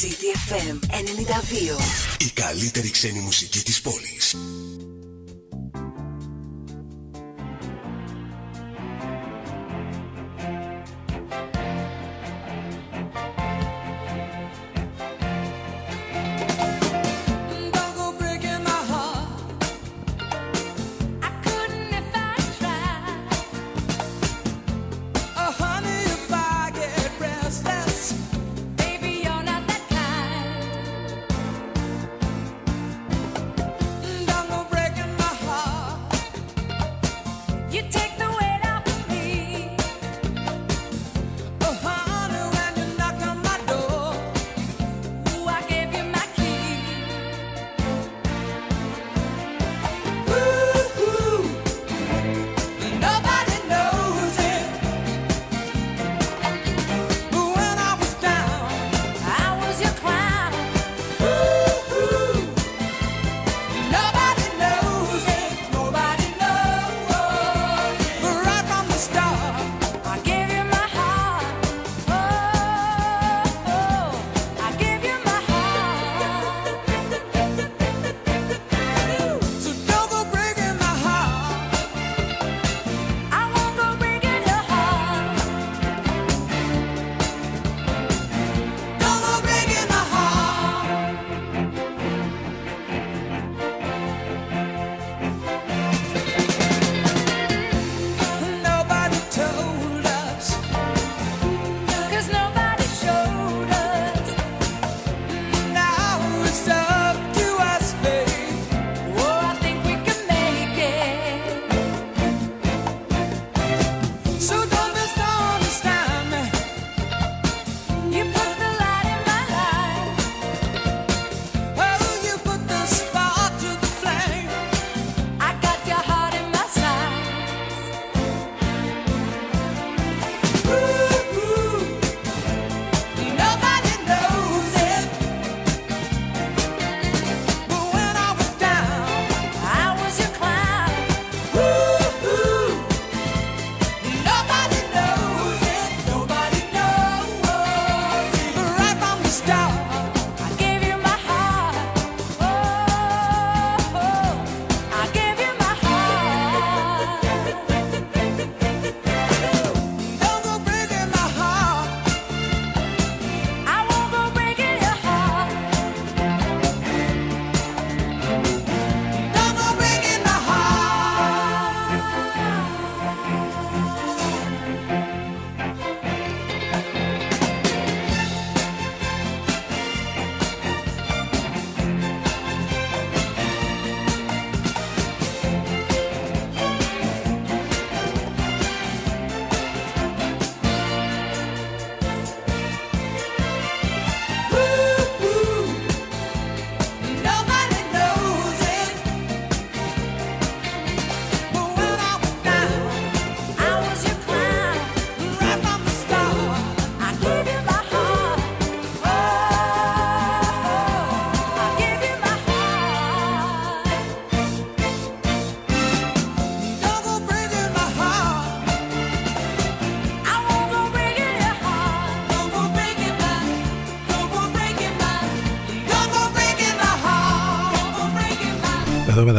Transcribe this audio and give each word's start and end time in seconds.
CTFM 0.00 0.78
92. 0.90 1.80
Η 2.18 2.30
καλύτερη 2.34 2.90
ξένη 2.90 3.18
μουσική 3.18 3.62
της 3.62 3.80
πόλης. 3.80 4.34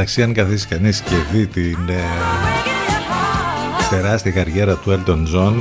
Μεταξύ 0.08 0.40
αν 0.40 0.46
καθίσει 0.46 0.68
κανείς 0.68 1.02
και 1.02 1.16
δει 1.32 1.48
την 1.48 1.78
ε, 1.90 2.04
τεράστια 3.90 4.32
καριέρα 4.32 4.76
του 4.76 4.92
Elton 4.92 5.36
John 5.36 5.54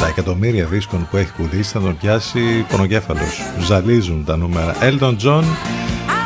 τα 0.00 0.06
εκατομμύρια 0.06 0.64
δίσκων 0.64 1.08
που 1.10 1.16
έχει 1.16 1.32
πουλήσει 1.32 1.72
θα 1.72 1.80
τον 1.80 1.96
πιάσει 1.96 2.66
πονοκέφαλος. 2.68 3.42
Ζαλίζουν 3.58 4.24
τα 4.24 4.36
νούμερα. 4.36 4.74
Elton 4.80 5.16
John 5.24 5.44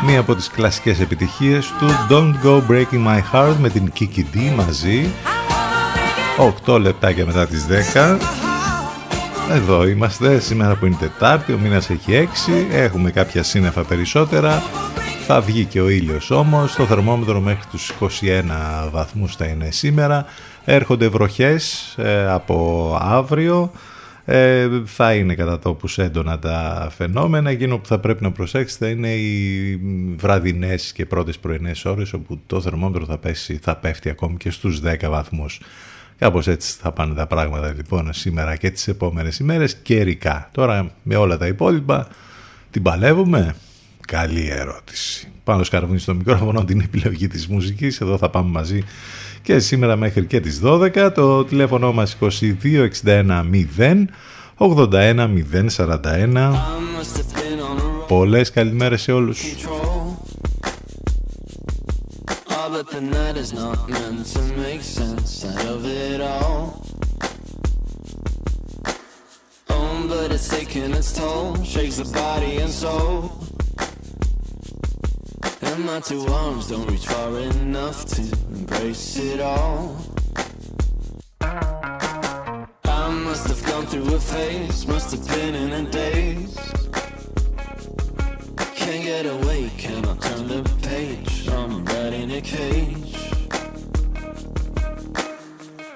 μία 0.07 0.21
από 0.21 0.35
τις 0.35 0.51
κλασικές 0.51 1.01
επιτυχίες 1.01 1.67
του 1.67 1.87
Don't 2.11 2.47
Go 2.47 2.61
Breaking 2.71 3.07
My 3.07 3.21
Heart 3.33 3.55
με 3.61 3.69
την 3.69 3.93
Kiki 3.99 4.25
D 4.35 4.39
μαζί. 4.57 5.09
8 6.67 6.81
λεπτάκια 6.81 7.27
μετά 7.27 7.47
τις 7.47 7.67
10 7.95 8.19
εδώ 9.51 9.87
είμαστε 9.87 10.39
σήμερα 10.41 10.75
που 10.75 10.87
είναι 10.87 10.97
Τετάρτη, 11.01 11.53
ο 11.53 11.59
μήνας 11.59 11.91
έχει 11.91 12.29
6, 12.49 12.51
έχουμε 12.73 13.11
κάποια 13.11 13.43
σύννεφα 13.43 13.83
περισσότερα 13.83 14.63
θα 15.29 15.41
βγει 15.41 15.65
και 15.65 15.81
ο 15.81 15.89
ήλιος 15.89 16.31
όμως, 16.31 16.75
το 16.75 16.85
θερμόμετρο 16.85 17.41
μέχρι 17.41 17.65
τους 17.71 17.93
21 18.01 18.89
βαθμούς 18.91 19.37
θα 19.37 19.45
είναι 19.45 19.71
σήμερα. 19.71 20.25
Έρχονται 20.65 21.09
βροχές 21.09 21.95
ε, 21.99 22.27
από 22.31 22.99
αύριο, 23.01 23.73
ε, 24.25 24.69
θα 24.85 25.15
είναι 25.15 25.35
κατά 25.35 25.59
τόπους 25.59 25.99
έντονα 25.99 26.39
τα 26.39 26.89
φαινόμενα. 26.97 27.51
Εκείνο 27.51 27.79
που 27.79 27.87
θα 27.87 27.99
πρέπει 27.99 28.23
να 28.23 28.33
προσέξετε 28.33 28.89
είναι 28.89 29.15
οι 29.15 29.81
βραδινές 30.17 30.93
και 30.93 31.07
πρώτες 31.07 31.39
πρωινές 31.39 31.85
ώρες 31.85 32.13
όπου 32.13 32.41
το 32.47 32.61
θερμόμετρο 32.61 33.05
θα, 33.05 33.19
πέσει, 33.19 33.59
θα 33.63 33.77
πέφτει 33.77 34.09
ακόμη 34.09 34.37
και 34.37 34.51
στους 34.51 34.81
10 34.85 35.09
βαθμούς. 35.09 35.61
Κάπως 36.19 36.47
έτσι 36.47 36.77
θα 36.81 36.93
πάνε 36.93 37.15
τα 37.15 37.27
πράγματα 37.27 37.73
λοιπόν 37.77 38.13
σήμερα 38.13 38.57
και 38.57 38.71
τις 38.71 38.89
επόμενες 38.89 39.39
ημέρες 39.39 39.77
καιρικά. 39.77 40.49
Τώρα 40.53 40.91
με 41.03 41.17
όλα 41.17 41.37
τα 41.39 41.47
υπόλοιπα 41.47 42.09
την 42.71 42.83
παλεύουμε. 42.83 43.55
Καλή 44.07 44.49
ερώτηση. 44.51 45.29
Πάνω 45.45 45.65
σκαρβούνι 45.65 45.99
στο 45.99 46.15
μικρόφωνο 46.15 46.65
την 46.65 46.81
επιλογή 46.81 47.29
της 47.29 47.47
μουσικής. 47.47 48.01
Εδώ 48.01 48.19
θα 48.19 48.31
πάμε 48.31 48.51
μαζί 48.51 48.85
και 49.43 49.59
σήμερα 49.59 49.97
μέχρι 49.97 50.25
και 50.25 50.41
τις 50.41 50.61
12. 50.65 51.11
Το 51.15 51.45
τηλέφωνο 51.45 51.93
μας 51.93 52.17
2261 52.21 53.45
0 53.79 54.07
81 54.57 55.29
Πολλές 58.09 58.51
καλημέρες 58.51 59.03
σε 59.03 59.13
όλους 59.13 59.41
but 62.77 62.91
the 62.91 63.01
night 63.01 63.37
is 63.39 63.53
not 63.53 63.89
meant 63.89 64.27
to 64.27 64.43
make 64.65 64.83
sense 64.83 65.45
out 65.47 65.67
of 65.67 65.87
it 65.87 66.21
all. 66.21 66.85
Oh, 69.71 70.07
but 70.11 70.31
it's 70.31 70.49
taking 70.49 70.93
its 70.93 71.13
toll, 71.13 71.63
shakes 71.63 71.97
the 71.97 72.05
body 72.05 72.57
and 72.59 72.71
soul. 72.71 73.46
And 75.43 75.85
my 75.85 76.01
two 76.01 76.27
arms 76.27 76.69
don't 76.69 76.91
reach 76.91 77.07
far 77.07 77.39
enough 77.39 78.05
to 78.07 78.23
embrace 78.51 79.19
it 79.19 79.41
all. 79.41 79.97
I 81.41 83.11
must 83.11 83.49
have 83.49 83.65
gone 83.67 83.87
through 83.87 84.15
a 84.15 84.21
phase, 84.21 84.87
must 84.87 85.11
have 85.13 85.27
been 85.29 85.55
in 85.55 85.73
a 85.73 85.91
daze. 85.91 86.57
Can't 88.75 89.05
get 89.05 89.27
away, 89.27 89.71
cannot 89.77 90.21
turn 90.23 90.49
the 90.49 90.63
page. 90.83 91.49
I'm 91.49 91.85
right 91.85 92.13
in 92.13 92.31
a 92.31 92.41
cage. 92.41 93.33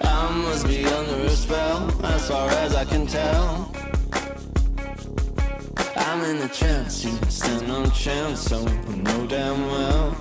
I 0.03 0.31
must 0.45 0.67
be 0.67 0.85
under 0.85 1.27
a 1.27 1.31
spell, 1.31 1.91
as 2.05 2.29
far 2.29 2.49
as 2.51 2.75
I 2.75 2.85
can 2.85 3.07
tell. 3.07 3.73
I'm 6.13 6.25
in 6.25 6.43
a 6.43 6.49
trance, 6.49 7.05
you 7.05 7.17
stand 7.29 7.69
no 7.69 7.87
chance, 7.91 8.41
so 8.41 8.67
I 8.67 8.97
know 8.97 9.29
damn 9.29 9.65
well. 9.69 10.17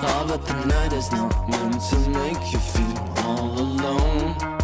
All 0.00 0.28
but 0.28 0.44
the 0.46 0.64
night, 0.66 0.92
is 0.92 1.10
no 1.10 1.28
meant 1.48 1.80
to 1.80 1.98
make 2.10 2.52
you 2.52 2.58
feel 2.58 3.24
all 3.24 3.58
alone. 3.58 4.57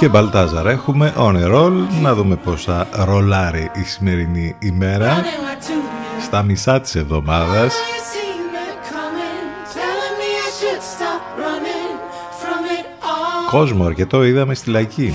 Και 0.00 0.08
Μπαλτάζαρ 0.08 0.66
έχουμε 0.66 1.14
on 1.16 1.36
a 1.36 1.54
roll. 1.54 1.72
Να 2.02 2.14
δούμε 2.14 2.36
πώς 2.36 2.64
θα 2.64 2.88
ρολάρει 2.92 3.70
η 3.74 3.82
σημερινή 3.82 4.56
ημέρα. 4.58 5.08
Running 5.08 5.22
right 5.22 5.68
to 5.68 5.72
you. 5.72 6.22
Στα 6.22 6.42
μισά 6.42 6.80
της 6.80 6.94
εβδομάδας. 6.94 7.74
Oh, 7.74 7.76
you 7.76 8.00
seen 8.12 8.54
it 8.68 8.78
coming, 8.92 9.44
telling 9.74 10.14
me 10.20 10.30
I 10.46 10.50
should 10.58 10.82
stop 10.94 11.22
running 11.38 11.92
from 12.40 12.64
it 12.78 12.86
all. 13.02 13.50
Κόσμο 13.50 13.84
αρκετό 13.84 14.24
είδαμε 14.24 14.54
στη 14.54 14.70
Λαϊκή. 14.70 15.14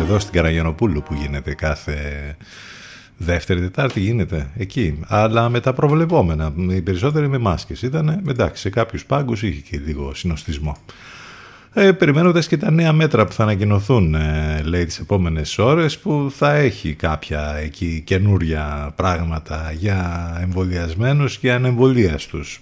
Εδώ 0.00 0.18
στην 0.18 0.32
Καραγιανοπούλου 0.32 1.02
που 1.02 1.14
γίνεται 1.14 1.54
κάθε 1.54 1.96
Δεύτερη 3.16 3.60
Τετάρτη 3.60 4.00
γίνεται 4.00 4.50
εκεί. 4.56 5.00
Αλλά 5.08 5.48
με 5.48 5.60
τα 5.60 5.72
προβλεπόμενα 5.72 6.52
Οι 6.56 6.82
περισσότεροι 6.82 7.28
με 7.28 7.38
μάσκες. 7.38 7.82
Ήταν 7.82 8.22
Εντάξει 8.28 8.60
σε 8.60 8.70
κάποιους 8.70 9.04
πάγκους 9.04 9.42
είχε 9.42 9.60
και 9.60 9.80
λίγο 9.86 10.14
συνοστισμό 10.14 10.76
ε, 11.76 11.92
περιμένοντας 11.92 12.46
και 12.46 12.56
τα 12.56 12.70
νέα 12.70 12.92
μέτρα 12.92 13.24
που 13.24 13.32
θα 13.32 13.42
ανακοινωθούν 13.42 14.14
ε, 14.14 14.60
λέει 14.64 14.84
τις 14.84 14.98
επόμενες 14.98 15.58
ώρες 15.58 15.98
που 15.98 16.32
θα 16.36 16.54
έχει 16.54 16.94
κάποια 16.94 17.54
εκεί 17.56 18.02
καινούρια 18.06 18.92
πράγματα 18.96 19.72
για 19.76 20.38
εμβολιασμένους 20.42 21.38
και 21.38 21.52
ανεμβολίαστους. 21.52 22.60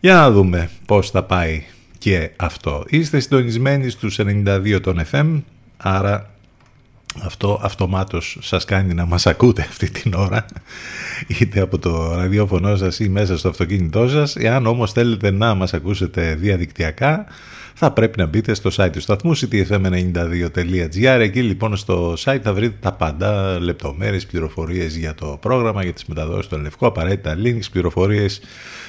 Για 0.00 0.14
να 0.14 0.30
δούμε 0.30 0.70
πώς 0.86 1.10
θα 1.10 1.22
πάει 1.22 1.64
και 1.98 2.30
αυτό. 2.36 2.84
Είστε 2.88 3.20
συντονισμένοι 3.20 3.88
στους 3.90 4.18
92 4.18 4.80
των 4.82 5.00
FM, 5.10 5.42
άρα 5.76 6.30
αυτό 7.22 7.60
αυτομάτως 7.62 8.38
σας 8.40 8.64
κάνει 8.64 8.94
να 8.94 9.06
μας 9.06 9.26
ακούτε 9.26 9.62
αυτή 9.62 9.90
την 9.90 10.14
ώρα 10.14 10.46
είτε 11.26 11.60
από 11.60 11.78
το 11.78 12.14
ραδιόφωνο 12.14 12.76
σας 12.76 12.98
ή 12.98 13.08
μέσα 13.08 13.38
στο 13.38 13.48
αυτοκίνητό 13.48 14.08
σας 14.08 14.36
εάν 14.36 14.66
όμως 14.66 14.92
θέλετε 14.92 15.30
να 15.30 15.54
μας 15.54 15.74
ακούσετε 15.74 16.34
διαδικτυακά 16.34 17.26
θα 17.74 17.90
πρέπει 17.90 18.18
να 18.18 18.26
μπείτε 18.26 18.54
στο 18.54 18.70
site 18.76 18.90
του 18.92 19.00
σταθμού 19.00 19.36
ctfm92.gr 19.36 21.18
εκεί 21.20 21.42
λοιπόν 21.42 21.76
στο 21.76 22.14
site 22.18 22.40
θα 22.42 22.52
βρείτε 22.52 22.76
τα 22.80 22.92
πάντα 22.92 23.60
λεπτομέρειες, 23.60 24.26
πληροφορίες 24.26 24.96
για 24.96 25.14
το 25.14 25.38
πρόγραμμα, 25.40 25.82
για 25.82 25.92
τις 25.92 26.04
μεταδόσεις 26.04 26.44
στο 26.44 26.58
Λευκό, 26.58 26.86
απαραίτητα 26.86 27.36
links, 27.44 27.64
πληροφορίες 27.72 28.40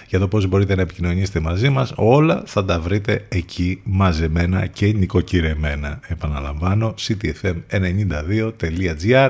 για 0.08 0.20
το 0.20 0.28
πώς 0.28 0.48
μπορείτε 0.48 0.76
να 0.76 0.82
επικοινωνήσετε 0.82 1.40
μαζί 1.40 1.70
μας. 1.70 1.94
Όλα 1.96 2.44
θα 2.46 2.66
τα 2.66 2.80
βρείτε 2.80 3.26
εκεί 3.30 3.82
μαζεμένα 3.84 4.66
και 4.66 4.86
νοικοκυρεμένα. 4.86 6.00
Επαναλαμβάνω 6.08 6.94
ctfm92.gr 7.08 9.30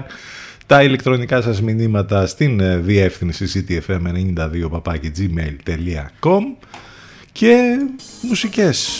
τα 0.68 0.84
ηλεκτρονικά 0.84 1.42
σας 1.42 1.62
μηνύματα 1.62 2.28
στην 2.28 2.60
ε, 2.60 2.78
διεύθυνση 2.78 3.66
ctfm92 3.68 4.70
gmail.com 5.18 6.42
και 7.32 7.80
μουσικές. 8.22 9.00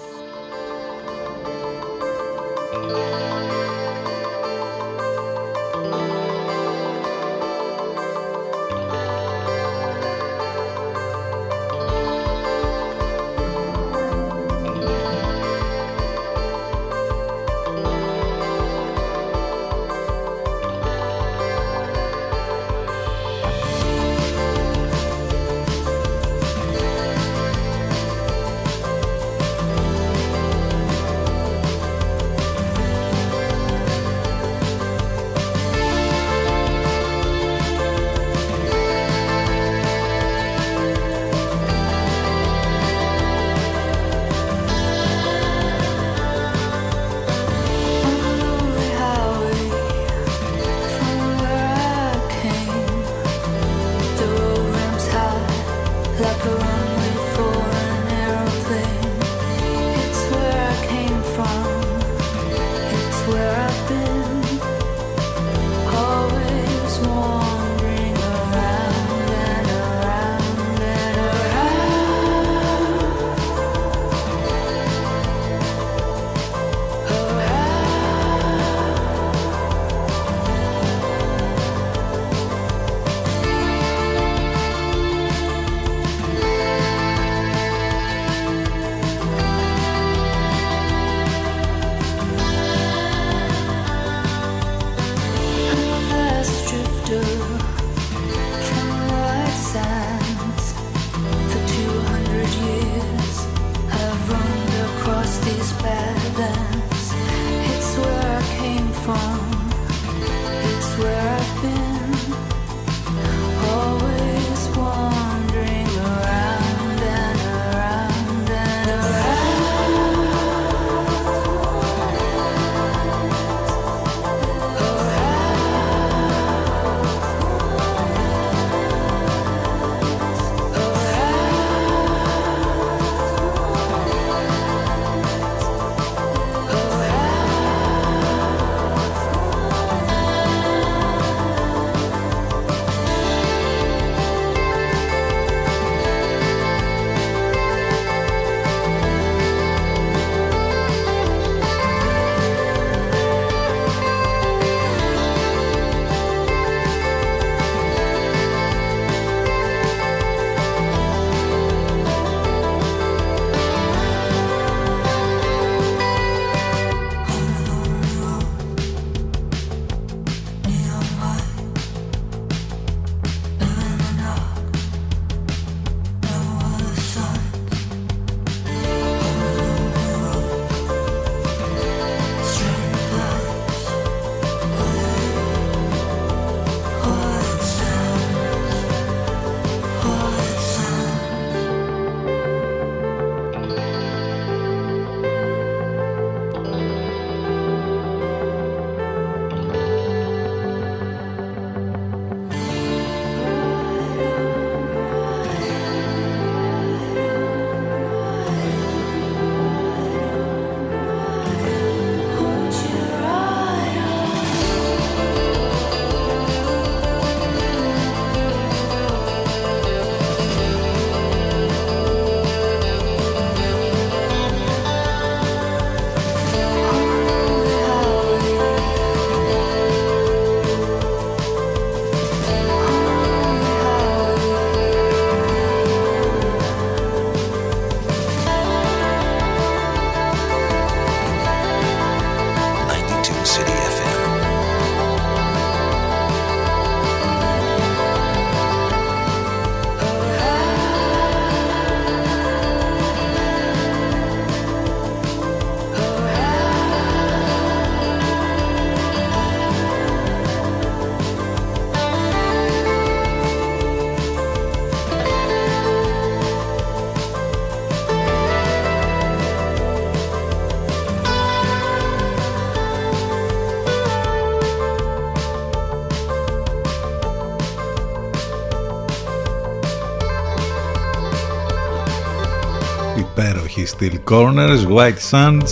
Υπέροχη 283.81 283.95
Steel 283.99 284.31
Corners, 284.31 284.97
White 284.97 285.29
Sands 285.31 285.69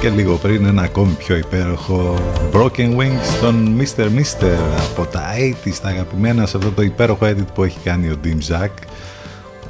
και 0.00 0.08
λίγο 0.08 0.36
πριν 0.36 0.64
ένα 0.64 0.82
ακόμη 0.82 1.12
πιο 1.12 1.36
υπέροχο 1.36 2.18
Broken 2.52 2.96
Wings 2.96 3.40
των 3.40 3.76
Mr. 3.78 4.04
Mister 4.04 4.58
από 4.90 5.06
τα 5.06 5.22
80's 5.64 5.74
τα 5.82 5.88
αγαπημένα 5.88 6.46
σε 6.46 6.56
αυτό 6.56 6.70
το 6.70 6.82
υπέροχο 6.82 7.26
edit 7.26 7.46
που 7.54 7.64
έχει 7.64 7.78
κάνει 7.84 8.08
ο 8.08 8.16
Dim 8.24 8.54
Zack 8.54 8.70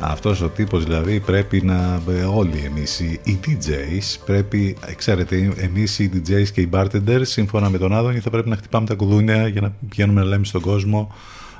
αυτός 0.00 0.40
ο 0.40 0.48
τύπος 0.48 0.84
δηλαδή 0.84 1.20
πρέπει 1.20 1.62
να 1.64 2.02
όλοι 2.34 2.62
εμείς 2.66 3.00
οι 3.00 3.40
DJs 3.46 4.16
πρέπει, 4.24 4.76
ξέρετε 4.96 5.52
εμείς 5.56 5.98
οι 5.98 6.10
DJs 6.14 6.48
και 6.52 6.60
οι 6.60 6.68
bartenders 6.72 7.22
σύμφωνα 7.22 7.70
με 7.70 7.78
τον 7.78 7.92
Άδωνη 7.92 8.18
θα 8.18 8.30
πρέπει 8.30 8.48
να 8.48 8.56
χτυπάμε 8.56 8.86
τα 8.86 8.94
κουδούνια 8.94 9.48
για 9.48 9.60
να 9.60 9.72
πηγαίνουμε 9.88 10.20
να 10.20 10.26
λέμε 10.26 10.44
στον 10.44 10.60
κόσμο 10.60 11.12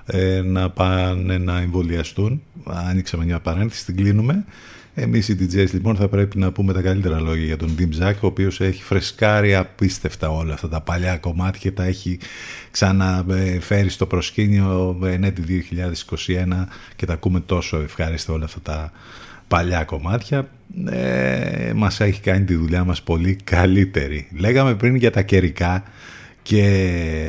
ε, 0.06 0.40
να 0.44 0.70
πάνε 0.70 1.38
να 1.38 1.60
εμβολιαστούν 1.60 2.42
ανοίξαμε 2.64 3.24
μια 3.24 3.40
παρένθεση, 3.40 3.84
την 3.84 3.96
κλείνουμε 3.96 4.44
εμείς 5.00 5.28
οι 5.28 5.37
DJs 5.40 5.70
λοιπόν 5.72 5.96
θα 5.96 6.08
πρέπει 6.08 6.38
να 6.38 6.52
πούμε 6.52 6.72
τα 6.72 6.80
καλύτερα 6.80 7.20
λόγια 7.20 7.44
για 7.44 7.56
τον 7.56 7.74
Dim 7.78 8.02
Zack 8.02 8.14
ο 8.20 8.26
οποίος 8.26 8.61
έχει 8.61 8.82
φρεσκάρει 8.82 9.54
απίστευτα 9.54 10.30
όλα 10.30 10.54
αυτά 10.54 10.68
τα 10.68 10.80
παλιά 10.80 11.16
κομμάτια 11.16 11.61
και 11.61 11.70
τα 11.70 11.84
έχει 11.84 12.18
ξαναφέρει 12.70 13.88
στο 13.88 14.06
προσκήνιο 14.06 14.98
ενέτη 15.04 15.64
2021 16.26 16.64
και 16.96 17.06
τα 17.06 17.12
ακούμε 17.12 17.40
τόσο 17.40 17.80
ευχάριστα 17.80 18.32
όλα 18.32 18.44
αυτά 18.44 18.61
τα 18.61 18.92
παλιά 19.48 19.84
κομμάτια. 19.84 20.48
Ε, 20.90 21.72
μας 21.74 22.00
έχει 22.00 22.20
κάνει 22.20 22.44
τη 22.44 22.54
δουλειά 22.54 22.84
μας 22.84 23.02
πολύ 23.02 23.34
καλύτερη. 23.44 24.28
Λέγαμε 24.38 24.74
πριν 24.74 24.94
για 24.94 25.11
τα 25.11 25.22
καιρικά 25.22 25.82
και 26.48 26.64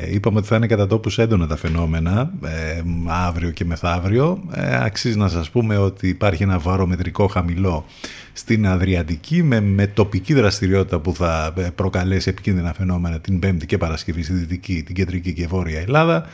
είπαμε 0.10 0.38
ότι 0.38 0.48
θα 0.48 0.56
είναι 0.56 0.68
κατά 0.68 0.88
τόπους 0.88 1.18
έντονα 1.18 1.48
τα 1.48 1.56
φαινόμενα 1.56 2.32
ε, 2.44 2.82
αύριο 3.08 3.52
και 3.52 3.66
μεθαύριο. 3.66 4.44
Ε, 4.54 4.84
αξίζει 4.84 5.18
να 5.18 5.28
σας 5.28 5.50
πούμε 5.50 5.78
ότι 5.78 6.08
υπάρχει 6.08 6.44
ένα 6.44 6.60
βαρομετρικό 6.60 7.28
χαμηλό 7.28 7.86
στην 8.34 8.68
Αδριατική 8.68 9.44
με, 9.44 9.62
με 9.62 9.88
τοπική 9.88 10.34
δραστηριότητα 10.34 11.00
που 11.00 11.14
θα 11.14 11.54
ε, 11.58 11.62
προκαλέσει 11.76 12.30
επικίνδυνα 12.30 12.74
φαινόμενα 12.74 13.20
την 13.20 13.40
Πέμπτη 13.40 13.66
και 13.66 13.78
Παρασκευή 13.78 14.24
στη 14.24 14.34
Δυτική, 14.34 14.84
την 14.84 14.96
Κεντρική 14.96 15.34
και 15.34 15.48
Βόρεια 15.48 15.80
Ελλάδα. 15.80 16.26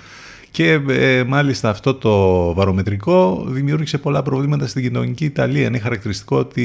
Και 0.52 0.80
ε, 0.90 1.24
μάλιστα 1.24 1.70
αυτό 1.70 1.94
το 1.94 2.54
βαρομετρικό 2.54 3.46
δημιούργησε 3.48 3.98
πολλά 3.98 4.22
προβλήματα 4.22 4.68
στην 4.68 4.84
κοινωνική 4.84 5.26
Ιταλία. 5.26 5.68
Είναι 5.68 5.80
χαρακτηριστικό 5.80 6.38
ότι 6.38 6.64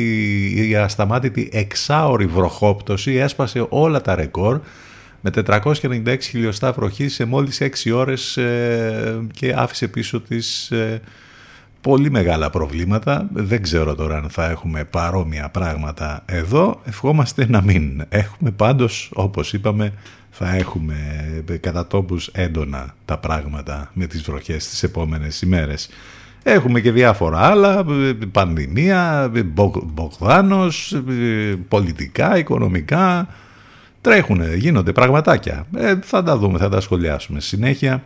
η 0.68 0.76
ασταμάτητη 0.76 1.48
εξάωρη 1.52 2.26
βροχόπτωση 2.26 3.12
έσπασε 3.12 3.66
όλα 3.68 4.00
τα 4.00 4.14
ρεκόρ 4.14 4.60
με 5.20 5.30
496 5.34 6.16
χιλιοστά 6.20 6.72
βροχή 6.72 7.08
σε 7.08 7.24
μόλις 7.24 7.62
6 7.84 7.92
ώρες 7.94 8.36
ε, 8.36 9.20
και 9.32 9.52
άφησε 9.56 9.88
πίσω 9.88 10.20
της 10.20 10.70
ε, 10.70 11.00
πολύ 11.80 12.10
μεγάλα 12.10 12.50
προβλήματα. 12.50 13.28
Δεν 13.32 13.62
ξέρω 13.62 13.94
τώρα 13.94 14.16
αν 14.16 14.30
θα 14.30 14.50
έχουμε 14.50 14.84
παρόμοια 14.84 15.48
πράγματα 15.48 16.22
εδώ. 16.26 16.80
Ευχόμαστε 16.84 17.46
να 17.48 17.62
μην. 17.62 18.04
Έχουμε 18.08 18.50
πάντως, 18.50 19.10
όπως 19.14 19.52
είπαμε, 19.52 19.92
θα 20.30 20.54
έχουμε 20.54 20.96
κατά 21.60 21.86
τόπους 21.86 22.26
έντονα 22.26 22.94
τα 23.04 23.18
πράγματα 23.18 23.90
με 23.94 24.06
τις 24.06 24.22
βροχές 24.22 24.68
τις 24.68 24.82
επόμενες 24.82 25.42
ημέρες. 25.42 25.88
Έχουμε 26.42 26.80
και 26.80 26.92
διάφορα 26.92 27.38
άλλα, 27.38 27.84
πανδημία, 28.32 29.30
Μπογδάνος, 29.84 31.02
πολιτικά, 31.68 32.38
οικονομικά, 32.38 33.28
τρέχουν, 34.00 34.54
γίνονται 34.54 34.92
πραγματάκια. 34.92 35.66
Ε, 35.76 35.94
θα 36.02 36.22
τα 36.22 36.36
δούμε, 36.36 36.58
θα 36.58 36.68
τα 36.68 36.80
σχολιάσουμε 36.80 37.40
συνέχεια. 37.40 38.02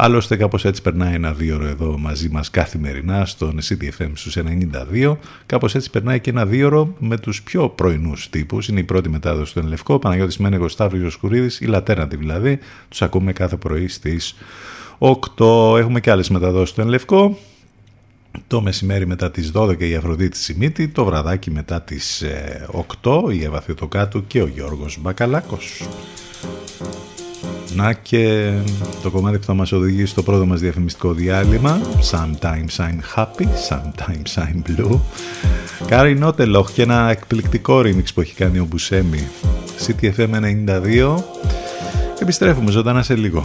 Άλλωστε 0.00 0.36
κάπως 0.36 0.64
έτσι 0.64 0.82
περνάει 0.82 1.14
ένα 1.14 1.32
δύο 1.32 1.54
ώρο 1.54 1.66
εδώ 1.66 1.98
μαζί 1.98 2.28
μας 2.28 2.50
καθημερινά 2.50 3.24
στον 3.24 3.58
CTFM 3.62 4.10
στους 4.14 4.36
92. 4.36 5.16
Κάπως 5.46 5.74
έτσι 5.74 5.90
περνάει 5.90 6.20
και 6.20 6.30
ένα 6.30 6.46
δύο 6.46 6.66
ώρο 6.66 6.94
με 6.98 7.18
τους 7.18 7.42
πιο 7.42 7.68
πρωινούς 7.68 8.30
τύπους. 8.30 8.68
Είναι 8.68 8.80
η 8.80 8.84
πρώτη 8.84 9.08
μετάδοση 9.08 9.52
του 9.52 9.58
Ενλευκό, 9.58 9.98
Παναγιώτης 9.98 10.36
Μένεγος, 10.38 10.72
Σταύριος 10.72 11.12
Σκουρίδης, 11.12 11.60
η 11.60 11.64
Λατέρνατη 11.64 12.16
δηλαδή. 12.16 12.58
Τους 12.88 13.02
ακούμε 13.02 13.32
κάθε 13.32 13.56
πρωί 13.56 13.88
στις 13.88 14.34
8. 14.98 15.78
Έχουμε 15.78 16.00
και 16.00 16.10
άλλες 16.10 16.28
μεταδόσεις 16.28 16.74
του 16.74 16.80
Ενλευκό 16.80 17.38
το 18.46 18.60
μεσημέρι 18.60 19.06
μετά 19.06 19.30
τις 19.30 19.52
12 19.54 19.80
η 19.80 19.94
Αφροδίτη 19.94 20.36
Σιμίτη, 20.36 20.88
το 20.88 21.04
βραδάκι 21.04 21.50
μετά 21.50 21.82
τις 21.82 22.24
8 23.02 23.30
ε, 23.30 23.34
η 23.34 23.44
Εύα 23.44 23.60
Θεοτοκάτου 23.60 24.26
και 24.26 24.42
ο 24.42 24.46
Γιώργος 24.46 24.98
Μπακαλάκος. 25.00 25.88
Να 27.74 27.92
και 27.92 28.52
το 29.02 29.10
κομμάτι 29.10 29.38
που 29.38 29.44
θα 29.44 29.54
μας 29.54 29.72
οδηγήσει 29.72 30.06
στο 30.06 30.22
πρώτο 30.22 30.46
μας 30.46 30.60
διαφημιστικό 30.60 31.12
διάλειμμα 31.12 31.80
Sometimes 32.10 32.76
I'm 32.76 33.16
happy, 33.16 33.46
sometimes 33.68 34.42
I'm 34.42 34.62
blue. 34.70 34.98
Κάρι 35.86 36.18
Νότελοχ 36.18 36.72
και 36.72 36.82
ένα 36.82 37.10
εκπληκτικό 37.10 37.78
remix 37.78 38.04
που 38.14 38.20
έχει 38.20 38.34
κάνει 38.34 38.58
ο 38.58 38.64
Μπουσέμι. 38.64 39.28
CTFM 39.86 40.30
92 40.66 41.14
Επιστρέφουμε 42.20 42.70
ζωντανά 42.70 43.02
σε 43.02 43.14
λίγο 43.14 43.44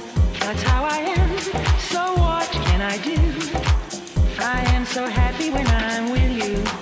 That's 0.43 0.63
how 0.63 0.83
I 0.83 0.97
am. 0.97 1.37
So 1.93 2.01
what 2.15 2.49
can 2.49 2.81
I 2.81 2.97
do? 2.97 3.17
I 4.39 4.61
am 4.75 4.85
so 4.85 5.07
happy 5.07 5.49
when 5.51 5.67
I'm 5.67 6.11
with 6.11 6.31
you. 6.43 6.81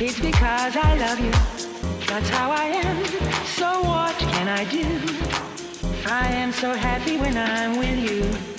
it's 0.00 0.20
because 0.20 0.76
I 0.76 0.96
love 0.96 1.18
you. 1.18 1.30
That's 2.06 2.28
how 2.28 2.50
I 2.50 2.66
am. 2.66 3.04
So 3.44 3.82
what 3.82 4.16
can 4.16 4.48
I 4.48 4.64
do? 4.64 4.86
I 6.06 6.28
am 6.28 6.52
so 6.52 6.72
happy 6.74 7.16
when 7.16 7.36
I'm 7.36 7.78
with 7.78 7.98
you. 7.98 8.57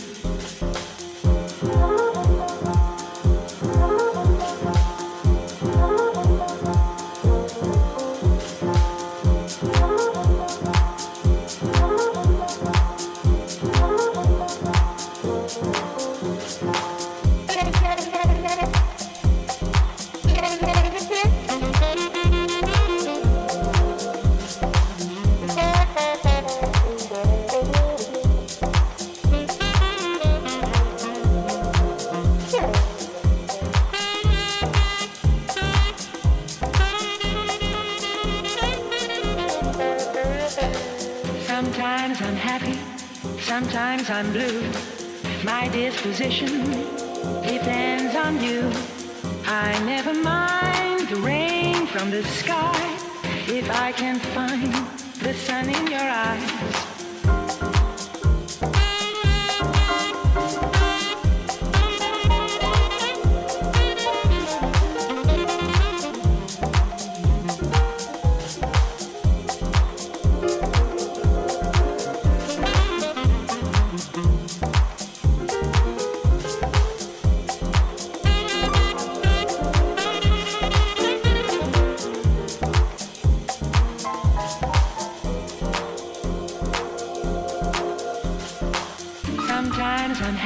I 53.89 53.91
can 53.91 54.19
find. 54.19 54.48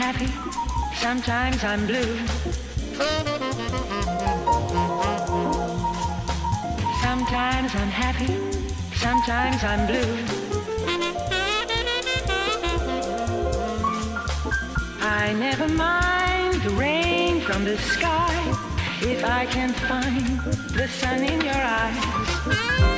happy, 0.07 0.33
sometimes 0.97 1.63
I'm 1.63 1.85
blue. 1.87 2.13
Sometimes 7.01 7.69
I'm 7.81 7.93
happy, 8.03 8.33
sometimes 9.05 9.63
I'm 9.63 9.87
blue. 9.87 10.13
I 15.21 15.33
never 15.45 15.69
mind 15.69 16.61
the 16.63 16.71
rain 16.71 17.39
from 17.39 17.63
the 17.63 17.77
sky 17.77 18.35
if 19.01 19.23
I 19.23 19.45
can 19.45 19.71
find 19.87 20.37
the 20.79 20.87
sun 20.99 21.23
in 21.23 21.39
your 21.49 21.63
eyes. 21.79 22.92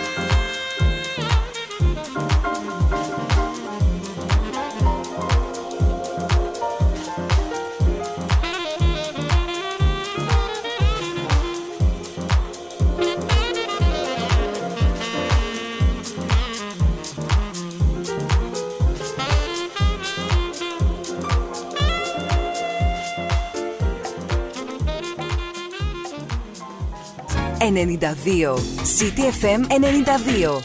92. 27.75 28.55
CTFM 28.97 29.61
92. 29.67 30.61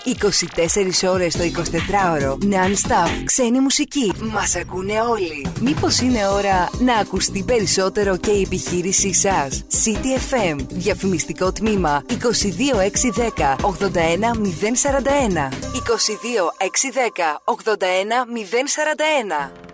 24 1.05 1.13
ώρες 1.13 1.37
το 1.37 1.43
24ωρο. 1.43 2.33
Non-stop. 2.33 3.11
Ξένη 3.25 3.61
μουσική. 3.61 4.13
Μας 4.19 4.57
ακούνε 4.57 5.01
όλοι. 5.01 5.47
Μήπως 5.61 6.01
είναι 6.01 6.29
ώρα 6.29 6.71
να 6.79 6.95
ακουστεί 6.95 7.43
περισσότερο 7.43 8.17
και 8.17 8.31
η 8.31 8.43
επιχείρησή 8.43 9.15
σας; 9.15 9.65
FM. 10.31 10.57
Διαφημιστικό 10.69 11.53
τμήμα 11.53 12.05
22610 12.09 13.57
81041. 13.61 15.49
22610 15.73 17.41
81041. 17.45 19.70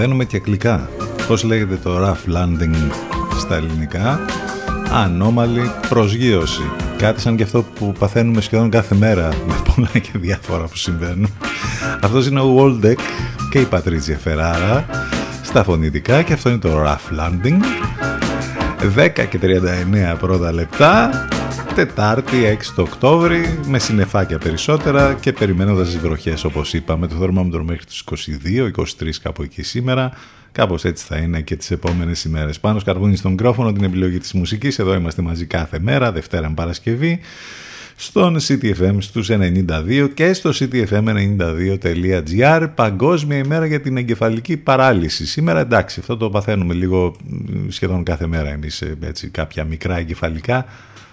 Μαθαίνουμε 0.00 0.24
και 0.24 0.36
αγγλικά. 0.36 0.88
Πώς 1.26 1.42
λέγεται 1.42 1.76
το 1.76 2.06
rough 2.06 2.34
landing 2.36 2.74
στα 3.38 3.56
ελληνικά; 3.56 4.20
Ανώμαλη 4.92 5.70
προσγείωση. 5.88 6.62
Κάτι 6.96 7.20
σαν 7.20 7.36
και 7.36 7.42
αυτό 7.42 7.62
που 7.62 7.92
παθαίνουμε 7.98 8.40
σχεδόν 8.40 8.70
κάθε 8.70 8.94
μέρα 8.94 9.28
με 9.46 9.54
πολλά 9.74 9.88
και 9.92 10.10
διάφορα 10.14 10.62
που 10.64 10.76
συμβαίνουν. 10.76 11.28
Αυτός 12.02 12.26
είναι 12.26 12.40
ο 12.40 12.56
Waldeck 12.58 12.98
και 13.50 13.58
η 13.58 13.64
Πατρίτσια 13.64 14.18
Φεράρα 14.18 14.86
στα 15.42 15.64
φωνητικά 15.64 16.22
και 16.22 16.32
αυτό 16.32 16.48
είναι 16.48 16.58
το 16.58 16.82
rough 16.84 17.18
landing. 17.20 17.60
10 18.96 19.26
και 19.28 19.38
39 20.14 20.16
πρώτα 20.18 20.52
λεπτά 20.52 21.10
Τετάρτη 21.86 22.58
6 22.60 22.62
το 22.76 22.82
Οκτώβρη 22.82 23.58
με 23.66 23.78
συννεφάκια 23.78 24.38
περισσότερα 24.38 25.14
και 25.14 25.32
περιμένοντας 25.32 25.88
τις 25.88 25.98
βροχές 25.98 26.44
όπως 26.44 26.74
είπαμε 26.74 27.06
το 27.06 27.14
θερμόμετρο 27.14 27.64
μέχρι 27.64 27.84
τους 27.84 28.04
22, 28.44 28.70
23 28.76 28.84
κάπου 29.22 29.42
εκεί 29.42 29.62
σήμερα. 29.62 30.12
Κάπως 30.52 30.84
έτσι 30.84 31.04
θα 31.04 31.16
είναι 31.16 31.40
και 31.40 31.56
τις 31.56 31.70
επόμενες 31.70 32.24
ημέρες. 32.24 32.60
Πάνω 32.60 32.78
σκαρβούνι 32.78 33.16
στον 33.16 33.30
μικρόφωνο 33.30 33.72
την 33.72 33.84
επιλογή 33.84 34.18
της 34.18 34.32
μουσικής. 34.32 34.78
Εδώ 34.78 34.94
είμαστε 34.94 35.22
μαζί 35.22 35.44
κάθε 35.44 35.78
μέρα 35.80 36.12
Δευτέρα 36.12 36.48
με 36.48 36.54
Παρασκευή 36.54 37.20
στον 37.96 38.36
CTFM 38.40 38.96
στους 38.98 39.28
92 39.30 40.10
και 40.14 40.32
στο 40.32 40.50
ctfm92.gr 40.54 42.68
Παγκόσμια 42.74 43.38
ημέρα 43.38 43.66
για 43.66 43.80
την 43.80 43.96
εγκεφαλική 43.96 44.56
παράλυση. 44.56 45.26
Σήμερα 45.26 45.60
εντάξει 45.60 46.00
αυτό 46.00 46.16
το 46.16 46.30
παθαίνουμε 46.30 46.74
λίγο 46.74 47.16
σχεδόν 47.68 48.02
κάθε 48.02 48.26
μέρα 48.26 48.48
εμείς 48.48 48.82
έτσι, 49.00 49.28
κάποια 49.28 49.64
μικρά 49.64 49.98
εγκεφαλικά 49.98 50.66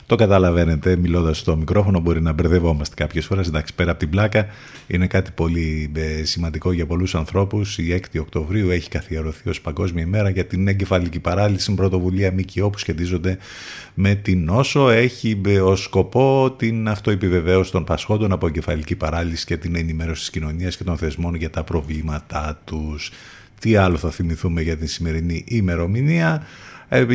το 0.08 0.16
καταλαβαίνετε, 0.16 0.96
μιλώντας 0.96 1.38
στο 1.38 1.56
μικρόφωνο, 1.56 2.00
μπορεί 2.00 2.22
να 2.22 2.32
μπερδευόμαστε 2.32 2.96
κάποιες 2.96 3.26
φορές. 3.26 3.48
Εντάξει, 3.48 3.74
πέρα 3.74 3.92
από 3.92 4.00
την 4.00 4.10
πλάκα, 4.10 4.46
είναι 4.88 5.08
κάτι 5.08 5.32
πολύ 5.32 5.92
ε, 5.96 6.24
σημαντικό 6.24 6.72
για 6.72 6.86
πολλούς 6.86 7.16
ανθρώπους. 7.16 7.78
Η 7.78 8.02
6η 8.02 8.20
Οκτωβρίου 8.20 8.70
έχει 8.70 8.90
καθιερωθεί 8.90 9.50
ως 9.50 9.62
Παγκόσμια 9.62 10.04
ημέρα 10.04 10.30
για 10.30 10.46
την 10.46 10.68
εγκεφαλική 10.68 11.20
παράλυση. 11.20 11.74
Πρωτοβουλία 11.74 12.34
ΜΚΟ 12.34 12.70
που 12.70 12.78
σχετίζονται 12.78 13.38
με 13.94 14.16
την 14.16 14.44
νόσο. 14.44 14.90
Έχει 14.90 15.42
ε, 15.46 15.60
ως 15.60 15.84
σκοπό 15.84 16.56
την 16.58 16.88
αυτοεπιβεβαίωση 16.88 17.72
των 17.72 17.84
πασχόντων 17.84 18.32
από 18.32 18.48
εγκεφαλική 18.48 18.96
παράλυση 18.96 19.46
και 19.46 19.58
την 19.58 19.76
ενημέρωση 19.76 20.20
της 20.20 20.30
κοινωνίας 20.30 20.78
και 20.78 20.84
των 20.84 20.98
θεσμών 20.98 21.36
για 21.36 21.50
τα 21.50 21.64
προβλήματά 21.64 22.62
τους. 22.64 23.12
Τι 23.60 23.76
άλλο 23.76 23.98
θα 23.98 24.10
θυμηθούμε 24.10 24.62
για 24.62 24.78
την 24.78 24.88
σημερινή 24.88 25.44
ημερομηνία; 25.48 26.44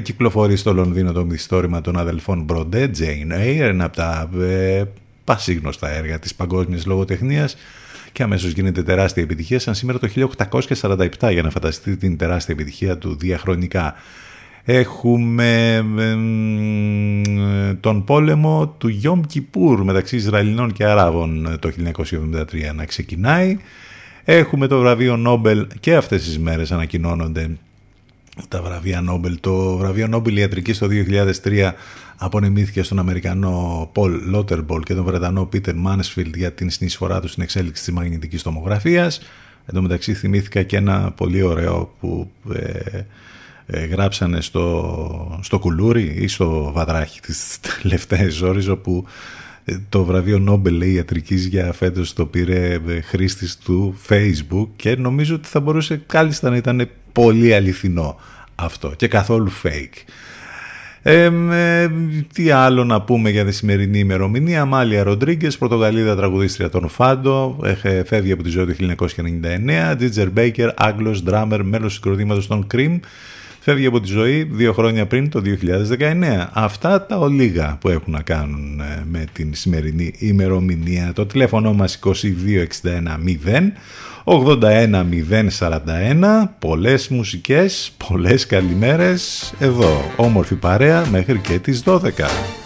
Κυκλοφορεί 0.02 0.56
στο 0.56 0.72
Λονδίνο 0.72 1.12
το 1.12 1.24
μυθιστόρημα 1.24 1.80
των 1.80 1.96
αδελφών 1.96 2.42
Μπροντέ, 2.42 2.90
Jane 2.98 3.32
Eyre, 3.32 3.60
ένα 3.60 3.84
από 3.84 3.96
τα 3.96 4.30
ε, 4.40 4.84
πασίγνωστα 5.24 5.88
έργα 5.88 6.18
της 6.18 6.34
παγκόσμιας 6.34 6.86
λογοτεχνίας 6.86 7.56
και 8.12 8.22
αμέσως 8.22 8.52
γίνεται 8.52 8.82
τεράστια 8.82 9.22
επιτυχία 9.22 9.58
σαν 9.58 9.74
σήμερα 9.74 9.98
το 9.98 10.08
1847 10.80 11.06
για 11.32 11.42
να 11.42 11.50
φανταστείτε 11.50 11.96
την 11.96 12.16
τεράστια 12.16 12.54
επιτυχία 12.54 12.98
του 12.98 13.16
διαχρονικά. 13.16 13.94
Έχουμε 14.64 15.74
ε, 15.98 17.74
τον 17.74 18.04
πόλεμο 18.04 18.74
του 18.78 18.88
Γιόμ 18.88 19.20
Κιπούρ 19.20 19.84
μεταξύ 19.84 20.16
Ισραηλινών 20.16 20.72
και 20.72 20.84
Αράβων 20.84 21.56
το 21.60 21.72
1973 21.94 22.44
να 22.74 22.84
ξεκινάει. 22.84 23.56
Έχουμε 24.24 24.66
το 24.66 24.78
βραβείο 24.78 25.16
Νόμπελ 25.16 25.66
και 25.80 25.94
αυτές 25.96 26.24
τις 26.24 26.38
μέρες 26.38 26.72
ανακοινώνονται 26.72 27.50
τα 28.48 28.62
βραβεία 28.62 29.00
Νόμπελ. 29.00 29.38
Το 29.40 29.76
βραβείο 29.76 30.06
Νόμπελ 30.06 30.36
Ιατρικής 30.36 30.78
το 30.78 30.88
2003 31.42 31.70
απονεμήθηκε 32.16 32.82
στον 32.82 32.98
Αμερικανό 32.98 33.90
Πολ 33.92 34.28
Λότερμπολ 34.28 34.82
και 34.82 34.94
τον 34.94 35.04
Βρετανό 35.04 35.44
Πίτερ 35.44 35.74
Μάνσφιλντ 35.74 36.36
για 36.36 36.52
την 36.52 36.70
συνεισφορά 36.70 37.20
του 37.20 37.28
στην 37.28 37.42
εξέλιξη 37.42 37.84
της 37.84 37.94
μαγνητικής 37.94 38.42
τομογραφίας. 38.42 39.20
Εν 39.66 39.74
τω 39.74 39.82
μεταξύ 39.82 40.14
θυμήθηκα 40.14 40.62
και 40.62 40.76
ένα 40.76 41.12
πολύ 41.16 41.42
ωραίο 41.42 41.94
που 42.00 42.30
ε, 42.52 43.00
ε, 43.66 43.84
γράψανε 43.84 44.40
στο, 44.40 45.38
στο 45.42 45.58
κουλούρι 45.58 46.14
ή 46.18 46.28
στο 46.28 46.72
βαδράχι 46.74 47.20
τις 47.20 47.58
τελευταίες 47.82 48.40
ώρες 48.40 48.66
όπου 48.66 49.04
ε, 49.64 49.76
το 49.88 50.04
βραβείο 50.04 50.38
Νόμπελ 50.38 50.80
ιατρικής 50.80 51.46
για 51.46 51.72
φέτος 51.72 52.12
το 52.12 52.26
πήρε 52.26 52.78
ε, 52.88 53.00
χρήστης 53.00 53.56
του 53.56 53.96
Facebook 54.08 54.68
και 54.76 54.96
νομίζω 54.96 55.34
ότι 55.34 55.48
θα 55.48 55.60
μπορούσε 55.60 56.02
κάλλιστα 56.06 56.50
να 56.50 56.56
ήταν 56.56 56.88
πολύ 57.12 57.54
αληθινό 57.54 58.16
αυτό 58.54 58.92
και 58.96 59.08
καθόλου 59.08 59.52
fake. 59.62 60.12
Ε, 61.04 61.30
τι 62.32 62.50
άλλο 62.50 62.84
να 62.84 63.02
πούμε 63.02 63.30
για 63.30 63.44
τη 63.44 63.52
σημερινή 63.52 63.98
ημερομηνία; 63.98 64.64
Μάλια 64.64 65.02
Ροντρίγκες, 65.02 65.58
Πορτογαλίδα 65.58 66.16
τραγουδίστρια 66.16 66.68
των 66.68 66.88
Φάντο, 66.88 67.58
φεύγει 68.06 68.32
από 68.32 68.42
τη 68.42 68.48
ζωή 68.48 68.64
του 68.64 68.74
1999. 68.74 69.94
Τζίτζερ 69.96 70.30
Μπέικερ, 70.30 70.70
Άγγλος, 70.76 71.22
ντράμερ, 71.22 71.64
μέλος 71.64 71.94
συγκροτήματος 71.94 72.46
των 72.46 72.66
Cream, 72.74 72.98
φεύγει 73.60 73.86
από 73.86 74.00
τη 74.00 74.06
ζωή 74.06 74.42
δύο 74.42 74.72
χρόνια 74.72 75.06
πριν, 75.06 75.30
το 75.30 75.42
2019. 75.98 76.48
Αυτά 76.52 77.06
τα 77.06 77.16
ολίγα 77.18 77.76
που 77.80 77.88
έχουν 77.88 78.12
να 78.12 78.22
κάνουν 78.22 78.80
ε, 78.80 79.04
με 79.10 79.24
την 79.32 79.54
σημερινή 79.54 80.14
ημερομηνία. 80.18 81.12
Το 81.14 81.26
τηλέφωνο 81.26 81.72
μας 81.72 81.98
22610 82.04 82.10
81041 84.24 86.48
πολλές 86.58 87.08
μουσικές, 87.08 87.92
πολλές 88.08 88.46
καλημέρες 88.46 89.52
εδώ, 89.58 90.10
όμορφη 90.16 90.54
παρέα 90.54 91.06
μέχρι 91.10 91.38
και 91.38 91.58
τις 91.58 91.82
12. 91.82 92.61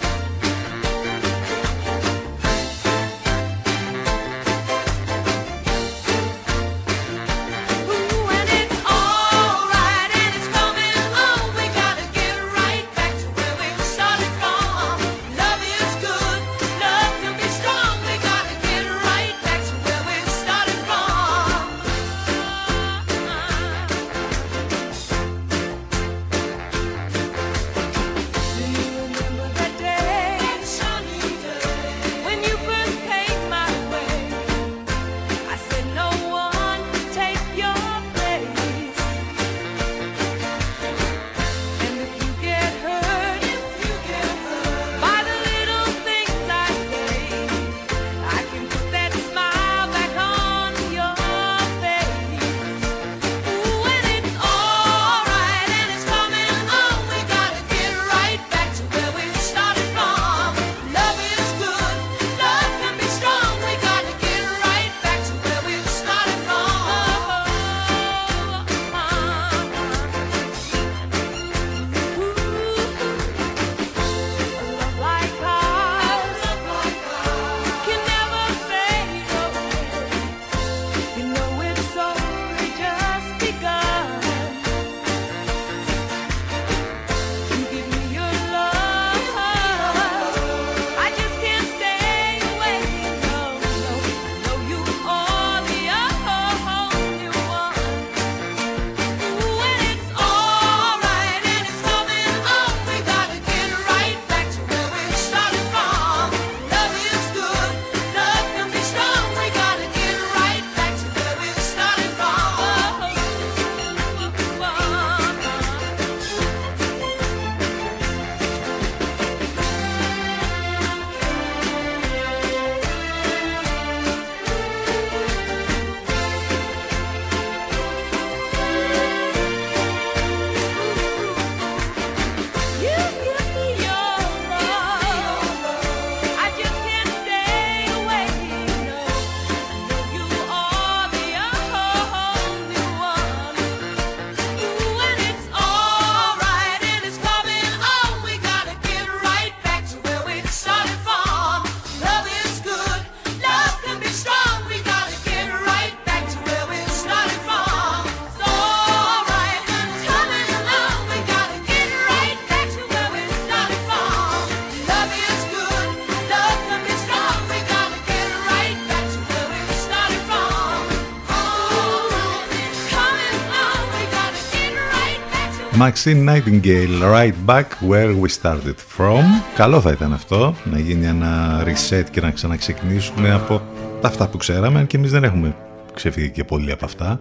Maxine 175.78 176.24
Nightingale, 176.24 177.02
right 177.16 177.36
back 177.46 177.68
where 177.80 178.14
we 178.22 178.28
started 178.28 178.78
from. 178.96 179.22
Καλό 179.56 179.80
θα 179.80 179.90
ήταν 179.90 180.12
αυτό, 180.12 180.54
να 180.64 180.78
γίνει 180.78 181.06
ένα 181.06 181.62
reset 181.64 182.04
και 182.10 182.20
να 182.20 182.30
ξαναξεκινήσουμε 182.30 183.32
από 183.32 183.62
τα 184.00 184.08
αυτά 184.08 184.28
που 184.28 184.36
ξέραμε 184.36 184.84
και 184.84 184.96
εμείς 184.96 185.10
δεν 185.10 185.24
έχουμε 185.24 185.56
ξεφύγει 185.94 186.30
και 186.30 186.44
πολύ 186.44 186.72
από 186.72 186.84
αυτά 186.84 187.20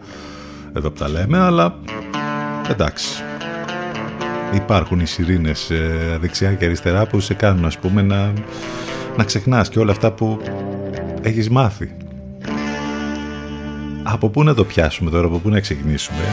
εδώ 0.76 0.92
που 0.92 1.00
τα 1.00 1.10
λέμε, 1.10 1.38
αλλά 1.38 1.76
εντάξει. 2.70 3.24
Υπάρχουν 4.54 5.00
οι 5.00 5.06
σιρήνες 5.06 5.70
ε, 5.70 6.18
δεξιά 6.22 6.54
και 6.54 6.66
αριστερά 6.66 7.08
που 7.08 7.20
σε 7.20 7.34
κάνουν 7.34 7.66
ας 7.66 7.78
πούμε 7.78 8.02
να, 8.02 8.34
να 9.18 9.24
ξεχνάς 9.24 9.70
και 9.70 9.80
όλα 9.80 9.92
αυτά 9.92 10.12
που 10.12 10.42
έχεις 11.22 11.50
μάθει. 11.50 11.96
Από 14.04 14.30
πού 14.30 14.44
να 14.44 14.54
το 14.54 14.66
πιάσουμε 14.66 15.10
τώρα, 15.10 15.28
από 15.28 15.38
πού 15.38 15.50
να 15.50 15.60
ξεκινήσουμε; 15.60 16.24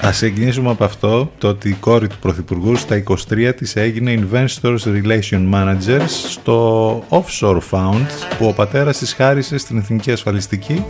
Ας 0.00 0.16
ξεκινήσουμε 0.16 0.70
από 0.70 0.84
αυτό, 0.84 1.32
το 1.38 1.48
ότι 1.48 1.68
η 1.68 1.72
κόρη 1.72 2.08
του 2.08 2.18
Πρωθυπουργού 2.20 2.76
στα 2.76 3.02
23 3.30 3.52
της 3.56 3.76
έγινε 3.76 4.28
Investors 4.32 4.78
Relation 4.84 5.52
Manager 5.54 6.00
στο 6.28 7.04
Offshore 7.08 7.60
Fund 7.70 8.06
που 8.38 8.46
ο 8.46 8.52
πατέρας 8.52 8.98
της 8.98 9.12
χάρισε 9.12 9.58
στην 9.58 9.78
Εθνική 9.78 10.12
Ασφαλιστική 10.12 10.84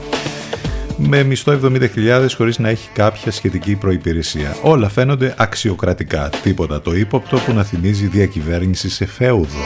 με 0.97 1.23
μισθό 1.23 1.59
70.000 1.65 2.27
χωρίς 2.37 2.59
να 2.59 2.69
έχει 2.69 2.89
κάποια 2.93 3.33
σχετική 3.33 3.77
προϋπηρεσία. 3.77 4.57
Όλα 4.63 4.89
φαίνονται 4.89 5.35
αξιοκρατικά, 5.39 6.31
τίποτα 6.43 6.81
το 6.81 6.95
ύποπτο 6.95 7.39
που 7.39 7.53
να 7.53 7.65
θυμίζει 7.65 8.07
διακυβέρνηση 8.07 8.91
σε 8.91 9.07
φέουδο. 9.07 9.59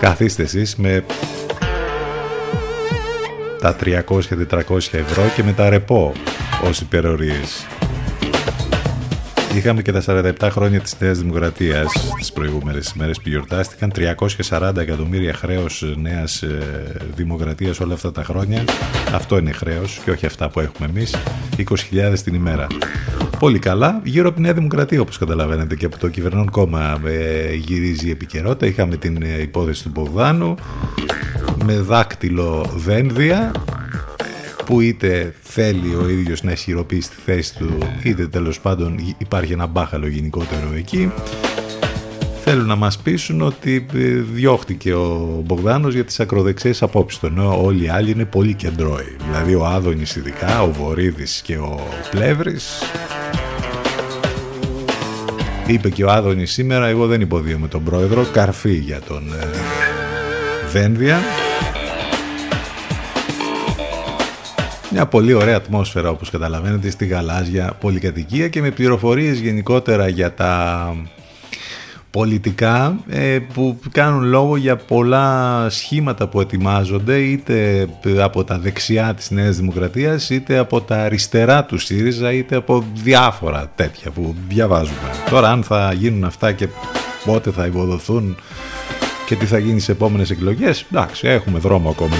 Καθίστε 0.00 0.42
εσείς 0.42 0.76
με 0.76 1.04
τα 3.60 3.76
300-400 3.84 4.02
ευρώ 4.90 5.22
και 5.34 5.42
με 5.42 5.52
τα 5.52 5.68
ρεπό 5.68 6.12
ως 6.68 6.80
υπερορίες. 6.80 7.66
Είχαμε 9.54 9.82
και 9.82 9.92
τα 9.92 10.02
47 10.06 10.48
χρόνια 10.50 10.80
της 10.80 10.96
Νέας 10.98 11.18
Δημοκρατίας. 11.18 12.14
Τις 12.18 12.32
προηγούμενες 12.32 12.92
ημέρες 12.96 13.20
που 13.20 13.28
γιορτάστηκαν 13.28 13.92
340 13.92 14.76
εκατομμύρια 14.76 15.34
χρέος 15.34 15.94
Νέας 15.96 16.42
ε, 16.42 16.58
Δημοκρατίας 17.14 17.80
όλα 17.80 17.94
αυτά 17.94 18.12
τα 18.12 18.24
χρόνια. 18.24 18.64
Αυτό 19.14 19.38
είναι 19.38 19.52
χρέος 19.52 20.00
και 20.04 20.10
όχι 20.10 20.26
αυτά 20.26 20.48
που 20.48 20.60
έχουμε 20.60 20.88
εμείς. 20.88 21.16
20.000 21.56 22.18
την 22.24 22.34
ημέρα. 22.34 22.66
Πολύ 23.38 23.58
καλά, 23.58 24.00
γύρω 24.04 24.26
από 24.26 24.36
τη 24.36 24.42
Νέα 24.42 24.52
Δημοκρατία 24.52 25.00
όπως 25.00 25.18
καταλαβαίνετε 25.18 25.74
και 25.74 25.84
από 25.84 25.98
το 25.98 26.08
κυβερνών 26.08 26.50
κόμμα 26.50 27.00
ε, 27.06 27.54
γυρίζει 27.54 28.08
η 28.08 28.10
επικαιρότητα. 28.10 28.66
Είχαμε 28.66 28.96
την 28.96 29.22
ε, 29.22 29.40
υπόθεση 29.40 29.82
του 29.82 29.90
Μπογδάνου 29.94 30.54
με 31.64 31.74
δάκτυλο 31.74 32.70
δένδια 32.76 33.52
που 34.64 34.80
είτε 34.80 35.34
θέλει 35.42 35.94
ο 35.94 36.08
ίδιος 36.08 36.42
να 36.42 36.52
ισχυροποιήσει 36.52 37.10
τη 37.10 37.16
θέση 37.24 37.56
του 37.56 37.78
είτε 38.02 38.26
τέλος 38.26 38.60
πάντων 38.60 39.14
υπάρχει 39.18 39.52
ένα 39.52 39.66
μπάχαλο 39.66 40.06
γενικότερο 40.06 40.72
εκεί 40.76 41.12
θέλουν 42.52 42.66
να 42.66 42.76
μας 42.76 42.98
πείσουν 42.98 43.42
ότι 43.42 43.86
ε, 43.94 43.98
διώχτηκε 44.32 44.94
ο 44.94 45.42
Μπογδάνος 45.44 45.94
για 45.94 46.04
τις 46.04 46.20
ακροδεξιές 46.20 46.82
απόψεις 46.82 47.20
του 47.20 47.26
ενώ 47.26 47.64
όλοι 47.64 47.84
οι 47.84 47.88
άλλοι 47.88 48.10
είναι 48.10 48.24
πολύ 48.24 48.54
κεντρώοι. 48.54 49.16
Δηλαδή 49.24 49.54
ο 49.54 49.66
Άδωνης 49.66 50.16
ειδικά, 50.16 50.62
ο 50.62 50.70
Βορύδης 50.70 51.40
και 51.44 51.56
ο 51.56 51.80
Πλεύρης. 52.10 52.82
Είπε 55.66 55.90
και 55.90 56.04
ο 56.04 56.10
Άδωνης 56.10 56.52
σήμερα 56.52 56.86
εγώ 56.86 57.06
δεν 57.06 57.20
υποδίωμαι 57.20 57.68
τον 57.68 57.84
πρόεδρο 57.84 58.26
καρφί 58.32 58.74
για 58.74 59.00
τον 59.00 59.22
ε, 60.74 60.80
Δένδια 60.80 61.18
Μια 64.90 65.06
πολύ 65.06 65.32
ωραία 65.32 65.56
ατμόσφαιρα 65.56 66.10
όπως 66.10 66.30
καταλαβαίνετε 66.30 66.90
στη 66.90 67.06
γαλάζια 67.06 67.76
πολυκατοικία 67.80 68.48
και 68.48 68.60
με 68.60 68.70
πληροφορίες 68.70 69.38
γενικότερα 69.38 70.08
για 70.08 70.34
τα 70.34 70.94
πολιτικά 72.10 72.96
ε, 73.08 73.38
που 73.52 73.80
κάνουν 73.92 74.22
λόγο 74.24 74.56
για 74.56 74.76
πολλά 74.76 75.66
σχήματα 75.70 76.28
που 76.28 76.40
ετοιμάζονται 76.40 77.18
είτε 77.18 77.88
από 78.18 78.44
τα 78.44 78.58
δεξιά 78.58 79.14
της 79.14 79.30
Νέας 79.30 79.56
Δημοκρατίας 79.56 80.30
είτε 80.30 80.58
από 80.58 80.80
τα 80.80 80.96
αριστερά 81.02 81.64
του 81.64 81.78
ΣΥΡΙΖΑ 81.78 82.32
είτε 82.32 82.56
από 82.56 82.84
διάφορα 82.94 83.72
τέτοια 83.74 84.10
που 84.10 84.34
διαβάζουμε. 84.48 84.98
Τώρα 85.30 85.50
αν 85.50 85.62
θα 85.62 85.92
γίνουν 85.92 86.24
αυτά 86.24 86.52
και 86.52 86.68
πότε 87.24 87.50
θα 87.50 87.66
υποδοθούν 87.66 88.36
και 89.30 89.36
τι 89.36 89.46
θα 89.46 89.58
γίνει 89.58 89.80
σε 89.80 89.92
επόμενες 89.92 90.30
εκλογές, 90.30 90.86
εντάξει 90.92 91.28
έχουμε 91.28 91.58
δρόμο 91.58 91.90
ακόμη. 91.90 92.14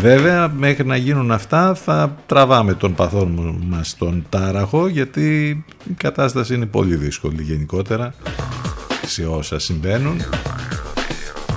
Βέβαια, 0.00 0.48
μέχρι 0.48 0.86
να 0.86 0.96
γίνουν 0.96 1.32
αυτά 1.32 1.74
θα 1.74 2.16
τραβάμε 2.26 2.74
τον 2.74 2.94
παθόν 2.94 3.58
μας 3.68 3.96
τον 3.98 4.26
τάραχο 4.28 4.88
γιατί 4.88 5.48
η 5.90 5.92
κατάσταση 5.96 6.54
είναι 6.54 6.66
πολύ 6.66 6.96
δύσκολη 6.96 7.42
γενικότερα 7.42 8.14
σε 9.06 9.26
όσα 9.26 9.58
συμβαίνουν. 9.58 10.20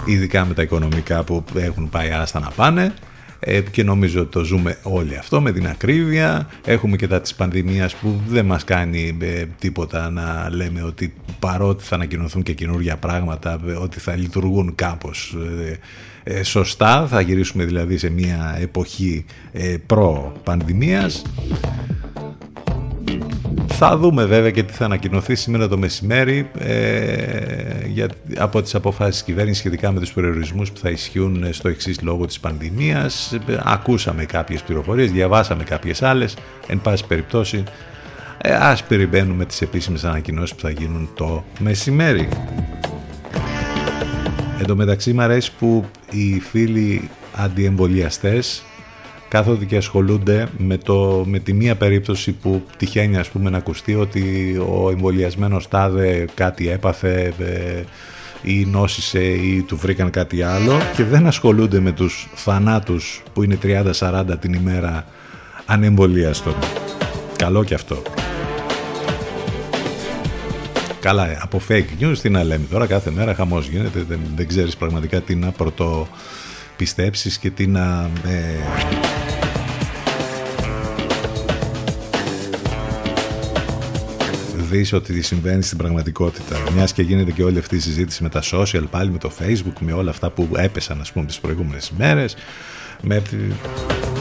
Ειδικά 0.05 0.45
με 0.45 0.53
τα 0.53 0.61
οικονομικά 0.61 1.23
που 1.23 1.43
έχουν 1.55 1.89
πάει 1.89 2.09
άστα 2.09 2.39
να 2.39 2.49
πάνε 2.49 2.93
ε, 3.49 3.61
και 3.61 3.83
νομίζω 3.83 4.25
το 4.25 4.43
ζούμε 4.43 4.77
όλοι 4.83 5.17
αυτό 5.17 5.41
με 5.41 5.51
την 5.51 5.67
ακρίβεια 5.67 6.49
έχουμε 6.65 6.95
και 6.95 7.07
τα 7.07 7.21
της 7.21 7.35
πανδημίας 7.35 7.95
που 7.95 8.21
δεν 8.27 8.45
μας 8.45 8.63
κάνει 8.63 9.17
ε, 9.21 9.45
τίποτα 9.59 10.09
να 10.09 10.49
λέμε 10.51 10.83
ότι 10.83 11.13
παρότι 11.39 11.83
θα 11.83 11.95
ανακοινωθούν 11.95 12.43
και 12.43 12.53
καινούργια 12.53 12.97
πράγματα 12.97 13.59
ε, 13.67 13.71
ότι 13.71 13.99
θα 13.99 14.15
λειτουργούν 14.15 14.75
κάπως 14.75 15.35
ε, 16.29 16.43
σωστά, 16.43 17.07
θα 17.07 17.21
γυρίσουμε 17.21 17.65
δηλαδή 17.65 17.97
σε 17.97 18.09
μια 18.09 18.57
εποχή 18.59 19.25
ε, 19.51 19.75
προ-πανδημίας. 19.85 21.21
Θα 23.79 23.97
δούμε 23.97 24.25
βέβαια 24.25 24.51
και 24.51 24.63
τι 24.63 24.73
θα 24.73 24.85
ανακοινωθεί 24.85 25.35
σήμερα 25.35 25.67
το 25.67 25.77
μεσημέρι 25.77 26.49
ε, 26.59 27.87
για, 27.87 28.07
από 28.37 28.61
τις 28.61 28.75
αποφάσεις 28.75 29.13
της 29.13 29.23
κυβέρνησης 29.23 29.59
σχετικά 29.59 29.91
με 29.91 29.99
τους 29.99 30.13
περιορισμούς 30.13 30.71
που 30.71 30.79
θα 30.79 30.89
ισχύουν 30.89 31.53
στο 31.53 31.67
εξής 31.67 32.01
λόγο 32.01 32.25
της 32.25 32.39
πανδημίας. 32.39 33.37
Ακούσαμε 33.63 34.25
κάποιες 34.25 34.61
πληροφορίες, 34.61 35.11
διαβάσαμε 35.11 35.63
κάποιες 35.63 36.01
άλλες. 36.01 36.37
Εν 36.67 36.81
πάση 36.81 37.05
περιπτώσει, 37.07 37.63
ε, 38.37 38.53
ας 38.53 38.83
περιμένουμε 38.83 39.45
τις 39.45 39.61
επίσημες 39.61 40.03
ανακοινώσεις 40.03 40.55
που 40.55 40.61
θα 40.61 40.69
γίνουν 40.69 41.09
το 41.15 41.43
μεσημέρι. 41.59 42.29
Εν 44.59 44.65
τω 44.65 44.75
μεταξύ 44.75 45.13
μου 45.13 45.21
αρέσει 45.21 45.51
που 45.59 45.85
οι 46.11 46.39
φίλοι 46.39 47.09
αντιεμβολιαστές 47.35 48.63
κάθονται 49.27 49.65
και 49.65 49.77
ασχολούνται 49.77 50.47
με, 50.57 50.77
το, 50.77 51.23
με 51.27 51.39
τη 51.39 51.53
μία 51.53 51.75
περίπτωση 51.75 52.31
που 52.31 52.63
τυχαίνει 52.77 53.17
ας 53.17 53.29
πούμε 53.29 53.49
να 53.49 53.57
ακουστεί 53.57 53.95
ότι 53.95 54.55
ο 54.69 54.89
εμβολιασμένος 54.89 55.67
τάδε 55.67 56.25
κάτι 56.33 56.69
έπαθε 56.69 57.33
ε, 57.39 57.83
ή 58.41 58.65
νόσησε 58.65 59.23
ή 59.23 59.61
του 59.61 59.77
βρήκαν 59.77 60.09
κάτι 60.09 60.41
άλλο 60.41 60.77
και 60.95 61.03
δεν 61.03 61.27
ασχολούνται 61.27 61.79
με 61.79 61.91
τους 61.91 62.27
θανάτους 62.35 63.23
που 63.33 63.43
είναι 63.43 63.57
30-40 63.99 64.23
την 64.39 64.53
ημέρα 64.53 65.05
ανεμβολίαστον. 65.65 66.55
Καλό 67.35 67.63
και 67.63 67.73
αυτό. 67.73 68.01
Καλά, 70.99 71.29
ε, 71.29 71.37
από 71.41 71.61
fake 71.69 71.87
news 71.99 72.17
τι 72.21 72.29
να 72.29 72.43
λέμε 72.43 72.65
τώρα, 72.69 72.85
κάθε 72.85 73.11
μέρα 73.11 73.33
χαμός 73.33 73.67
γίνεται, 73.67 74.05
δεν, 74.07 74.19
δεν 74.35 74.47
ξέρεις 74.47 74.77
πραγματικά 74.77 75.21
τι 75.21 75.35
να 75.35 75.51
πρωτοπιστέψεις 75.51 77.37
και 77.37 77.49
τι 77.49 77.67
να... 77.67 78.09
Ε, 78.27 79.16
δεις 84.69 84.93
ότι 84.93 85.21
συμβαίνει 85.21 85.63
στην 85.63 85.77
πραγματικότητα. 85.77 86.57
Μιας 86.75 86.93
και 86.93 87.01
γίνεται 87.01 87.31
και 87.31 87.43
όλη 87.43 87.57
αυτή 87.57 87.75
η 87.75 87.79
συζήτηση 87.79 88.23
με 88.23 88.29
τα 88.29 88.43
social, 88.51 88.83
πάλι 88.89 89.11
με 89.11 89.17
το 89.17 89.31
facebook, 89.39 89.79
με 89.79 89.91
όλα 89.91 90.09
αυτά 90.09 90.29
που 90.29 90.49
έπεσαν 90.55 91.01
ας 91.01 91.11
πούμε 91.11 91.25
τις 91.25 91.39
προηγούμενες 91.39 91.91
μέρες, 91.97 92.35
με 93.01 93.21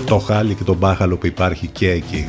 το 0.07 0.18
χάλι 0.18 0.55
και 0.55 0.64
τον 0.64 0.76
μπάχαλο 0.76 1.16
που 1.16 1.26
υπάρχει 1.26 1.66
και 1.66 1.90
εκεί. 1.90 2.26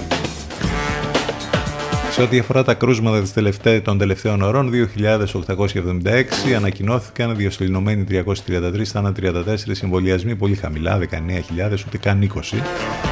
Σε 2.11 2.21
ό,τι 2.21 2.39
αφορά 2.39 2.63
τα 2.63 2.73
κρούσματα 2.73 3.21
της 3.21 3.33
τελευταί, 3.33 3.79
των 3.79 3.97
τελευταίων 3.97 4.41
ωρών, 4.41 4.71
2.876 4.71 6.53
ανακοινώθηκαν, 6.55 7.35
διοσυλληνωμένοι 7.35 8.03
333, 8.03 8.83
θάνα 8.83 9.11
34, 9.11 9.83
εμβολιασμοί 9.83 10.35
πολύ 10.35 10.55
χαμηλά, 10.55 10.99
19.000, 10.99 11.83
ούτε 11.87 11.97
καν 11.97 12.21
20. 12.21 13.06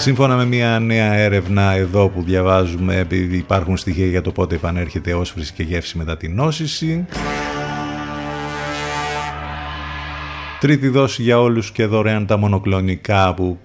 Σύμφωνα 0.00 0.36
με 0.36 0.44
μια 0.44 0.78
νέα 0.78 1.12
έρευνα 1.12 1.72
εδώ 1.72 2.08
που 2.08 2.22
διαβάζουμε, 2.22 2.96
επειδή 2.96 3.36
υπάρχουν 3.36 3.76
στοιχεία 3.76 4.06
για 4.06 4.22
το 4.22 4.32
πότε 4.32 4.54
επανέρχεται 4.54 5.14
όσφρηση 5.14 5.52
και 5.52 5.62
γεύση 5.62 5.98
μετά 5.98 6.16
την 6.16 6.34
νόσηση, 6.34 7.06
Τρίτη 10.60 10.88
δόση 10.88 11.22
για 11.22 11.40
όλους 11.40 11.70
και 11.70 11.86
δωρεάν 11.86 12.26
τα 12.26 12.36
μονοκλονικά 12.36 13.34
που 13.34 13.58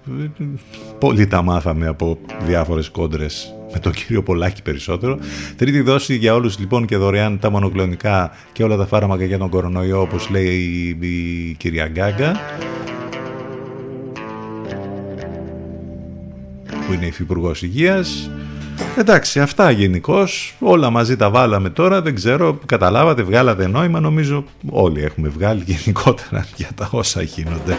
πολύ 0.98 1.26
τα 1.26 1.42
μάθαμε 1.42 1.86
από 1.86 2.18
διάφορες 2.46 2.88
κόντρες 2.88 3.54
με 3.72 3.78
τον 3.78 3.92
κύριο 3.92 4.22
Πολάκη 4.22 4.62
περισσότερο. 4.62 5.18
Τρίτη 5.56 5.80
δόση 5.80 6.14
για 6.14 6.34
όλους 6.34 6.58
λοιπόν 6.58 6.86
και 6.86 6.96
δωρεάν 6.96 7.38
τα 7.38 7.50
μονοκλονικά 7.50 8.30
και 8.52 8.64
όλα 8.64 8.76
τα 8.76 8.86
φάρμακα 8.86 9.24
για 9.24 9.38
τον 9.38 9.48
κορονοϊό 9.48 10.00
όπως 10.00 10.30
λέει 10.30 10.46
η, 10.46 11.06
η 11.06 11.54
κυρία 11.58 11.88
Γκάγκα. 11.88 12.40
Που 16.86 16.92
είναι 16.92 17.06
υφυπουργός 17.06 17.62
υγείας. 17.62 18.30
Εντάξει, 18.96 19.40
αυτά 19.40 19.70
γενικώς. 19.70 20.54
Όλα 20.58 20.90
μαζί 20.90 21.16
τα 21.16 21.30
βάλαμε 21.30 21.70
τώρα. 21.70 22.02
Δεν 22.02 22.14
ξέρω, 22.14 22.58
καταλάβατε, 22.66 23.22
βγάλατε 23.22 23.66
νόημα. 23.66 24.00
Νομίζω 24.00 24.44
όλοι 24.70 25.02
έχουμε 25.02 25.28
βγάλει 25.28 25.62
γενικότερα 25.66 26.46
για 26.56 26.68
τα 26.74 26.88
όσα 26.90 27.22
γίνονται. 27.22 27.76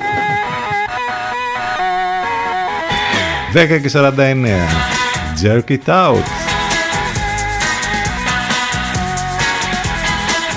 10 3.53 3.79
και 3.81 3.89
49. 3.89 4.67
Jerk 5.43 5.69
it 5.69 5.85
out. 5.85 6.23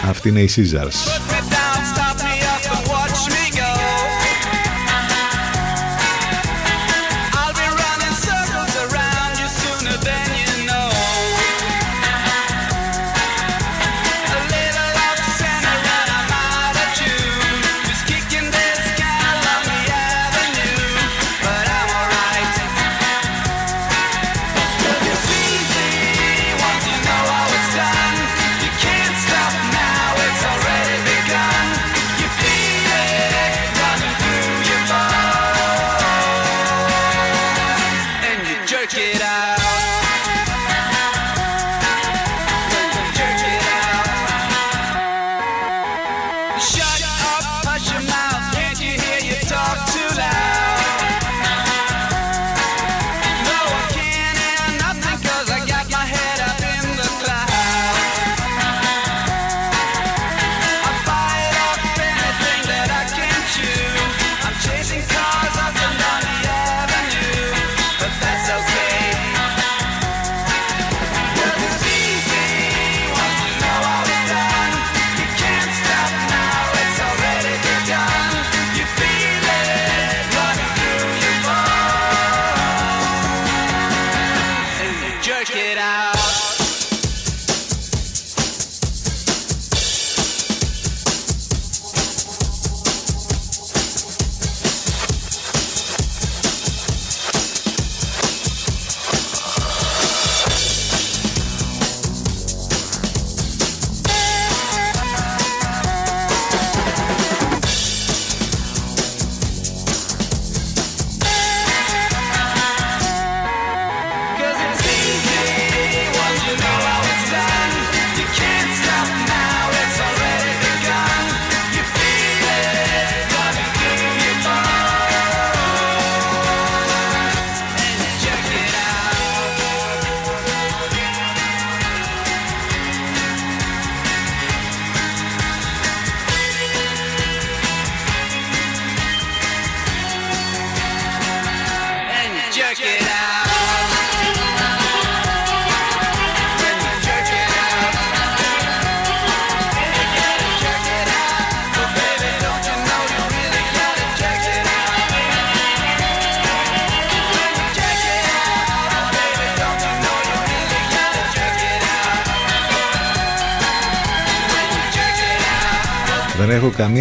Αυτή 0.09 0.29
είναι 0.29 0.41
η 0.41 0.51
Caesars. 0.57 1.20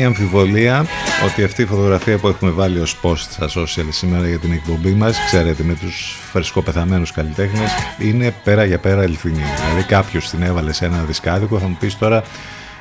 Αμφιβολία 0.10 0.86
ότι 1.26 1.44
αυτή 1.44 1.62
η 1.62 1.66
φωτογραφία 1.66 2.18
που 2.18 2.28
έχουμε 2.28 2.52
βάλει 2.52 2.80
ως 2.80 3.00
post 3.02 3.18
στα 3.18 3.48
social 3.48 3.88
σήμερα 3.90 4.28
για 4.28 4.38
την 4.38 4.52
εκπομπή 4.52 4.92
μας, 4.92 5.18
ξέρετε 5.26 5.64
με 5.64 5.74
τους 5.74 6.18
φρεσκοπεθαμένους 6.32 7.12
καλλιτέχνες, 7.12 7.72
είναι 8.00 8.34
πέρα 8.44 8.66
για 8.66 8.78
πέρα 8.78 9.02
αληθινή. 9.02 9.44
Δηλαδή 9.66 9.84
κάποιος 9.88 10.30
την 10.30 10.42
έβαλε 10.42 10.74
σε 10.74 10.86
ένα 10.86 11.04
δισκάδικο, 11.04 11.60
θα 11.60 11.68
μου 11.68 11.78
πεις 11.80 11.98
τώρα 11.98 12.24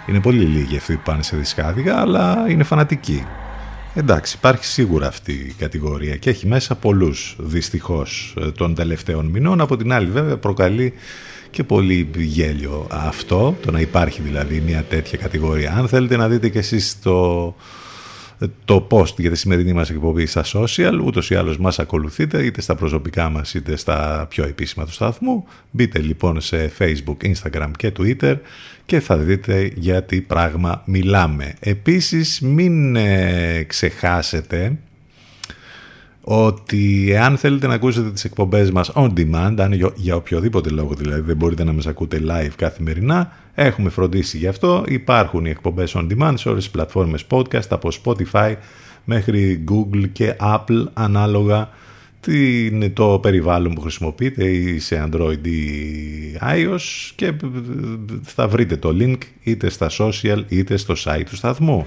είναι 0.06 0.20
πολύ 0.20 0.44
λίγοι 0.44 0.76
αυτοί 0.76 0.94
που 0.94 1.00
πάνε 1.04 1.22
σε 1.22 1.36
δισκάδικα, 1.36 2.00
αλλά 2.00 2.44
είναι 2.48 2.64
φανατικοί. 2.64 3.26
Εντάξει, 3.94 4.36
υπάρχει 4.38 4.64
σίγουρα 4.64 5.06
αυτή 5.06 5.32
η 5.32 5.54
κατηγορία 5.58 6.16
και 6.16 6.30
έχει 6.30 6.46
μέσα 6.46 6.74
πολλούς 6.74 7.36
δυστυχώς 7.38 8.34
ε, 8.40 8.50
των 8.50 8.74
τελευταίων 8.74 9.26
μηνών. 9.26 9.60
Από 9.60 9.76
την 9.76 9.92
άλλη 9.92 10.10
βέβαια 10.10 10.36
προκαλεί 10.36 10.92
και 11.50 11.64
πολύ 11.64 12.08
γέλιο 12.16 12.86
αυτό, 12.90 13.56
το 13.62 13.70
να 13.70 13.80
υπάρχει 13.80 14.22
δηλαδή 14.22 14.62
μια 14.66 14.84
τέτοια 14.88 15.18
κατηγορία. 15.18 15.74
Αν 15.76 15.88
θέλετε 15.88 16.16
να 16.16 16.28
δείτε 16.28 16.48
και 16.48 16.58
εσείς 16.58 17.00
το, 17.02 17.54
το 18.64 18.86
post 18.90 19.18
για 19.18 19.30
τη 19.30 19.36
σημερινή 19.36 19.72
μας 19.72 19.90
εκπομπή 19.90 20.26
στα 20.26 20.44
social, 20.52 21.00
ούτως 21.04 21.30
ή 21.30 21.34
άλλως 21.34 21.58
μας 21.58 21.78
ακολουθείτε 21.78 22.44
είτε 22.44 22.60
στα 22.60 22.74
προσωπικά 22.74 23.28
μας 23.28 23.54
είτε 23.54 23.76
στα 23.76 24.26
πιο 24.30 24.44
επίσημα 24.44 24.84
του 24.84 24.92
σταθμού. 24.92 25.44
Μπείτε 25.70 25.98
λοιπόν 25.98 26.40
σε 26.40 26.72
Facebook, 26.78 27.16
Instagram 27.22 27.70
και 27.76 27.92
Twitter 27.98 28.36
και 28.86 29.00
θα 29.00 29.16
δείτε 29.16 29.72
για 29.74 30.02
τι 30.02 30.20
πράγμα 30.20 30.82
μιλάμε. 30.86 31.54
Επίσης 31.60 32.40
μην 32.40 32.96
ε, 32.96 33.62
ξεχάσετε 33.66 34.78
ότι 36.30 37.08
εάν 37.10 37.36
θέλετε 37.36 37.66
να 37.66 37.74
ακούσετε 37.74 38.10
τις 38.10 38.24
εκπομπές 38.24 38.70
μας 38.70 38.92
on 38.94 39.12
demand, 39.16 39.54
αν 39.58 39.72
για, 39.72 39.92
για 39.94 40.16
οποιοδήποτε 40.16 40.70
λόγο 40.70 40.94
δηλαδή 40.94 41.20
δεν 41.20 41.36
μπορείτε 41.36 41.64
να 41.64 41.72
μας 41.72 41.86
ακούτε 41.86 42.20
live 42.28 42.52
καθημερινά, 42.56 43.32
έχουμε 43.54 43.90
φροντίσει 43.90 44.38
γι' 44.38 44.46
αυτό. 44.46 44.84
Υπάρχουν 44.88 45.44
οι 45.44 45.50
εκπομπές 45.50 45.96
on 45.96 46.06
demand 46.10 46.32
σε 46.34 46.48
όλες 46.48 46.62
τις 46.62 46.72
πλατφόρμες 46.72 47.24
podcast, 47.30 47.68
από 47.68 47.88
Spotify 48.04 48.54
μέχρι 49.04 49.64
Google 49.70 50.08
και 50.12 50.36
Apple 50.40 50.84
ανάλογα 50.92 51.68
τι 52.20 52.66
είναι 52.66 52.90
το 52.90 53.18
περιβάλλον 53.22 53.74
που 53.74 53.80
χρησιμοποιείτε 53.80 54.44
ή 54.44 54.78
σε 54.78 55.08
Android 55.08 55.46
ή 55.46 55.70
iOS 56.40 57.12
και 57.14 57.32
θα 58.22 58.48
βρείτε 58.48 58.76
το 58.76 58.96
link 59.00 59.18
είτε 59.42 59.70
στα 59.70 59.90
social 59.98 60.42
είτε 60.48 60.76
στο 60.76 60.94
site 61.04 61.24
του 61.30 61.36
σταθμού. 61.36 61.86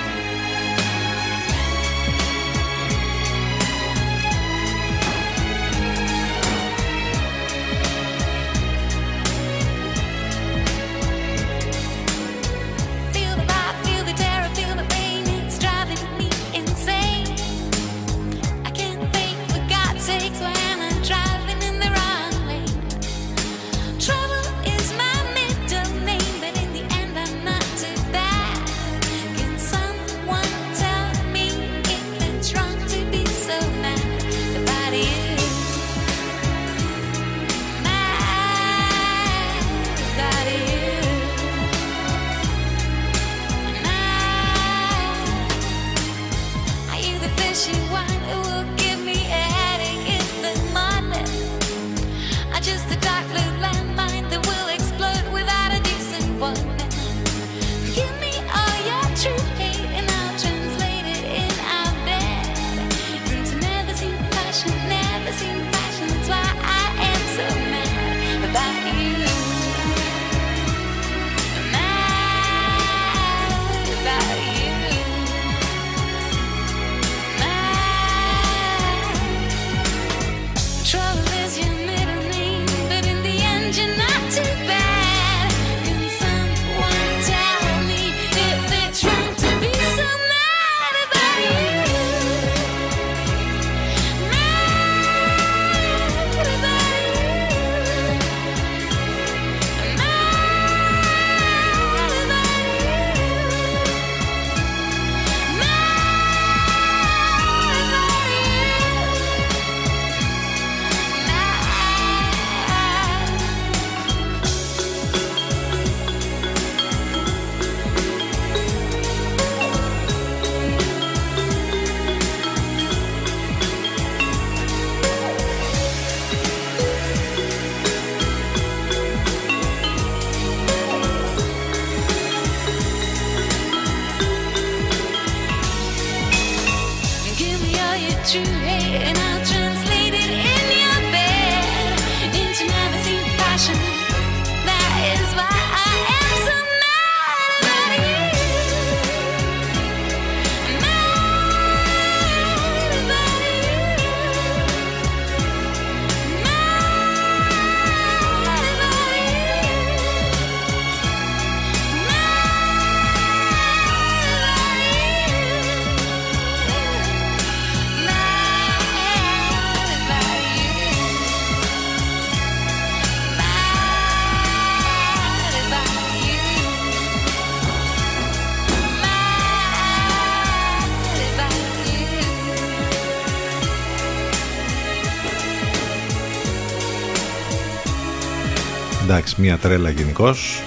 μια 189.41 189.57
τρέλα 189.57 189.89
γενικώς. 189.89 190.63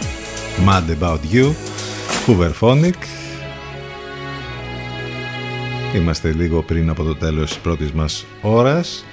Mad 0.67 0.83
About 1.01 1.19
You, 1.33 1.53
Hooverphonic. 2.27 2.95
Είμαστε 5.95 6.33
λίγο 6.33 6.63
πριν 6.63 6.89
από 6.89 7.03
το 7.03 7.17
τέλος 7.17 7.49
της 7.49 7.59
πρώτης 7.59 7.93
μας 7.93 8.27
ώρας. 8.41 9.05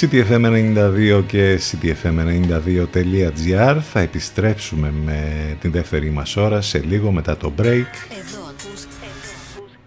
CTFM92 0.00 1.22
και 1.26 1.60
CTFM92.gr 1.70 3.78
Θα 3.92 4.00
επιστρέψουμε 4.00 4.92
με 5.04 5.56
την 5.60 5.70
δεύτερη 5.70 6.10
μας 6.10 6.36
ώρα 6.36 6.60
σε 6.60 6.78
λίγο 6.78 7.12
μετά 7.12 7.36
το 7.36 7.52
break. 7.58 7.92
Εδώ 8.20 8.40
ακούς 8.48 8.86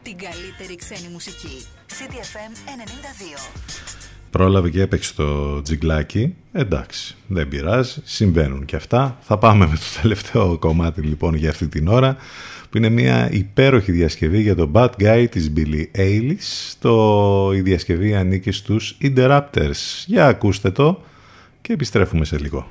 την 0.04 0.18
καλύτερη 0.18 0.76
ξένη 0.76 1.10
μουσική. 1.12 1.66
CTFM92 1.90 3.85
πρόλαβε 4.36 4.70
και 4.70 4.82
έπαιξε 4.82 5.14
το 5.14 5.62
τζιγκλάκι. 5.62 6.36
Εντάξει, 6.52 7.16
δεν 7.28 7.48
πειράζει, 7.48 8.02
συμβαίνουν 8.04 8.66
και 8.66 8.76
αυτά. 8.76 9.18
Θα 9.22 9.38
πάμε 9.38 9.68
με 9.68 9.76
το 9.76 10.02
τελευταίο 10.02 10.58
κομμάτι 10.58 11.02
λοιπόν 11.02 11.36
για 11.36 11.50
αυτή 11.50 11.68
την 11.68 11.88
ώρα, 11.88 12.18
που 12.70 12.78
είναι 12.78 12.90
μια 12.90 13.32
υπέροχη 13.32 13.92
διασκευή 13.92 14.42
για 14.42 14.56
το 14.56 14.70
Bad 14.74 14.90
Guy 15.00 15.26
της 15.30 15.52
Billie 15.56 16.00
Eilish. 16.00 16.74
Το, 16.80 17.52
η 17.54 17.62
διασκευή 17.62 18.16
ανήκει 18.16 18.52
στους 18.52 18.98
Interrupters. 19.02 20.04
Για 20.06 20.28
ακούστε 20.28 20.72
το 20.72 21.02
και 21.62 21.74
επιστρέφουμε 21.74 22.26
σε 22.26 22.38
λίγο. 22.38 22.68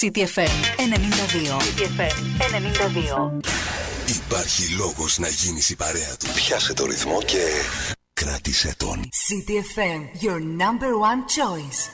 CTFM 0.00 0.56
92. 0.76 1.56
CTFM 1.58 2.16
92. 2.40 3.40
Υπάρχει 4.06 4.74
λόγος 4.74 5.18
να 5.18 5.28
γίνεις 5.28 5.70
η 5.70 5.76
παρέα 5.76 6.16
του. 6.16 6.26
Πιάσε 6.34 6.74
το 6.74 6.86
ρυθμό 6.86 7.22
και 7.22 7.42
κράτησε 8.12 8.74
τον. 8.76 9.08
CTFM, 9.28 10.24
your 10.24 10.40
number 10.40 10.92
one 11.10 11.22
choice. 11.36 11.90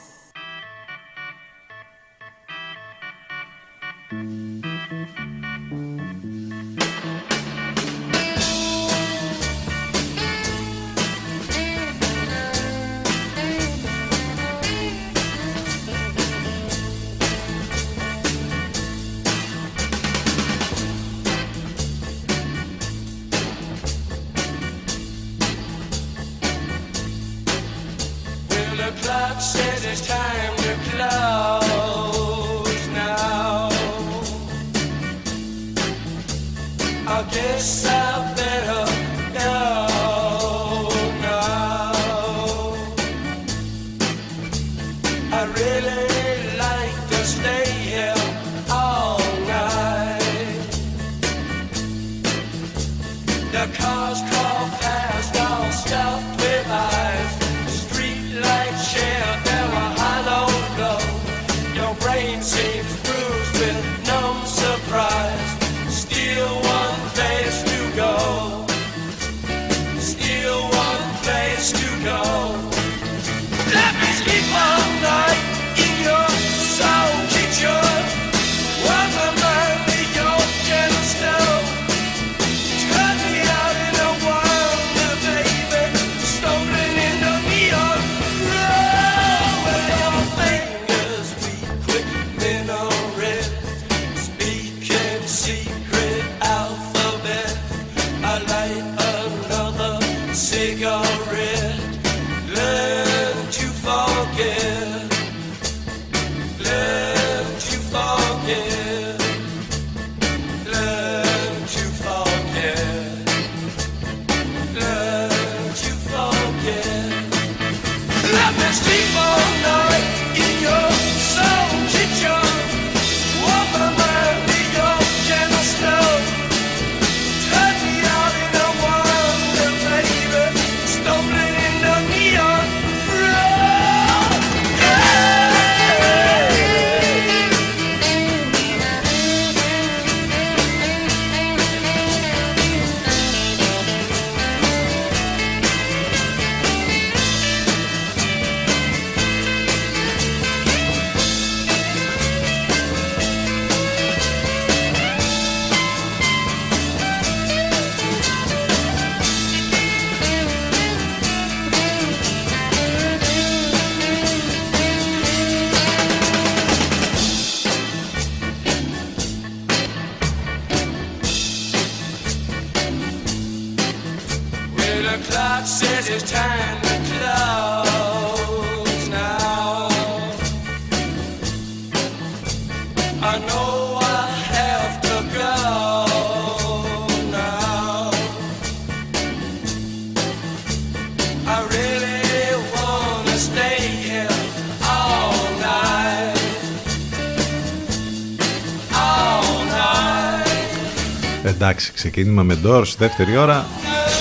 Εντάξει, 201.44 201.92
ξεκίνημα 201.92 202.42
με 202.42 202.58
Doors, 202.64 202.94
δεύτερη 202.98 203.36
ώρα, 203.36 203.66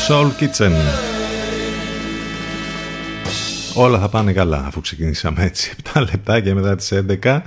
Soul 0.07 0.28
Kitchen. 0.39 0.72
Όλα 3.76 3.99
θα 3.99 4.09
πάνε 4.09 4.34
καλά 4.34 4.63
αφού 4.67 4.82
ξεκινήσαμε 4.82 5.43
έτσι 5.43 5.74
7 5.93 6.03
λεπτάκια 6.11 6.55
μετά 6.55 6.76
τις 6.76 6.93
11. 7.24 7.41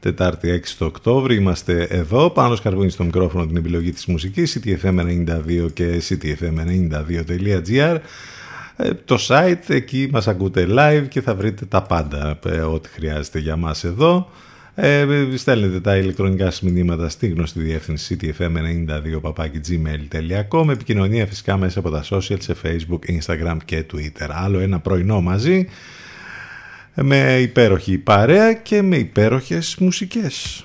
Τετάρτη 0.00 0.62
6 0.64 0.68
το 0.78 0.84
Οκτώβρη 0.84 1.34
είμαστε 1.34 1.82
εδώ 1.82 2.30
πάνω 2.30 2.56
σκαρβούνι 2.56 2.90
στο 2.90 3.04
μικρόφωνο 3.04 3.46
την 3.46 3.56
επιλογή 3.56 3.92
της 3.92 4.06
μουσικής 4.06 4.58
ctfm92 4.58 5.72
και 5.72 6.02
ctfm92.gr 6.08 7.98
ε, 8.76 8.90
το 9.04 9.18
site 9.28 9.68
εκεί 9.68 10.08
μας 10.12 10.28
ακούτε 10.28 10.66
live 10.70 11.04
και 11.08 11.20
θα 11.20 11.34
βρείτε 11.34 11.64
τα 11.64 11.82
πάντα 11.82 12.38
ε, 12.46 12.60
ό,τι 12.60 12.88
χρειάζεται 12.88 13.38
για 13.38 13.56
μας 13.56 13.84
εδώ 13.84 14.30
ε, 14.82 15.06
στέλνετε 15.36 15.80
τα 15.80 15.96
ηλεκτρονικά 15.96 16.44
σας 16.44 16.60
μηνύματα 16.60 17.08
στη 17.08 17.28
γνωστή 17.28 17.60
διεύθυνση 17.60 18.16
ctfm92.gmail.com 18.20 20.68
Επικοινωνία 20.70 21.26
φυσικά 21.26 21.56
μέσα 21.56 21.78
από 21.78 21.90
τα 21.90 22.04
social 22.10 22.36
σε 22.38 22.56
facebook, 22.62 22.98
instagram 23.18 23.56
και 23.64 23.84
twitter. 23.92 24.28
Άλλο 24.30 24.58
ένα 24.58 24.78
πρωινό 24.78 25.20
μαζί 25.20 25.66
με 26.94 27.38
υπέροχη 27.40 27.98
παρέα 27.98 28.52
και 28.52 28.82
με 28.82 28.96
υπέροχες 28.96 29.76
μουσικές. 29.78 30.64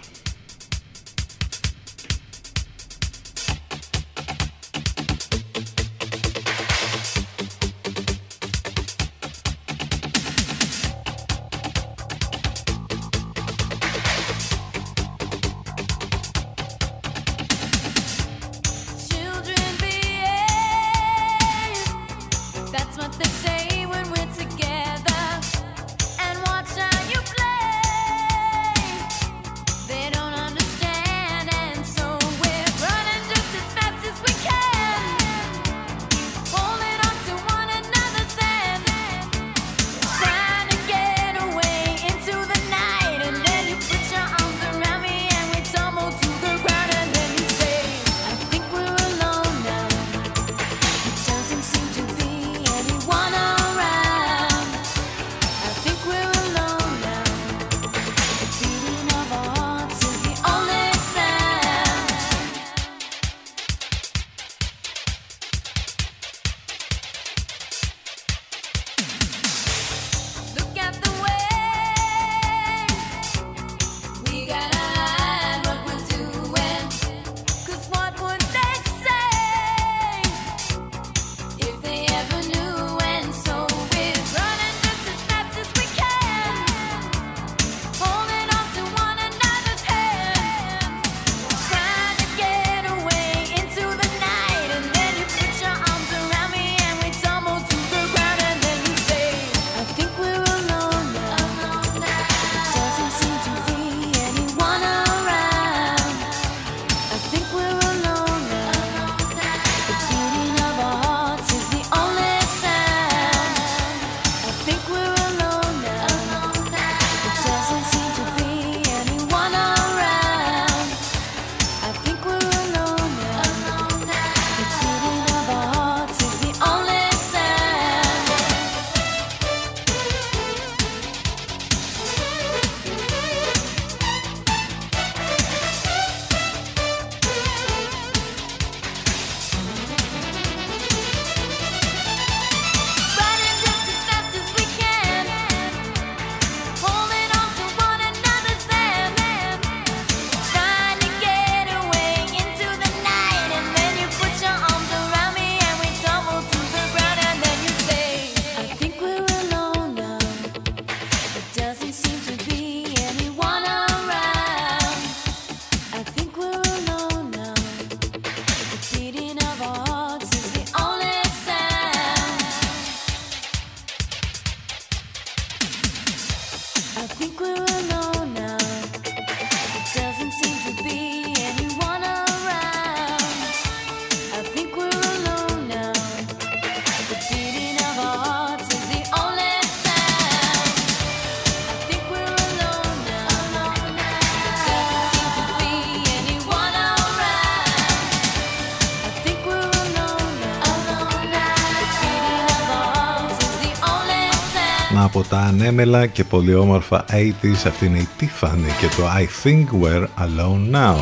ανέμελα 205.68 206.06
και 206.06 206.24
πολύ 206.24 206.56
όμορφα 206.56 207.06
80s. 207.10 207.68
Αυτή 207.68 207.86
είναι 207.86 207.98
η 207.98 208.08
Tiffany 208.20 208.68
και 208.80 208.88
το 208.98 209.04
I 209.18 209.44
Think 209.44 209.66
We're 209.84 210.08
Alone 210.20 210.76
Now. 210.76 210.98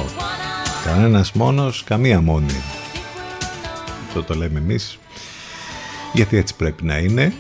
Κανένας 0.86 1.32
μόνος, 1.32 1.84
καμία 1.84 2.22
μόνη. 2.22 2.54
Αυτό 4.08 4.24
το 4.24 4.34
λέμε 4.34 4.60
εμείς. 4.60 5.00
Γιατί 6.14 6.38
έτσι 6.38 6.56
πρέπει 6.56 6.84
να 6.84 6.98
είναι. 6.98 7.34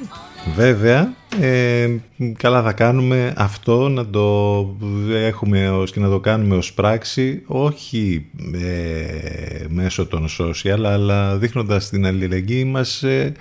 Βέβαια, 0.56 1.14
ε, 1.42 1.90
καλά 2.38 2.62
θα 2.62 2.74
κάνουμε 2.74 3.34
αυτό 3.38 3.90
να 3.90 4.08
το 4.08 4.78
έχουμε 5.14 5.70
ως 5.70 5.92
και 5.92 6.00
να 6.00 6.10
το 6.10 6.20
κάνουμε 6.20 6.56
ως 6.56 6.74
πράξη 6.74 7.44
όχι 7.46 8.26
ε, 8.54 9.66
μέσω 9.68 10.06
των 10.06 10.28
social 10.40 10.84
αλλά 10.86 11.38
δείχνοντας 11.38 11.90
την 11.90 12.06
αλληλεγγύη 12.06 12.70
μας 12.72 13.04
ε, 13.04 13.34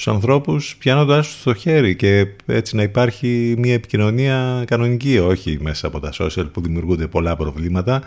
στους 0.00 0.12
ανθρώπους 0.12 0.76
πιάνοντας 0.76 1.26
τους 1.26 1.40
στο 1.40 1.54
χέρι 1.54 1.96
και 1.96 2.26
έτσι 2.46 2.76
να 2.76 2.82
υπάρχει 2.82 3.54
μια 3.58 3.74
επικοινωνία 3.74 4.64
κανονική 4.66 5.18
όχι 5.18 5.58
μέσα 5.60 5.86
από 5.86 6.00
τα 6.00 6.12
social 6.18 6.48
που 6.52 6.60
δημιουργούνται 6.60 7.06
πολλά 7.06 7.36
προβλήματα. 7.36 8.02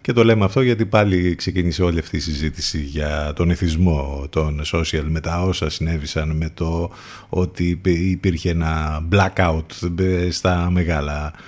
Και 0.00 0.12
το 0.12 0.24
λέμε 0.24 0.44
αυτό 0.44 0.60
γιατί 0.60 0.86
πάλι 0.86 1.34
ξεκίνησε 1.34 1.82
όλη 1.82 1.98
αυτή 1.98 2.16
η 2.16 2.20
συζήτηση 2.20 2.78
για 2.78 3.32
τον 3.36 3.50
εθισμό 3.50 4.26
των 4.30 4.62
social 4.72 5.04
με 5.04 5.20
τα 5.20 5.42
όσα 5.42 5.70
συνέβησαν 5.70 6.36
με 6.36 6.50
το 6.54 6.90
ότι 7.28 7.80
υπήρχε 7.84 8.50
ένα 8.50 9.02
blackout 9.12 9.90
στα 10.30 10.70
μεγάλα 10.70 11.26
ε, 11.26 11.38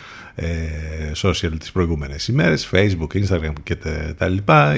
social 1.22 1.50
τις 1.58 1.72
προηγούμενες 1.72 2.28
ημέρες, 2.28 2.70
facebook, 2.72 3.06
instagram 3.14 3.52
και 3.62 3.74
τα, 3.76 4.14
τα 4.18 4.28
λοιπά. 4.28 4.76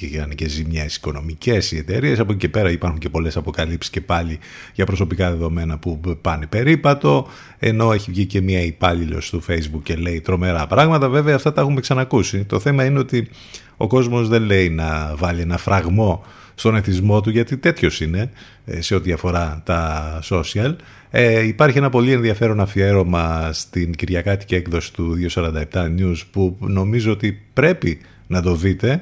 Είχαν 0.00 0.34
και 0.34 0.48
ζημιές 0.48 0.96
οικονομικές 0.96 1.72
οι 1.72 1.76
εταιρείες. 1.76 2.18
Από 2.18 2.32
εκεί 2.32 2.40
και 2.40 2.48
πέρα 2.48 2.70
υπάρχουν 2.70 2.98
και 2.98 3.08
πολλές 3.08 3.36
αποκαλύψεις 3.36 3.90
και 3.90 4.00
πάλι 4.00 4.38
για 4.74 4.86
προσωπικά 4.86 5.30
δεδομένα 5.30 5.78
που 5.78 6.00
πάνε 6.20 6.46
περίπατο. 6.46 7.28
Ενώ 7.58 7.92
έχει 7.92 8.10
βγει 8.10 8.26
και 8.26 8.40
μια 8.40 8.62
υπάλληλο 8.62 9.18
του 9.30 9.42
facebook 9.48 9.82
και 9.82 9.94
λέει 9.94 10.20
τρομερά 10.20 10.66
πράγματα. 10.66 11.08
Βέβαια 11.08 11.34
αυτά 11.34 11.52
τα 11.52 11.60
έχουμε 11.60 11.80
ξανακούσει. 11.80 12.44
Το 12.44 12.58
θέμα 12.58 12.84
είναι 12.84 12.98
ότι 12.98 13.28
ο 13.76 13.86
κόσμος 13.86 14.28
δεν 14.28 14.42
λέει 14.42 14.70
να 14.70 15.14
βάλει 15.16 15.40
ένα 15.40 15.56
φραγμό 15.56 16.24
στον 16.54 16.76
εθισμό 16.76 17.20
του 17.20 17.30
γιατί 17.30 17.56
τέτοιος 17.56 18.00
είναι 18.00 18.30
ε, 18.64 18.80
σε 18.80 18.94
ό,τι 18.94 19.12
αφορά 19.12 19.62
τα 19.64 20.18
social 20.28 20.74
ε, 21.14 21.46
υπάρχει 21.46 21.78
ένα 21.78 21.90
πολύ 21.90 22.12
ενδιαφέρον 22.12 22.60
αφιέρωμα 22.60 23.52
στην 23.52 23.94
Κυριακάτικη 23.94 24.54
έκδοση 24.54 24.92
του 24.92 25.16
247 25.34 25.52
News 25.72 26.16
που 26.30 26.56
νομίζω 26.60 27.12
ότι 27.12 27.42
πρέπει 27.52 27.98
να 28.26 28.42
το 28.42 28.54
δείτε 28.54 29.00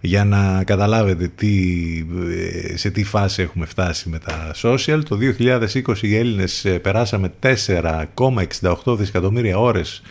για 0.00 0.24
να 0.24 0.64
καταλάβετε 0.64 1.28
τι, 1.34 1.52
ε, 2.70 2.76
σε 2.76 2.90
τι 2.90 3.04
φάση 3.04 3.42
έχουμε 3.42 3.66
φτάσει 3.66 4.08
με 4.08 4.18
τα 4.18 4.54
social. 4.62 5.00
Το 5.08 5.18
2020 5.38 6.02
οι 6.02 6.16
Έλληνες 6.16 6.64
ε, 6.64 6.78
περάσαμε 6.78 7.32
4,68 7.42 8.98
δισεκατομμύρια 8.98 9.58
ώρες 9.58 10.02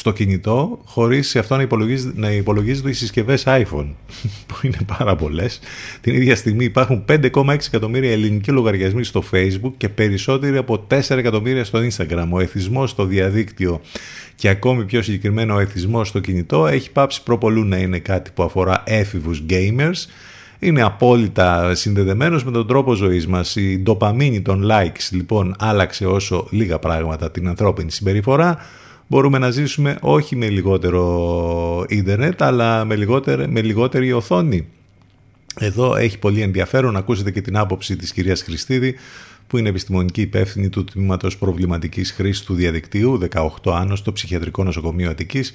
στο 0.00 0.12
κινητό 0.12 0.78
χωρίς 0.84 1.28
σε 1.28 1.38
αυτό 1.38 1.56
να, 1.56 1.62
υπολογίζει, 1.62 2.12
να 2.14 2.30
υπολογίζονται 2.30 2.90
οι 2.90 2.92
συσκευές 2.92 3.44
iPhone 3.46 3.86
που 4.46 4.54
είναι 4.62 4.78
πάρα 4.98 5.16
πολλές. 5.16 5.60
Την 6.00 6.14
ίδια 6.14 6.36
στιγμή 6.36 6.64
υπάρχουν 6.64 7.04
5,6 7.08 7.54
εκατομμύρια 7.66 8.12
ελληνικοί 8.12 8.50
λογαριασμοί 8.50 9.04
στο 9.04 9.22
Facebook 9.32 9.72
και 9.76 9.88
περισσότεροι 9.88 10.56
από 10.56 10.86
4 10.90 11.10
εκατομμύρια 11.10 11.64
στο 11.64 11.78
Instagram. 11.78 12.28
Ο 12.30 12.40
εθισμός 12.40 12.90
στο 12.90 13.04
διαδίκτυο 13.04 13.80
και 14.34 14.48
ακόμη 14.48 14.84
πιο 14.84 15.02
συγκεκριμένο 15.02 15.54
ο 15.54 15.58
εθισμός 15.58 16.08
στο 16.08 16.18
κινητό 16.18 16.66
έχει 16.66 16.90
πάψει 16.90 17.22
προπολού 17.22 17.64
να 17.64 17.76
είναι 17.76 17.98
κάτι 17.98 18.30
που 18.34 18.42
αφορά 18.42 18.82
έφηβους 18.86 19.42
gamers 19.50 20.06
είναι 20.58 20.82
απόλυτα 20.82 21.74
συνδεδεμένος 21.74 22.44
με 22.44 22.50
τον 22.50 22.66
τρόπο 22.66 22.94
ζωής 22.94 23.26
μας. 23.26 23.56
Η 23.56 23.78
ντοπαμίνη 23.78 24.40
των 24.40 24.68
likes 24.70 25.08
λοιπόν 25.10 25.54
άλλαξε 25.58 26.06
όσο 26.06 26.46
λίγα 26.50 26.78
πράγματα 26.78 27.30
την 27.30 27.48
ανθρώπινη 27.48 27.90
συμπεριφορά 27.90 28.58
μπορούμε 29.10 29.38
να 29.38 29.50
ζήσουμε 29.50 29.96
όχι 30.00 30.36
με 30.36 30.48
λιγότερο 30.48 31.84
ίντερνετ 31.88 32.42
αλλά 32.42 32.84
με, 32.84 32.96
λιγότερη, 32.96 33.48
με 33.48 33.62
λιγότερη 33.62 34.12
οθόνη. 34.12 34.66
Εδώ 35.58 35.96
έχει 35.96 36.18
πολύ 36.18 36.40
ενδιαφέρον 36.40 36.92
να 36.92 36.98
ακούσετε 36.98 37.30
και 37.30 37.40
την 37.40 37.56
άποψη 37.56 37.96
της 37.96 38.12
κυρίας 38.12 38.42
Χριστίδη 38.42 38.94
που 39.46 39.58
είναι 39.58 39.68
επιστημονική 39.68 40.20
υπεύθυνη 40.20 40.68
του 40.68 40.84
τμήματος 40.84 41.38
προβληματικής 41.38 42.12
χρήσης 42.12 42.44
του 42.44 42.54
διαδικτύου 42.54 43.18
18 43.32 43.48
άνω 43.64 43.96
στο 43.96 44.12
Ψυχιατρικό 44.12 44.64
Νοσοκομείο 44.64 45.10
Αττικής 45.10 45.52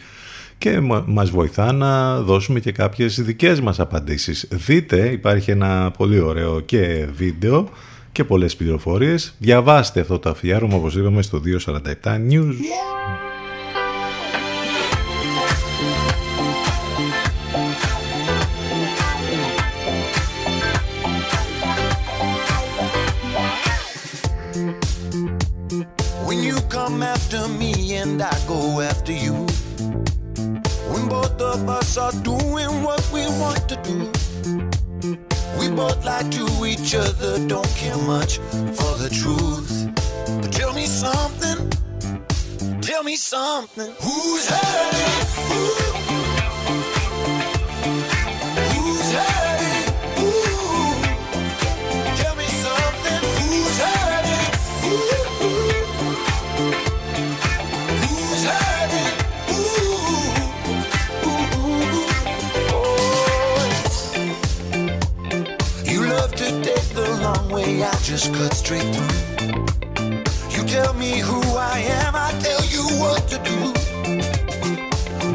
και 0.57 0.79
μας 1.05 1.29
βοηθά 1.29 1.71
να 1.71 2.21
δώσουμε 2.21 2.59
και 2.59 2.71
κάποιες 2.71 3.21
δικές 3.21 3.61
μας 3.61 3.79
απαντήσεις. 3.79 4.47
Δείτε, 4.51 5.09
υπάρχει 5.11 5.51
ένα 5.51 5.91
πολύ 5.97 6.19
ωραίο 6.19 6.59
και 6.59 7.07
βίντεο 7.15 7.69
και 8.11 8.23
πολλές 8.23 8.55
πληροφορίες. 8.55 9.35
Διαβάστε 9.39 9.99
αυτό 9.99 10.19
το 10.19 10.29
αφιέρωμα 10.29 10.75
όπως 10.75 10.95
είπαμε 10.95 11.21
στο 11.21 11.39
247 11.39 12.15
News. 12.29 12.55
And 28.15 28.23
I 28.23 28.47
go 28.47 28.79
after 28.79 29.11
you. 29.11 29.33
When 30.91 31.09
both 31.09 31.41
of 31.41 31.67
us 31.67 31.97
are 31.97 32.13
doing 32.23 32.71
what 32.81 33.03
we 33.11 33.27
want 33.41 33.67
to 33.67 33.75
do. 33.83 34.09
We 35.59 35.69
both 35.69 36.05
lie 36.05 36.23
to 36.23 36.65
each 36.65 36.95
other, 36.95 37.45
don't 37.45 37.67
care 37.75 37.97
much 37.97 38.37
for 38.77 38.91
the 39.03 39.09
truth. 39.11 39.91
But 40.41 40.53
tell 40.53 40.73
me 40.73 40.85
something, 40.85 41.69
tell 42.79 43.03
me 43.03 43.17
something. 43.17 43.93
Who's 43.99 44.47
hurting? 44.47 45.25
Who? 45.49 46.94
Way, 67.55 67.83
I 67.83 67.95
just 68.03 68.33
cut 68.33 68.53
straight 68.53 68.89
through. 68.93 69.63
You 70.53 70.61
tell 70.67 70.93
me 70.93 71.19
who 71.19 71.41
I 71.55 71.79
am, 72.03 72.13
I 72.13 72.31
tell 72.47 72.63
you 72.75 72.83
what 73.01 73.21
to 73.31 73.37
do. 73.49 73.59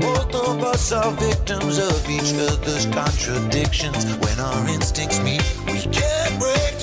Both 0.00 0.34
of 0.34 0.62
us 0.62 0.92
are 0.92 1.12
victims 1.12 1.78
of 1.78 2.00
each 2.10 2.32
other's 2.48 2.86
contradictions. 2.86 4.04
When 4.22 4.38
our 4.38 4.68
instincts 4.68 5.18
meet, 5.20 5.44
we 5.66 5.80
can't 5.98 6.38
break 6.38 6.79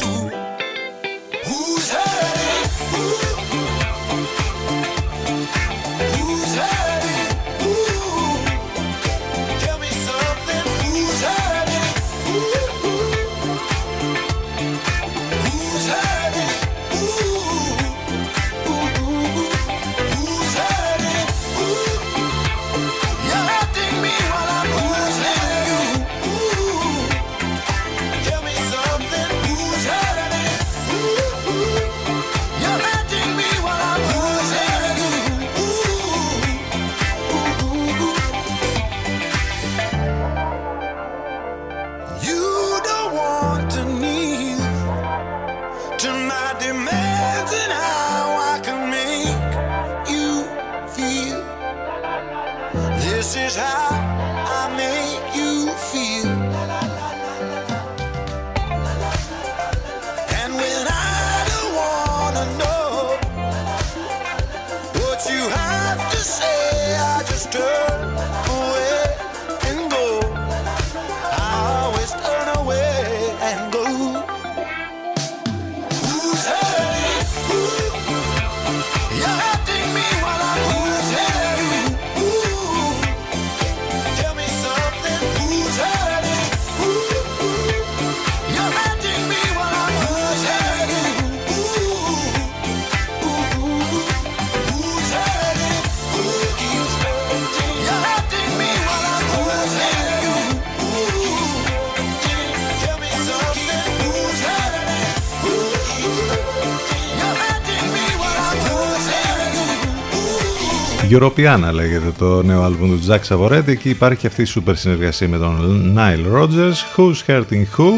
Europeana 111.20 111.72
λέγεται 111.74 112.12
το 112.18 112.44
νέο 112.44 112.64
άλμπουμ 112.64 113.00
του 113.00 113.06
Jack 113.08 113.20
Savoretti 113.28 113.78
και 113.78 113.90
υπάρχει 113.90 114.28
αυτή 114.28 114.42
η 114.42 114.46
σούπερ 114.46 114.76
συνεργασία 114.76 115.28
με 115.28 115.38
τον 115.38 115.96
Nile 115.98 116.34
Rodgers. 116.34 116.74
Who's 116.96 117.26
Hurting 117.28 117.66
Who; 117.78 117.90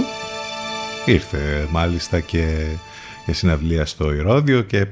Ήρθε 1.06 1.68
μάλιστα 1.72 2.20
και 2.20 2.66
για 3.26 3.34
συναυλία 3.34 3.86
στο 3.86 4.14
Ηρώδιο 4.14 4.62
και 4.62 4.86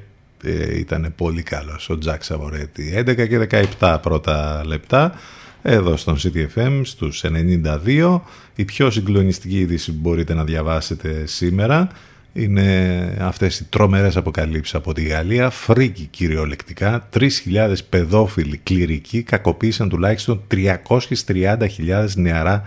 ε, 0.43 0.77
ήταν 0.77 1.13
πολύ 1.15 1.43
καλός 1.43 1.89
ο 1.89 1.97
Jack 2.05 2.19
Savoretti 2.27 3.05
11 3.09 3.27
και 3.27 3.65
17 3.79 3.97
πρώτα 4.01 4.61
λεπτά 4.65 5.13
εδώ 5.61 5.97
στον 5.97 6.17
CTFM 6.17 6.81
στους 6.83 7.23
92 7.85 8.19
η 8.55 8.65
πιο 8.65 8.89
συγκλονιστική 8.89 9.59
είδηση 9.59 9.91
που 9.91 9.99
μπορείτε 10.01 10.33
να 10.33 10.43
διαβάσετε 10.43 11.25
σήμερα 11.25 11.87
είναι 12.37 13.17
αυτές 13.19 13.59
οι 13.59 13.63
τρομερές 13.69 14.17
αποκαλύψεις 14.17 14.75
από 14.75 14.93
τη 14.93 15.03
Γαλλία, 15.03 15.49
φρίκη 15.49 16.07
κυριολεκτικά, 16.11 17.09
3.000 17.13 17.29
παιδόφιλοι 17.89 18.57
κληρικοί 18.57 19.23
κακοποίησαν 19.23 19.89
τουλάχιστον 19.89 20.41
330.000 20.51 22.05
νεαρά 22.15 22.63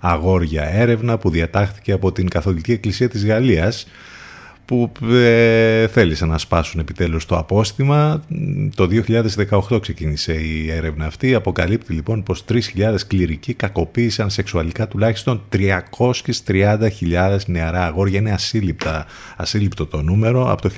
αγόρια. 0.00 0.64
Έρευνα 0.64 1.18
που 1.18 1.30
διατάχθηκε 1.30 1.92
από 1.92 2.12
την 2.12 2.28
Καθολική 2.28 2.72
Εκκλησία 2.72 3.08
της 3.08 3.26
Γαλλίας 3.26 3.86
που 4.70 4.92
ε, 5.10 5.86
θέλησαν 5.86 6.28
να 6.28 6.38
σπάσουν 6.38 6.80
επιτέλους 6.80 7.26
το 7.26 7.36
απόστημα. 7.36 8.22
Το 8.74 8.88
2018 9.70 9.80
ξεκίνησε 9.80 10.32
η 10.32 10.70
έρευνα 10.70 11.06
αυτή. 11.06 11.34
Αποκαλύπτει 11.34 11.92
λοιπόν 11.92 12.22
πως 12.22 12.44
3.000 12.48 12.58
κληρικοί 13.06 13.54
κακοποίησαν 13.54 14.30
σεξουαλικά 14.30 14.88
τουλάχιστον 14.88 15.42
330.000 15.52 17.38
νεαρά 17.46 17.86
αγόρια. 17.86 18.18
Είναι 18.18 18.32
ασύλληπτα, 18.32 19.06
ασύλληπτο 19.36 19.86
το 19.86 20.02
νούμερο. 20.02 20.50
Από 20.50 20.62
το 20.62 20.70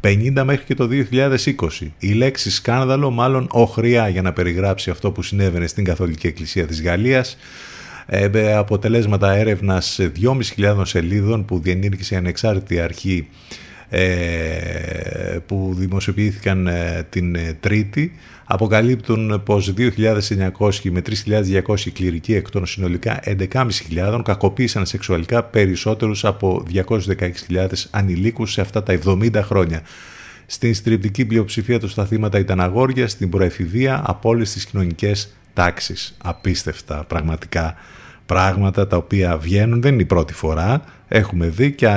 1950 0.00 0.42
μέχρι 0.44 0.64
και 0.64 0.74
το 0.74 0.88
2020. 1.10 1.46
Η 1.98 2.12
λέξη 2.12 2.50
σκάνδαλο 2.50 3.10
μάλλον 3.10 3.48
οχριά 3.50 4.08
για 4.08 4.22
να 4.22 4.32
περιγράψει 4.32 4.90
αυτό 4.90 5.10
που 5.10 5.22
συνέβαινε 5.22 5.66
στην 5.66 5.84
Καθολική 5.84 6.26
Εκκλησία 6.26 6.66
της 6.66 6.82
Γαλλίας 6.82 7.36
ε, 8.06 8.54
αποτελέσματα 8.54 9.32
έρευνας 9.32 10.00
2.500 10.56 10.82
σελίδων 10.82 11.44
που 11.44 11.58
διενήργησε 11.58 12.14
η 12.14 12.16
ανεξάρτητη 12.16 12.80
αρχή 12.80 13.28
ε, 13.88 15.38
που 15.46 15.74
δημοσιοποιήθηκαν 15.76 16.66
ε, 16.66 17.06
την 17.10 17.36
Τρίτη 17.60 18.12
αποκαλύπτουν 18.44 19.42
πως 19.44 19.74
2.900 19.76 20.70
με 20.90 21.02
3.200 21.26 21.62
κληρικοί 21.92 22.34
εκ 22.34 22.50
των 22.50 22.66
συνολικά 22.66 23.20
11.500 23.24 24.20
κακοποίησαν 24.24 24.86
σεξουαλικά 24.86 25.42
περισσότερους 25.42 26.24
από 26.24 26.62
216.000 26.72 27.66
ανηλίκους 27.90 28.52
σε 28.52 28.60
αυτά 28.60 28.82
τα 28.82 28.98
70 29.04 29.30
χρόνια. 29.34 29.82
Στην 30.46 30.74
στριπτική 30.74 31.24
πλειοψηφία 31.24 31.80
τους 31.80 31.92
στα 31.92 32.06
θύματα 32.06 32.38
ήταν 32.38 32.60
αγόρια, 32.60 33.08
στην 33.08 33.30
προεφηβεία 33.30 34.02
από 34.06 34.28
όλες 34.28 34.52
τις 34.52 34.66
κοινωνικές 34.66 35.36
τάξεις. 35.56 36.16
Απίστευτα 36.22 37.04
πραγματικά 37.04 37.74
πράγματα 38.26 38.86
τα 38.86 38.96
οποία 38.96 39.36
βγαίνουν, 39.38 39.82
δεν 39.82 39.92
είναι 39.92 40.02
η 40.02 40.06
πρώτη 40.06 40.32
φορά. 40.32 40.82
Έχουμε 41.08 41.46
δει 41.46 41.72
και 41.72 41.88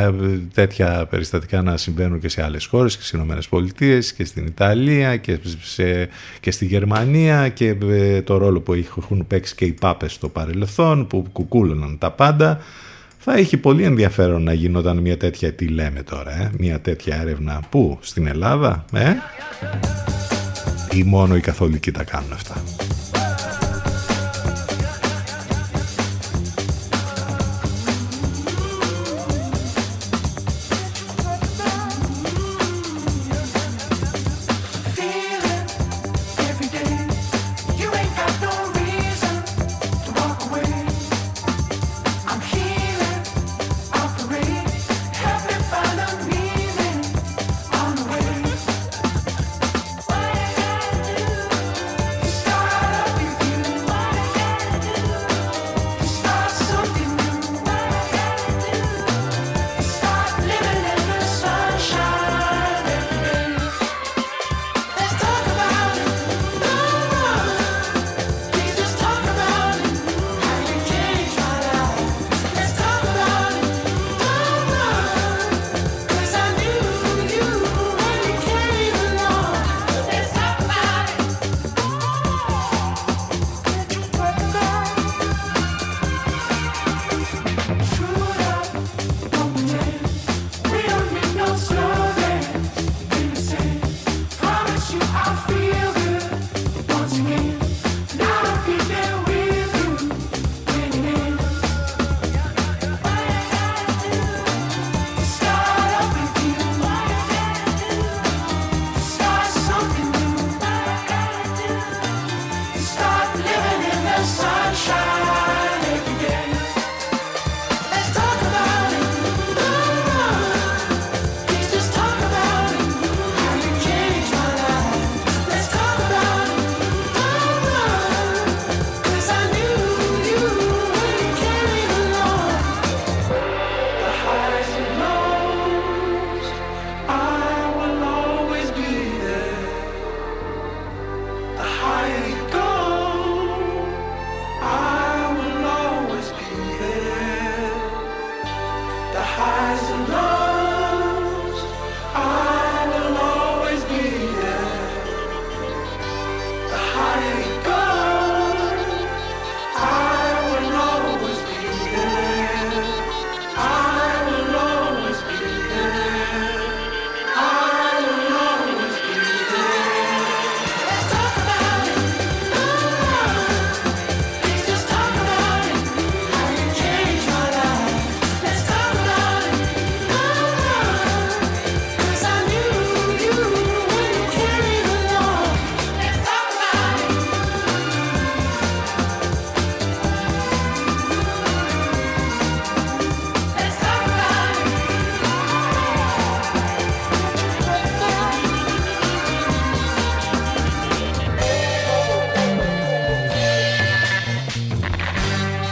τέτοια 0.54 1.08
περιστατικά 1.10 1.62
να 1.62 1.78
συμβαίνουν 1.78 2.20
και 2.20 2.30
σε 2.30 2.44
άλλες 2.44 2.66
χώρες 2.66 2.96
και 2.96 3.02
στις 3.02 3.12
Ηνωμένες 3.14 3.48
Πολιτείες 3.48 4.14
και 4.14 4.26
στην 4.26 4.46
Ιταλία 4.46 5.18
και, 5.18 5.40
σε, 5.62 6.10
και 6.40 6.52
στη 6.52 6.66
Γερμανία 6.66 7.50
και 7.50 7.76
ε, 7.90 8.22
το 8.22 8.38
ρόλο 8.38 8.60
που 8.60 8.74
έχουν 8.74 9.28
παίξει 9.28 9.56
και 9.56 9.66
οι 9.66 9.72
πάπες 9.72 10.14
στο 10.14 10.30
παρελθόν 10.30 11.08
που 11.08 11.26
κουκούλωναν 11.32 11.98
τα 11.98 12.12
πάντα. 12.12 12.60
Θα 13.22 13.38
έχει 13.38 13.58
πολύ 13.58 13.84
ενδιαφέρον 13.84 14.44
να 14.44 14.54
γινόταν 14.54 14.98
μια 14.98 15.18
τέτοια, 15.18 15.54
τι 15.54 15.68
λέμε 15.68 16.04
τώρα, 16.04 16.42
ε; 16.42 16.52
μια 16.58 16.80
τέτοια 16.80 17.16
έρευνα 17.22 17.62
που 17.70 17.98
στην 18.02 18.28
Ελλάδα, 18.28 18.86
ε; 18.94 19.14
ή 20.94 21.04
μόνο 21.04 21.36
οι 21.36 21.40
καθολικοί 21.40 21.92
τα 21.92 22.04
κάνουν 22.04 22.32
αυτά. 22.34 22.64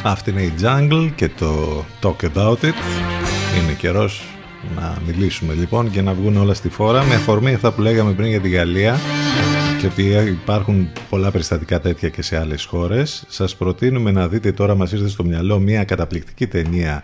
Αυτή 0.10 0.30
είναι 0.30 0.42
η 0.42 0.54
Jungle 0.62 1.12
και 1.16 1.30
το 1.30 1.84
Talk 2.02 2.26
About 2.34 2.58
It. 2.62 2.74
Είναι 3.62 3.74
καιρός 3.78 4.24
να 4.76 4.98
μιλήσουμε 5.08 5.54
λοιπόν 5.54 5.92
και 5.92 6.02
να 6.02 6.14
βγουν 6.14 6.38
όλα 6.38 6.54
στη 6.54 6.70
φόρα 6.70 7.04
με 7.04 7.16
αφορμή 7.16 7.54
αυτά 7.54 7.72
που 7.72 7.82
λέγαμε 7.82 8.12
πριν 8.12 8.28
για 8.28 8.40
τη 8.40 8.50
Γαλλία 8.50 9.00
και 9.80 9.86
ότι 9.86 10.04
υπάρχουν 10.28 10.90
πολλά 11.10 11.32
περιστατικά 11.32 11.80
τέτοια 11.80 12.10
και 12.10 12.22
σε 12.22 12.40
άλλες 12.40 12.66
χώρες. 12.66 13.26
Σας 13.28 13.56
προτείνουμε 13.56 14.12
να 14.12 14.28
δείτε 14.28 14.52
τώρα 14.52 14.76
μας 14.76 14.92
ήρθε 14.92 15.08
στο 15.08 15.24
μυαλό 15.24 15.60
μια 15.60 15.84
καταπληκτική 15.84 16.48
ταινία 16.48 17.04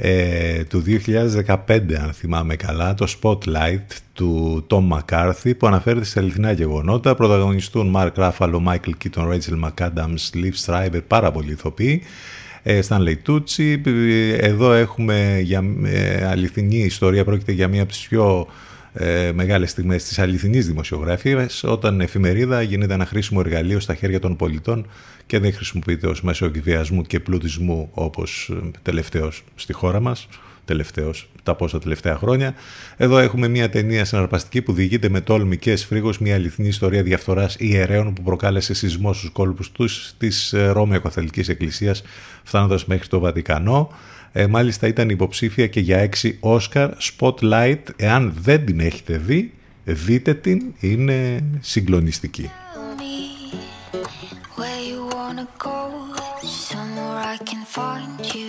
ε, 0.00 0.64
του 0.64 0.82
2015 0.86 1.56
αν 2.02 2.12
θυμάμαι 2.12 2.56
καλά 2.56 2.94
το 2.94 3.06
Spotlight 3.20 3.96
του 4.12 4.66
Tom 4.70 4.88
McCarthy 4.88 5.56
που 5.58 5.66
αναφέρεται 5.66 6.04
σε 6.04 6.18
αληθινά 6.18 6.52
γεγονότα. 6.52 7.14
Πρωταγωνιστούν 7.14 7.96
Mark 7.96 8.12
Ruffalo, 8.14 8.62
Michael 8.66 8.92
Keaton, 9.04 9.32
Rachel 9.32 9.68
McAdams, 9.68 10.30
Liv 10.34 10.52
Schreiber 10.66 11.00
πάρα 11.06 11.30
πολλοί 11.30 11.50
ηθοποιοί. 11.50 12.02
Ε, 12.62 12.80
Stanley 12.88 13.14
Tucci. 13.26 13.80
Εδώ 14.38 14.72
έχουμε 14.72 15.40
για 15.42 15.64
ε, 15.84 16.26
αληθινή 16.26 16.78
ιστορία. 16.78 17.24
Πρόκειται 17.24 17.52
για 17.52 17.68
μια 17.68 17.82
από 17.82 17.90
τις 17.90 18.08
πιο 18.08 18.46
ε, 19.00 19.32
μεγάλες 19.34 19.70
στιγμές 19.70 20.04
της 20.04 20.18
αληθινής 20.18 20.66
δημοσιογραφίας 20.66 21.64
όταν 21.64 22.00
εφημερίδα 22.00 22.62
γίνεται 22.62 22.94
ένα 22.94 23.06
χρήσιμο 23.06 23.42
εργαλείο 23.44 23.80
στα 23.80 23.94
χέρια 23.94 24.18
των 24.18 24.36
πολιτών 24.36 24.86
και 25.26 25.38
δεν 25.38 25.52
χρησιμοποιείται 25.52 26.06
ως 26.06 26.22
μέσο 26.22 26.44
εκβιασμού 26.44 27.02
και 27.02 27.20
πλουτισμού 27.20 27.88
όπως 27.92 28.50
ε, 28.52 28.70
τελευταίος 28.82 29.44
στη 29.54 29.72
χώρα 29.72 30.00
μας 30.00 30.28
τελευταίος, 30.68 31.28
τα 31.42 31.54
πόσα 31.54 31.78
τελευταία 31.78 32.16
χρόνια. 32.16 32.54
Εδώ 32.96 33.18
έχουμε 33.18 33.48
μια 33.48 33.68
ταινία 33.70 34.04
συναρπαστική 34.04 34.62
που 34.62 34.72
διηγείται 34.72 35.08
με 35.08 35.20
τόλμη 35.20 35.56
και 35.56 35.76
σφρίγος 35.76 36.18
μια 36.18 36.34
αληθινή 36.34 36.68
ιστορία 36.68 37.02
διαφθοράς 37.02 37.56
ιερέων 37.58 38.12
που 38.12 38.22
προκάλεσε 38.22 38.74
σεισμό 38.74 39.12
στους 39.12 39.30
κόλπους 39.30 39.72
τους 39.72 40.12
της 40.18 40.52
ε, 40.52 40.68
Ρώμαιο 40.68 41.00
Καθολικής 41.00 41.48
Εκκλησίας 41.48 42.02
φτάνοντας 42.42 42.86
μέχρι 42.86 43.08
το 43.08 43.18
Βατικανό. 43.18 43.90
Ε, 44.38 44.46
μάλιστα 44.46 44.86
ήταν 44.86 45.08
υποψήφια 45.08 45.66
και 45.66 45.80
για 45.80 45.98
έξι 45.98 46.36
Όσκαρ 46.40 46.90
Spotlight. 47.00 47.82
Εάν 47.96 48.34
δεν 48.40 48.64
την 48.66 48.80
έχετε 48.80 49.16
δει, 49.16 49.52
δείτε 49.84 50.34
την, 50.34 50.74
είναι 50.80 51.44
συγκλονιστική. 51.60 52.50
Where 54.56 54.82
you 54.90 55.00
wanna 55.16 55.46
go, 55.66 55.80
somewhere 56.70 57.18
I 57.34 57.36
can 57.48 57.62
find 57.76 58.34
you. 58.34 58.48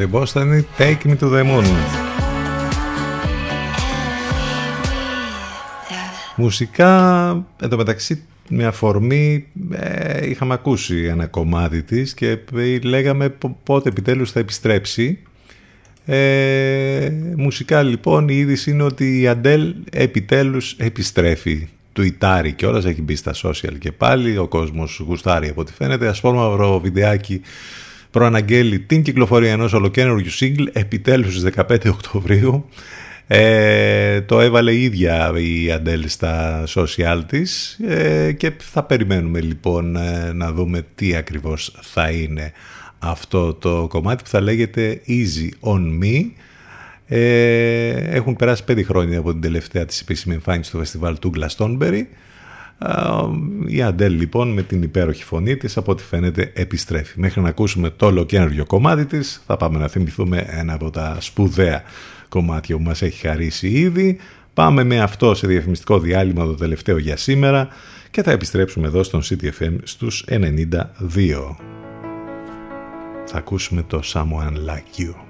Moon. 0.00 0.08
Κατεμπόστανη 0.08 0.66
Take 0.78 1.06
Me 1.06 1.16
to 1.18 1.32
the 1.32 1.44
Moon. 1.44 1.64
Μουσικά, 6.36 7.28
εν 7.60 7.68
τω 7.68 7.76
μεταξύ, 7.76 8.22
με 8.48 8.64
αφορμή 8.64 9.46
ε, 9.72 10.28
είχαμε 10.30 10.54
ακούσει 10.54 11.04
ένα 11.04 11.26
κομμάτι 11.26 11.82
της 11.82 12.14
και 12.14 12.38
ε, 12.56 12.78
λέγαμε 12.78 13.28
πο- 13.28 13.58
πότε 13.62 13.88
επιτέλους 13.88 14.30
θα 14.32 14.40
επιστρέψει. 14.40 15.18
Ε, 16.06 17.10
μουσικά 17.36 17.82
λοιπόν 17.82 18.28
η 18.28 18.34
είδηση 18.36 18.70
είναι 18.70 18.82
ότι 18.82 19.20
η 19.20 19.28
Αντέλ 19.28 19.74
επιτέλους 19.92 20.72
επιστρέφει. 20.78 21.68
Του 21.92 22.02
Ιτάρι 22.02 22.52
και 22.52 22.66
όλας 22.66 22.84
έχει 22.84 23.02
μπει 23.02 23.16
στα 23.16 23.34
social 23.42 23.78
και 23.78 23.92
πάλι, 23.92 24.38
ο 24.38 24.48
κόσμος 24.48 25.02
γουστάρει 25.06 25.48
από 25.48 25.60
ό,τι 25.60 25.72
φαίνεται. 25.72 26.08
Ασπόρμαυρο 26.08 26.80
βιντεάκι 26.80 27.40
προαναγγέλει 28.10 28.80
την 28.80 29.02
κυκλοφορία 29.02 29.52
ενός 29.52 29.72
ολοκένουργιου 29.72 30.32
single 30.40 30.66
επιτέλους 30.72 31.36
στις 31.36 31.52
15 31.56 31.86
Οκτωβρίου. 31.86 32.68
Ε, 33.26 34.20
το 34.20 34.40
έβαλε 34.40 34.72
η 34.72 34.82
ίδια 34.82 35.32
η 35.36 35.70
Αντέλ 35.70 36.08
στα 36.08 36.64
social 36.74 37.20
της 37.26 37.78
ε, 37.88 38.32
και 38.32 38.52
θα 38.58 38.82
περιμένουμε 38.82 39.40
λοιπόν 39.40 39.96
ε, 39.96 40.32
να 40.32 40.52
δούμε 40.52 40.86
τι 40.94 41.16
ακριβώς 41.16 41.76
θα 41.80 42.10
είναι 42.10 42.52
αυτό 42.98 43.54
το 43.54 43.86
κομμάτι 43.88 44.22
που 44.22 44.28
θα 44.28 44.40
λέγεται 44.40 45.00
Easy 45.08 45.68
On 45.70 46.02
Me 46.02 46.30
Ε, 47.12 47.88
έχουν 47.90 48.36
περάσει 48.36 48.64
πέντε 48.64 48.82
χρόνια 48.82 49.18
από 49.18 49.32
την 49.32 49.40
τελευταία 49.40 49.84
της 49.84 50.00
επίσημη 50.00 50.34
εμφάνιση 50.34 50.68
στο 50.68 50.78
φεστιβάλ 50.78 51.18
του 51.18 51.32
Glastonbury. 51.36 52.02
Α, 52.80 53.20
Η 53.66 53.82
Αντέλ 53.82 54.14
λοιπόν 54.14 54.52
με 54.52 54.62
την 54.62 54.82
υπέροχη 54.82 55.24
φωνή 55.24 55.56
της 55.56 55.76
από 55.76 55.92
ό,τι 55.92 56.02
φαίνεται 56.02 56.52
επιστρέφει. 56.54 57.20
Μέχρι 57.20 57.40
να 57.40 57.48
ακούσουμε 57.48 57.90
το 57.90 58.06
ολοκένουργιο 58.06 58.64
κομμάτι 58.64 59.06
της 59.06 59.42
θα 59.46 59.56
πάμε 59.56 59.78
να 59.78 59.88
θυμηθούμε 59.88 60.46
ένα 60.48 60.72
από 60.74 60.90
τα 60.90 61.16
σπουδαία 61.20 61.82
κομμάτια 62.28 62.76
που 62.76 62.82
μας 62.82 63.02
έχει 63.02 63.26
χαρίσει 63.26 63.68
ήδη. 63.68 64.18
Πάμε 64.54 64.84
με 64.84 65.00
αυτό 65.00 65.34
σε 65.34 65.46
διαφημιστικό 65.46 65.98
διάλειμμα 65.98 66.44
το 66.44 66.54
τελευταίο 66.54 66.98
για 66.98 67.16
σήμερα 67.16 67.68
και 68.10 68.22
θα 68.22 68.30
επιστρέψουμε 68.30 68.86
εδώ 68.86 69.02
στον 69.02 69.22
CTFM 69.22 69.76
στους 69.82 70.24
92. 70.28 70.76
Θα 73.26 73.38
ακούσουμε 73.38 73.82
το 73.82 74.00
Someone 74.04 74.54
Like 74.68 75.00
You. 75.00 75.29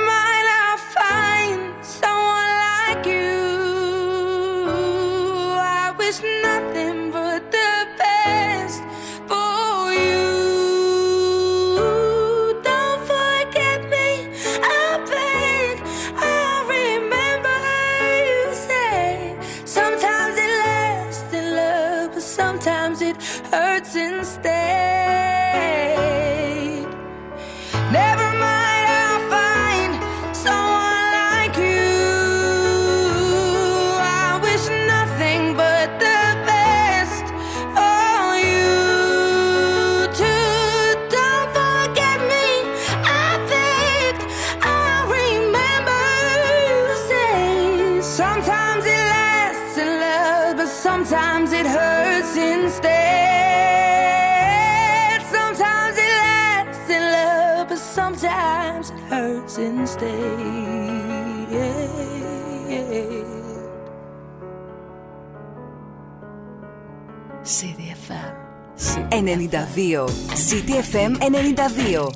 92. 69.21 70.05
City 70.49 70.75
FM 70.91 71.11
92. 71.19 72.11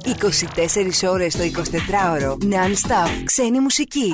24 1.04 1.10
ώρες 1.10 1.36
το 1.36 1.44
24ωρο. 1.44 2.32
Non-stop. 2.32 3.10
Ξένη 3.24 3.60
μουσική. 3.60 4.14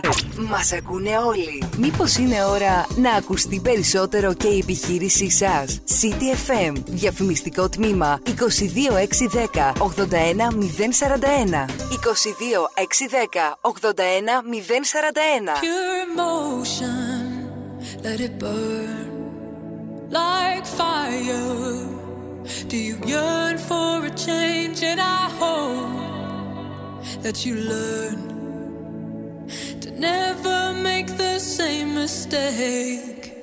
Μας 0.50 0.72
ακούνε 0.72 1.18
όλοι. 1.28 1.64
Μήπως 1.78 2.18
είναι 2.18 2.44
ώρα 2.44 2.88
να 2.96 3.12
ακουστεί 3.12 3.60
περισσότερο 3.64 4.34
και 4.34 4.48
η 4.48 4.58
επιχείρησή 4.58 5.30
σας; 5.32 5.82
City 6.02 6.36
FM. 6.50 6.74
Διαφημιστικό 6.86 7.70
τμήμα 7.70 8.20
22610 8.26 9.74
81041. 9.78 11.66
22610 11.90 13.58
81041. 13.62 15.56
Pure 15.62 15.96
emotion, 16.08 17.24
let 18.04 18.20
it 18.28 18.34
burn 18.40 19.12
like 20.10 20.66
fire. 20.80 21.91
Do 22.68 22.78
you 22.78 22.98
yearn 23.06 23.58
for 23.58 24.06
a 24.06 24.10
change? 24.10 24.84
And 24.84 25.00
I 25.00 25.30
hope 25.42 27.04
that 27.22 27.46
you 27.46 27.56
learn 27.56 29.48
to 29.82 29.92
never 29.92 30.74
make 30.74 31.08
the 31.18 31.40
same 31.40 31.96
mistake. 31.96 33.34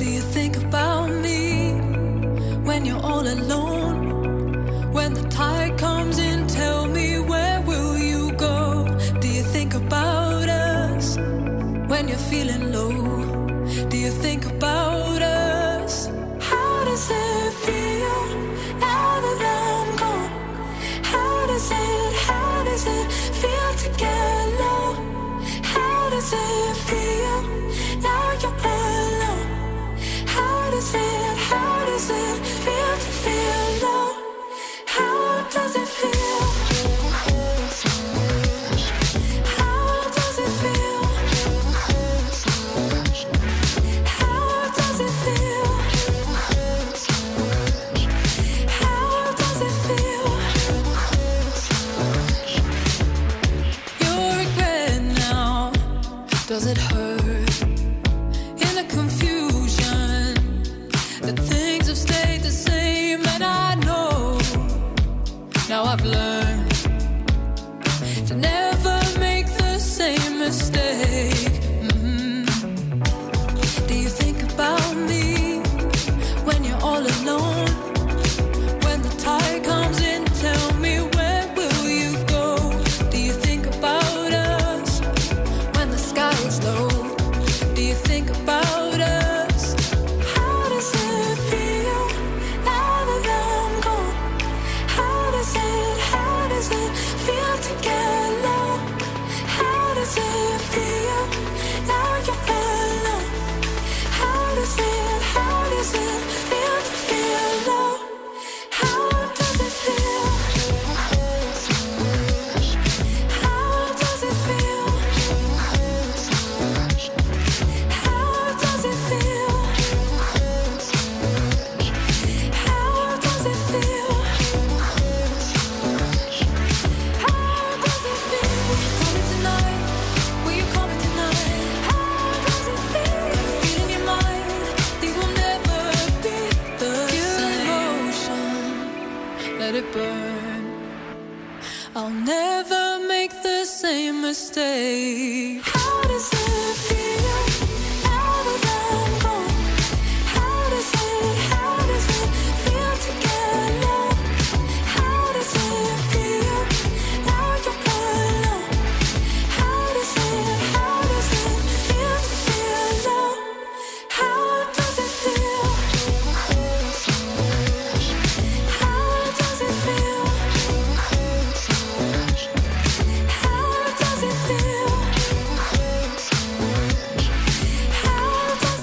Do 0.00 0.04
you 0.04 0.20
think 0.36 0.56
about 0.56 1.10
me 1.10 1.72
when 2.64 2.84
you're 2.86 3.02
all 3.02 3.26
alone? 3.26 4.92
When 4.92 5.14
the 5.14 5.28
tide 5.28 5.78
comes 5.78 6.18
in, 6.18 6.46
tell 6.46 6.86
me 6.86 7.18
where 7.18 7.60
will 7.62 7.96
you 7.98 8.32
go? 8.32 8.84
Do 9.20 9.28
you 9.28 9.42
think 9.42 9.74
about 9.74 10.48
us 10.48 11.16
when 11.90 12.08
you're 12.08 12.26
feeling 12.32 12.72
low? 12.72 12.92
Do 13.88 13.96
you 13.96 14.10
think 14.10 14.44
about 14.46 14.97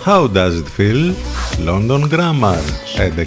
How 0.06 0.27
does 0.27 0.60
it 0.61 0.69
feel? 0.77 1.14
London 1.65 2.10
Grammar. 2.10 2.61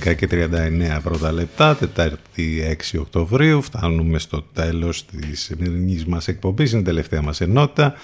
11 0.09 0.15
και 0.15 0.29
39 0.31 1.01
πρώτα 1.03 1.33
λεπτά 1.33 1.77
Τετάρτη 1.77 2.77
6 2.93 2.99
Οκτωβρίου. 3.01 3.63
Φτάνουμε 3.63 4.19
στο 4.19 4.43
τέλος 4.53 5.05
της 5.05 5.41
σημερινής 5.41 6.07
μας 6.07 6.29
εκπομπής. 6.29 6.73
Είναι 6.73 6.81
η 6.81 6.85
τελευταία 6.85 7.23
μας 7.23 7.41
ενότητα. 7.41 7.95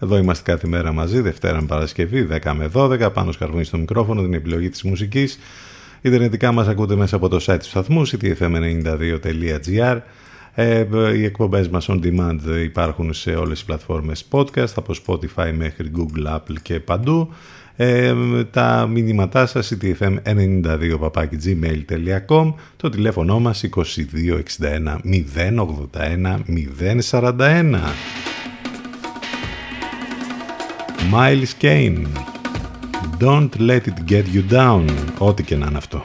Εδώ 0.00 0.16
είμαστε 0.16 0.50
κάθε 0.50 0.68
μέρα 0.68 0.92
μαζί 0.92 1.20
Δευτέρα 1.20 1.60
με 1.60 1.66
Παρασκευή 1.66 2.28
10 2.42 2.52
με 2.52 2.70
12 2.74 3.12
Πάνω 3.12 3.32
σκαρβούνι 3.32 3.64
στο 3.64 3.78
μικρόφωνο 3.78 4.22
Την 4.22 4.34
επιλογή 4.34 4.68
της 4.68 4.82
μουσικής. 4.82 5.38
Ιντερνετικά 6.00 6.52
μας 6.52 6.68
ακούτε 6.68 6.96
μέσα 6.96 7.16
από 7.16 7.28
το 7.28 7.36
site 7.46 7.58
του 7.58 7.68
σταθμού 7.68 8.08
ctfm92.gr 8.08 9.98
ε, 10.56 10.86
οι 11.16 11.24
εκπομπές 11.24 11.68
μας 11.68 11.86
on 11.90 12.00
demand 12.02 12.38
υπάρχουν 12.64 13.12
σε 13.12 13.30
όλες 13.30 13.52
τις 13.52 13.64
πλατφόρμες 13.64 14.24
podcast 14.30 14.72
από 14.76 14.94
Spotify 15.06 15.52
μέχρι 15.56 15.90
Google, 15.96 16.34
Apple 16.34 16.56
και 16.62 16.80
παντού 16.80 17.32
ε, 17.76 18.14
τα 18.44 18.86
μηνύματά 18.90 19.46
σας 19.46 19.72
ctfm92 19.74 20.96
το 22.76 22.88
τηλέφωνο 22.88 23.40
μας 23.40 23.64
2261 23.74 24.98
081 25.34 26.38
041 27.10 27.74
Miles 31.12 31.52
Kane 31.60 32.06
Don't 33.18 33.58
let 33.58 33.86
it 33.86 34.06
get 34.06 34.24
you 34.34 34.42
down 34.50 34.84
ό,τι 35.18 35.42
και 35.42 35.56
να 35.56 35.66
είναι 35.66 35.78
αυτό 35.78 36.02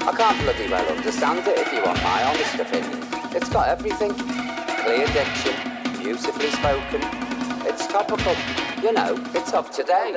I 0.00 0.16
can't 0.16 0.38
bloody 0.42 0.66
well 0.72 0.88
understand 0.96 1.38
it 1.50 1.56
if 1.62 1.68
you 1.74 1.80
want 1.86 2.00
my 2.10 2.18
honest 2.28 2.56
opinion. 2.64 2.98
It's 3.36 3.50
got 3.56 3.66
everything. 3.74 4.12
Clear 4.82 5.06
diction, 5.18 5.56
beautifully 6.04 6.50
spoken. 6.50 7.00
It's 7.66 7.86
topical. 7.86 8.36
You 8.82 8.92
know, 8.92 9.16
it's 9.34 9.54
of 9.54 9.70
today. 9.70 10.12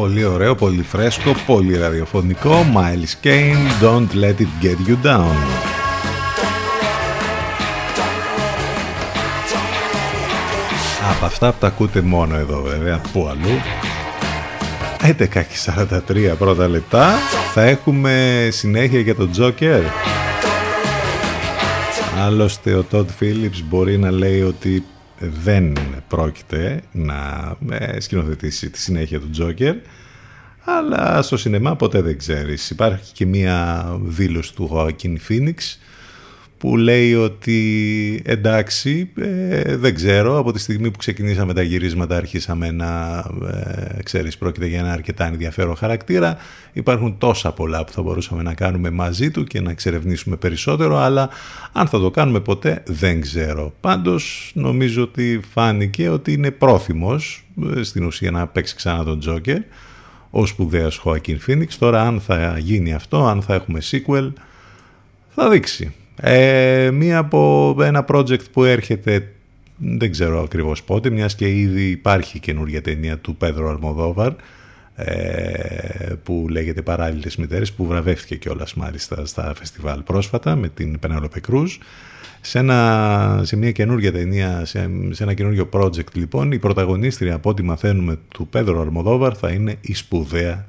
Πολύ 0.00 0.24
ωραίο, 0.24 0.54
πολύ 0.54 0.82
φρέσκο, 0.82 1.34
πολύ 1.46 1.78
ραδιοφωνικό. 1.78 2.66
Miles 2.74 3.26
Kane, 3.26 3.84
Don't 3.84 4.22
Let 4.22 4.34
It 4.40 4.64
Get 4.64 4.88
You 4.88 5.06
Down. 5.06 5.34
Από 11.10 11.24
αυτά 11.24 11.52
που 11.52 11.56
τα 11.60 11.66
ακούτε 11.66 12.00
μόνο 12.00 12.36
εδώ 12.36 12.62
βέβαια, 12.62 13.00
πού 13.12 13.28
αλλού. 13.28 13.60
11 15.02 15.28
και 15.28 16.32
43 16.32 16.36
πρώτα 16.38 16.68
λεπτά. 16.68 17.14
Θα 17.54 17.62
έχουμε 17.62 18.48
συνέχεια 18.50 19.00
για 19.00 19.14
τον 19.14 19.30
Τζόκερ. 19.30 19.82
Άλλωστε 22.18 22.74
ο 22.74 22.82
Τόντ 22.82 23.08
Φίλιπς 23.16 23.62
μπορεί 23.62 23.98
να 23.98 24.10
λέει 24.10 24.42
ότι 24.42 24.84
δεν 25.18 25.72
πρόκειται 26.10 26.82
να 26.92 27.52
ε, 27.70 28.00
σκηνοθετήσει 28.00 28.70
τη 28.70 28.78
συνέχεια 28.78 29.20
του 29.20 29.30
Τζόκερ 29.30 29.74
αλλά 30.64 31.22
στο 31.22 31.36
σινεμά 31.36 31.76
ποτέ 31.76 32.00
δεν 32.00 32.18
ξέρεις. 32.18 32.70
Υπάρχει 32.70 33.12
και 33.12 33.26
μία 33.26 33.86
δήλωση 34.02 34.54
του 34.54 34.70
Joaquin 34.72 35.16
Phoenix 35.28 35.54
που 36.58 36.76
λέει 36.76 37.14
ότι 37.14 38.22
εντάξει 38.24 39.10
ε, 39.20 39.76
δεν 39.76 39.94
ξέρω 39.94 40.38
από 40.38 40.52
τη 40.52 40.58
στιγμή 40.58 40.90
που 40.90 40.98
ξεκινήσαμε 40.98 41.54
τα 41.54 41.62
γυρίσματα 41.62 42.16
αρχίσαμε 42.16 42.70
να 42.70 43.24
ε, 43.52 43.89
ξέρεις 44.02 44.38
πρόκειται 44.38 44.66
για 44.66 44.78
ένα 44.78 44.92
αρκετά 44.92 45.26
ενδιαφέρον 45.26 45.76
χαρακτήρα. 45.76 46.36
Υπάρχουν 46.72 47.18
τόσα 47.18 47.52
πολλά 47.52 47.84
που 47.84 47.92
θα 47.92 48.02
μπορούσαμε 48.02 48.42
να 48.42 48.54
κάνουμε 48.54 48.90
μαζί 48.90 49.30
του 49.30 49.44
και 49.44 49.60
να 49.60 49.70
εξερευνήσουμε 49.70 50.36
περισσότερο 50.36 50.96
αλλά 50.96 51.28
αν 51.72 51.86
θα 51.86 52.00
το 52.00 52.10
κάνουμε 52.10 52.40
ποτέ 52.40 52.82
δεν 52.86 53.20
ξέρω. 53.20 53.72
Πάντως 53.80 54.50
νομίζω 54.54 55.02
ότι 55.02 55.40
φάνηκε 55.52 56.08
ότι 56.08 56.32
είναι 56.32 56.50
πρόθυμος 56.50 57.44
ε, 57.76 57.82
στην 57.82 58.04
ουσία 58.04 58.30
να 58.30 58.46
παίξει 58.46 58.74
ξανά 58.74 59.04
τον 59.04 59.18
Τζόκερ 59.18 59.58
ο 60.30 60.46
σπουδαίος 60.46 61.02
Joaquin 61.04 61.36
Phoenix 61.46 61.68
τώρα 61.78 62.02
αν 62.02 62.20
θα 62.20 62.58
γίνει 62.58 62.94
αυτό 62.94 63.26
αν 63.26 63.42
θα 63.42 63.54
έχουμε 63.54 63.80
sequel 63.90 64.32
θα 65.34 65.48
δείξει. 65.48 65.94
Ε, 66.22 66.90
μία 66.92 67.18
από 67.18 67.76
ένα 67.80 68.04
project 68.08 68.50
που 68.52 68.64
έρχεται 68.64 69.32
δεν 69.80 70.10
ξέρω 70.10 70.42
ακριβώς 70.42 70.82
πότε 70.82 71.10
μιας 71.10 71.34
και 71.34 71.48
ήδη 71.48 71.82
υπάρχει 71.82 72.38
καινούργια 72.38 72.80
ταινία 72.80 73.18
του 73.18 73.36
Πέδρο 73.36 73.68
Αλμοδόβαρ 73.68 74.32
ε, 74.94 76.14
που 76.22 76.46
λέγεται 76.50 76.82
Παράλληλες 76.82 77.36
Μητέρες 77.36 77.72
που 77.72 77.86
βραβεύτηκε 77.86 78.36
κιόλας 78.36 78.74
μάλιστα 78.74 79.26
στα 79.26 79.54
φεστιβάλ 79.56 80.02
πρόσφατα 80.02 80.56
με 80.56 80.68
την 80.68 80.98
Πενέλοπε 80.98 81.40
Κρούζ 81.40 81.76
σε, 82.40 82.58
ένα, 82.58 83.40
σε 83.44 83.56
μια 83.56 83.72
καινούργια 83.72 84.12
ταινία, 84.12 84.64
σε, 84.64 84.90
σε 85.10 85.22
ένα 85.22 85.34
καινούργιο 85.34 85.68
project 85.72 86.12
λοιπόν 86.12 86.52
η 86.52 86.58
πρωταγωνίστρια 86.58 87.34
από 87.34 87.48
ό,τι 87.48 87.62
μαθαίνουμε 87.62 88.18
του 88.28 88.48
Πέδρο 88.48 88.80
Αλμοδόβαρ 88.80 89.36
θα 89.38 89.50
είναι 89.50 89.76
η 89.80 89.94
σπουδαία 89.94 90.66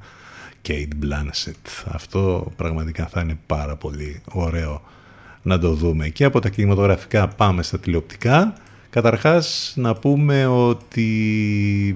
Kate 0.68 1.04
Blanchett 1.04 1.84
αυτό 1.84 2.52
πραγματικά 2.56 3.06
θα 3.06 3.20
είναι 3.20 3.38
πάρα 3.46 3.76
πολύ 3.76 4.22
ωραίο 4.32 4.82
να 5.42 5.58
το 5.58 5.72
δούμε. 5.72 6.08
Και 6.08 6.24
από 6.24 6.40
τα 6.40 6.48
κινηματογραφικά 6.48 7.28
πάμε 7.28 7.62
στα 7.62 7.78
τηλεοπτικά. 7.78 8.54
Καταρχάς 8.92 9.72
να 9.76 9.94
πούμε 9.94 10.46
ότι 10.46 11.06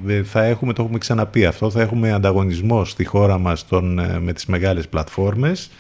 ε, 0.07 0.23
θα 0.23 0.45
έχουμε, 0.45 0.73
το 0.73 0.83
έχουμε 0.83 0.99
ξαναπεί 0.99 1.47
αυτό, 1.47 1.71
θα 1.71 1.81
έχουμε 1.81 2.13
ανταγωνισμό 2.13 2.85
στη 2.85 3.05
χώρα 3.05 3.39
μας 3.39 3.67
των, 3.67 3.99
ε, 3.99 4.19
με 4.21 4.33
τις 4.33 4.47
μεγάλες 4.47 4.89
πλατφόρμες 4.89 5.71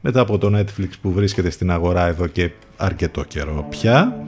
μετά 0.00 0.20
από 0.20 0.38
το 0.38 0.58
Netflix 0.58 0.88
που 1.02 1.12
βρίσκεται 1.12 1.50
στην 1.50 1.70
αγορά 1.70 2.06
εδώ 2.06 2.26
και 2.26 2.50
αρκετό 2.76 3.24
καιρό 3.24 3.66
πια. 3.70 4.24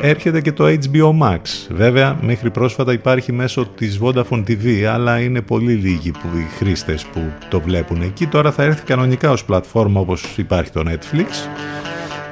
Έρχεται 0.00 0.40
και 0.40 0.52
το 0.52 0.64
HBO 0.66 1.18
Max. 1.22 1.40
Βέβαια, 1.70 2.18
μέχρι 2.22 2.50
πρόσφατα 2.50 2.92
υπάρχει 2.92 3.32
μέσω 3.32 3.66
της 3.66 3.98
Vodafone 4.02 4.44
TV, 4.48 4.82
αλλά 4.82 5.20
είναι 5.20 5.40
πολύ 5.40 5.72
λίγοι 5.72 6.10
που 6.10 6.28
οι 6.36 6.56
χρήστες 6.56 7.04
που 7.04 7.20
το 7.48 7.60
βλέπουν 7.60 8.02
εκεί. 8.02 8.26
Τώρα 8.26 8.52
θα 8.52 8.62
έρθει 8.62 8.84
κανονικά 8.84 9.30
ως 9.30 9.44
πλατφόρμα 9.44 10.00
όπως 10.00 10.36
υπάρχει 10.36 10.70
το 10.70 10.82
Netflix. 10.86 11.26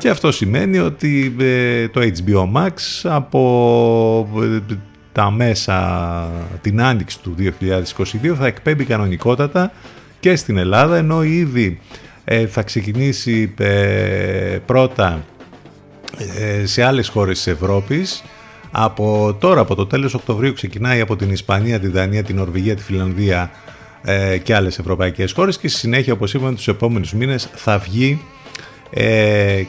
Και 0.01 0.09
αυτό 0.09 0.33
σημαίνει 0.33 0.79
ότι 0.79 1.37
ε, 1.41 1.89
το 1.89 2.01
HBO 2.01 2.53
Max 2.57 2.71
από 3.03 4.41
ε, 4.43 4.75
τα 5.13 5.31
μέσα 5.31 6.29
την 6.61 6.83
άνοιξη 6.83 7.21
του 7.21 7.35
2022 7.39 8.35
θα 8.39 8.47
εκπέμπει 8.47 8.85
κανονικότατα 8.85 9.73
και 10.21 10.37
στην 10.37 10.57
Ελλάδα 10.57 10.97
ενώ 10.97 11.23
ήδη 11.23 11.81
ε, 12.25 12.47
θα 12.47 12.63
ξεκινήσει 12.63 13.55
ε, 13.59 14.59
πρώτα 14.67 15.25
ε, 16.39 16.67
σε 16.67 16.83
άλλες 16.83 17.09
χώρες 17.09 17.37
της 17.37 17.47
Ευρώπης. 17.47 18.23
Από 18.71 19.37
τώρα 19.41 19.61
από 19.61 19.75
το 19.75 19.87
τέλος 19.87 20.15
Οκτωβρίου 20.15 20.53
ξεκινάει 20.53 21.01
από 21.01 21.17
την 21.17 21.31
Ισπανία, 21.31 21.81
τη 21.81 21.89
Δανία, 21.89 22.23
την 22.23 22.37
Νορβηγία, 22.37 22.77
τη 22.77 22.83
Φιλανδία 22.83 23.51
ε, 24.03 24.39
και 24.39 24.55
άλλες 24.55 24.79
ευρωπαϊκές 24.79 25.33
χώρες 25.33 25.59
και 25.59 25.69
στη 25.69 25.79
συνέχεια 25.79 26.13
όπως 26.13 26.35
είπαμε 26.35 26.55
τους 26.55 26.69
επόμενους 26.69 27.13
μήνες 27.13 27.49
θα 27.55 27.79
βγει 27.79 28.21
ε, 28.21 28.40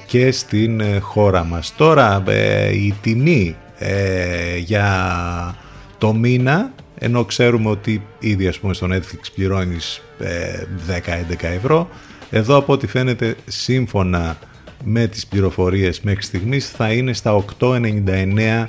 και 0.06 0.31
στην 0.31 0.80
ε, 0.80 0.99
χώρα 0.99 1.43
μας. 1.43 1.73
Τώρα 1.77 2.23
ε, 2.27 2.76
η 2.76 2.95
τιμή 3.02 3.56
ε, 3.77 4.57
για 4.57 5.56
το 5.98 6.14
μήνα 6.14 6.72
ενώ 7.03 7.26
ξέρουμε 7.26 7.69
ότι 7.69 8.02
ήδη 8.19 8.48
ας 8.48 8.60
πούμε 8.60 8.73
στο 8.73 8.88
Netflix 8.91 9.31
πληρώνεις 9.35 10.02
ε, 10.19 10.64
10-11 10.88 11.43
ευρώ 11.43 11.89
εδώ 12.30 12.56
από 12.56 12.73
ό,τι 12.73 12.88
φαίνεται 12.88 13.35
σύμφωνα 13.48 14.38
με 14.84 15.07
τις 15.07 15.27
πληροφορίες 15.27 16.02
μέχρι 16.02 16.23
στιγμής 16.23 16.69
θα 16.69 16.91
είναι 16.91 17.14
στα 17.14 17.45
8,99 17.60 18.65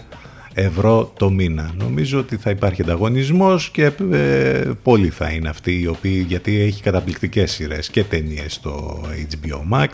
ευρώ 0.55 1.12
το 1.16 1.31
μήνα. 1.31 1.74
Νομίζω 1.79 2.19
ότι 2.19 2.37
θα 2.37 2.51
υπάρχει 2.51 2.83
ανταγωνισμός 2.83 3.70
και 3.70 3.91
ε, 4.12 4.70
πολλοί 4.83 5.09
θα 5.09 5.31
είναι 5.31 5.49
αυτοί 5.49 5.81
οι 5.81 5.87
οποίοι 5.87 6.24
γιατί 6.29 6.61
έχει 6.61 6.83
καταπληκτικές 6.83 7.53
σειρές 7.53 7.89
και 7.89 8.05
ταινίες 8.05 8.53
στο 8.53 9.05
HBO 9.31 9.79
Max. 9.79 9.89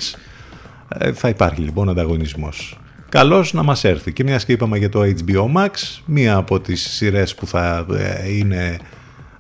Ε, 0.89 1.13
θα 1.13 1.29
υπάρχει 1.29 1.61
λοιπόν 1.61 1.89
ανταγωνισμός. 1.89 2.79
Καλώς 3.09 3.53
να 3.53 3.63
μας 3.63 3.85
έρθει. 3.85 4.13
Και 4.13 4.25
μιας 4.25 4.45
και 4.45 4.53
είπαμε 4.53 4.79
για 4.79 4.89
το 4.89 5.01
HBO 5.03 5.53
Max, 5.57 5.71
μία 6.05 6.37
από 6.37 6.61
τις 6.61 6.91
σειρές 6.91 7.35
που 7.35 7.47
θα 7.47 7.87
ε, 7.99 8.33
είναι 8.33 8.79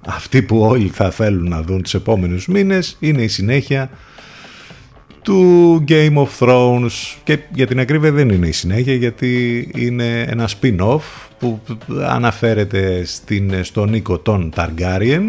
αυτοί 0.06 0.42
που 0.42 0.60
όλοι 0.60 0.88
θα 0.88 1.10
θέλουν 1.10 1.48
να 1.48 1.62
δουν 1.62 1.82
τους 1.82 1.94
επόμενους 1.94 2.46
μήνες 2.46 2.96
είναι 3.00 3.22
η 3.22 3.28
συνέχεια 3.28 3.90
του 5.22 5.84
Game 5.88 6.14
of 6.14 6.28
Thrones. 6.38 7.16
Και 7.24 7.38
για 7.54 7.66
την 7.66 7.80
ακρίβεια 7.80 8.12
δεν 8.12 8.28
είναι 8.28 8.46
η 8.46 8.52
συνέχεια 8.52 8.94
γιατί 8.94 9.70
είναι 9.74 10.20
ένα 10.20 10.48
spin-off 10.48 11.00
που 11.38 11.60
αναφέρεται 12.06 13.04
στην, 13.04 13.64
στον 13.64 13.94
οίκο 13.94 14.18
των 14.18 14.52
Targaryen 14.56 15.22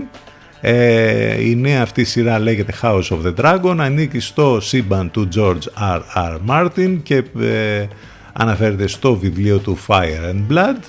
ε, 0.62 1.44
η 1.50 1.56
νέα 1.56 1.82
αυτή 1.82 2.04
σειρά 2.04 2.40
λέγεται 2.40 2.74
House 2.82 3.08
of 3.10 3.20
the 3.26 3.34
Dragon 3.36 3.76
ανήκει 3.80 4.20
στο 4.20 4.60
σύμπαν 4.62 5.12
του 5.12 5.28
George 5.36 5.94
R. 5.94 6.02
R. 6.16 6.38
Martin 6.50 6.98
και 7.04 7.24
ε, 7.40 7.88
αναφέρεται 8.34 8.88
στο 8.88 9.16
βιβλίο 9.16 9.58
του 9.58 9.78
Fire 9.88 10.34
and 10.34 10.54
Blood 10.54 10.80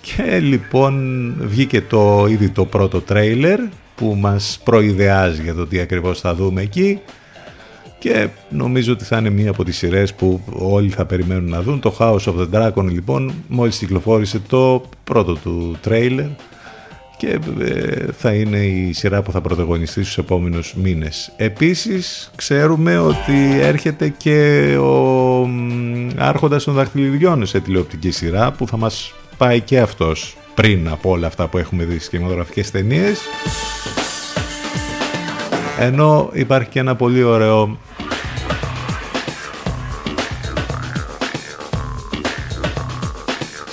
και 0.00 0.38
λοιπόν 0.38 1.34
βγήκε 1.40 1.80
το, 1.80 2.26
ήδη 2.28 2.48
το 2.48 2.64
πρώτο 2.64 3.00
τρέιλερ 3.00 3.60
που 3.94 4.16
μας 4.18 4.60
προειδεάζει 4.64 5.42
για 5.42 5.54
το 5.54 5.66
τι 5.66 5.80
ακριβώς 5.80 6.20
θα 6.20 6.34
δούμε 6.34 6.62
εκεί 6.62 7.00
και 7.98 8.28
νομίζω 8.48 8.92
ότι 8.92 9.04
θα 9.04 9.18
είναι 9.18 9.30
μία 9.30 9.50
από 9.50 9.64
τις 9.64 9.76
σειρές 9.76 10.14
που 10.14 10.40
όλοι 10.52 10.88
θα 10.88 11.04
περιμένουν 11.04 11.48
να 11.48 11.62
δουν. 11.62 11.80
Το 11.80 11.96
House 11.98 12.24
of 12.24 12.34
the 12.34 12.48
Dragon 12.52 12.84
λοιπόν 12.84 13.32
μόλις 13.48 13.78
κυκλοφόρησε 13.78 14.40
το 14.48 14.82
πρώτο 15.04 15.34
του 15.34 15.76
τρέιλερ 15.80 16.26
και 17.18 17.38
ε, 17.60 18.12
θα 18.12 18.32
είναι 18.32 18.58
η 18.58 18.92
σειρά 18.92 19.22
που 19.22 19.32
θα 19.32 19.40
πρωταγωνιστεί 19.40 20.02
στους 20.02 20.18
επόμενους 20.18 20.74
μήνες. 20.74 21.32
Επίσης 21.36 22.30
ξέρουμε 22.36 22.98
ότι 22.98 23.58
έρχεται 23.60 24.08
και 24.08 24.76
ο 24.76 25.48
Άρχοντας 26.16 26.64
των 26.64 26.74
Δαχτυλιδιών 26.74 27.46
σε 27.46 27.60
τηλεοπτική 27.60 28.10
σειρά 28.10 28.52
που 28.52 28.66
θα 28.66 28.76
μας 28.76 29.14
πάει 29.36 29.60
και 29.60 29.80
αυτός 29.80 30.36
πριν 30.54 30.88
από 30.88 31.10
όλα 31.10 31.26
αυτά 31.26 31.46
που 31.46 31.58
έχουμε 31.58 31.84
δει 31.84 31.94
στις 31.94 32.08
κινηματογραφικές 32.08 32.70
ταινίες. 32.70 33.20
Ενώ 35.78 36.30
υπάρχει 36.32 36.68
και 36.68 36.78
ένα 36.78 36.96
πολύ 36.96 37.22
ωραίο 37.22 37.78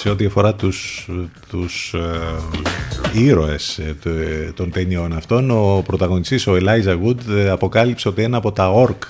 σε 0.06 0.10
ό,τι 0.10 0.26
αφορά 0.26 0.54
τους, 0.54 1.10
τους 1.50 1.94
ε, 1.94 2.75
ήρωες 3.16 3.78
ε, 3.78 3.96
т- 4.02 4.56
των 4.56 4.72
ταινιών 4.72 5.14
αυτών 5.14 5.52
ο 5.52 5.84
πρωταγωνιστής 5.86 6.48
ο 6.48 6.58
Elijah 6.60 6.98
Wood 7.04 7.30
ε, 7.30 7.50
αποκάλυψε 7.50 8.08
ότι 8.08 8.22
ένα 8.24 8.38
από 8.38 8.52
τα 8.52 8.72
ορκ 8.72 9.04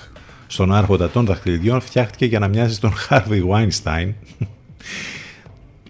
στον 0.46 0.74
άρχοντα 0.74 1.08
των 1.08 1.24
δαχτυλιδιών 1.24 1.80
φτιάχτηκε 1.80 2.26
για 2.26 2.38
να 2.38 2.48
μοιάζει 2.48 2.74
στον 2.74 2.92
Harvey 3.08 3.42
Weinstein 3.50 4.12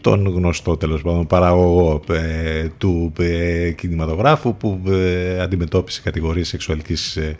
τον 0.01 0.26
γνωστό 0.26 0.76
τέλος 0.76 1.02
πάντων 1.02 1.26
παραγωγό 1.26 2.02
ε, 2.10 2.68
του 2.78 3.12
ε, 3.18 3.70
κινηματογράφου 3.70 4.56
που 4.56 4.80
ε, 4.88 5.40
αντιμετώπισε 5.40 6.01
κατηγορίες 6.05 6.48
σεξουαλικής 6.48 7.16
ε, 7.16 7.36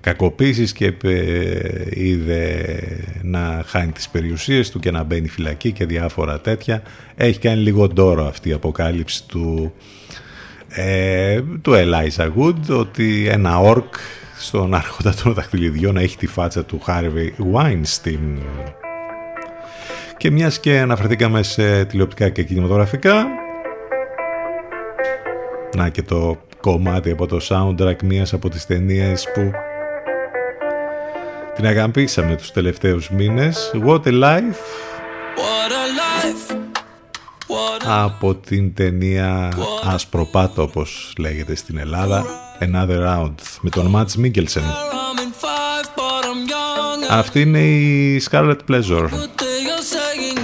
κακοποίησης 0.00 0.72
και 0.72 0.94
ε, 1.02 1.60
είδε 1.90 2.66
να 3.22 3.62
χάνει 3.66 3.92
τις 3.92 4.08
περιουσίες 4.08 4.70
του 4.70 4.78
και 4.78 4.90
να 4.90 5.02
μπαίνει 5.02 5.28
φυλακή 5.28 5.72
και 5.72 5.86
διάφορα 5.86 6.40
τέτοια. 6.40 6.82
Έχει 7.14 7.38
κάνει 7.38 7.62
λίγο 7.62 7.88
ντόρο 7.88 8.26
αυτή 8.26 8.48
η 8.48 8.52
αποκάλυψη 8.52 9.26
του, 9.26 9.72
ε, 10.68 11.40
του 11.62 11.72
Eliza 11.74 12.30
Wood 12.36 12.78
ότι 12.78 13.26
ένα 13.28 13.58
ορκ 13.58 13.94
στον 14.38 14.74
άρχοντα 14.74 15.14
των 15.22 15.34
δαχτυλιδιών 15.34 15.96
έχει 15.96 16.16
τη 16.16 16.26
φάτσα 16.26 16.64
του 16.64 16.80
Harvey 16.86 17.54
Weinstein. 17.54 18.38
Και 20.16 20.30
μιας 20.30 20.60
και 20.60 20.78
αναφερθήκαμε 20.78 21.42
σε 21.42 21.84
τηλεοπτικά 21.84 22.28
και 22.28 22.42
κινηματογραφικά 22.42 23.26
να 25.76 25.88
και 25.88 26.02
το 26.02 26.38
κομμάτι 26.60 27.10
από 27.10 27.26
το 27.26 27.38
soundtrack 27.48 28.02
μιας 28.04 28.32
από 28.32 28.48
τις 28.48 28.66
ταινίες 28.66 29.28
που 29.34 29.50
την 31.54 31.66
αγαπήσαμε 31.66 32.36
τους 32.36 32.52
τελευταίους 32.52 33.10
μήνες. 33.10 33.70
What 33.86 34.02
a 34.02 34.12
Life 34.12 34.88
από 37.86 38.34
την 38.34 38.74
ταινία 38.74 39.52
Ασπροπάτο 39.84 40.62
όπως 40.62 41.12
λέγεται 41.18 41.54
στην 41.54 41.78
Ελλάδα 41.78 42.24
Another 42.60 43.06
Round 43.06 43.34
με 43.60 43.70
τον 43.70 43.86
Μάτς 43.86 44.16
Μίγκελσεν 44.16 44.62
αυτή 47.10 47.40
είναι 47.40 47.60
η 47.60 48.22
Scarlet 48.30 48.56
Pleasure. 48.70 49.08
You're 49.66 49.82
saying 49.82 50.38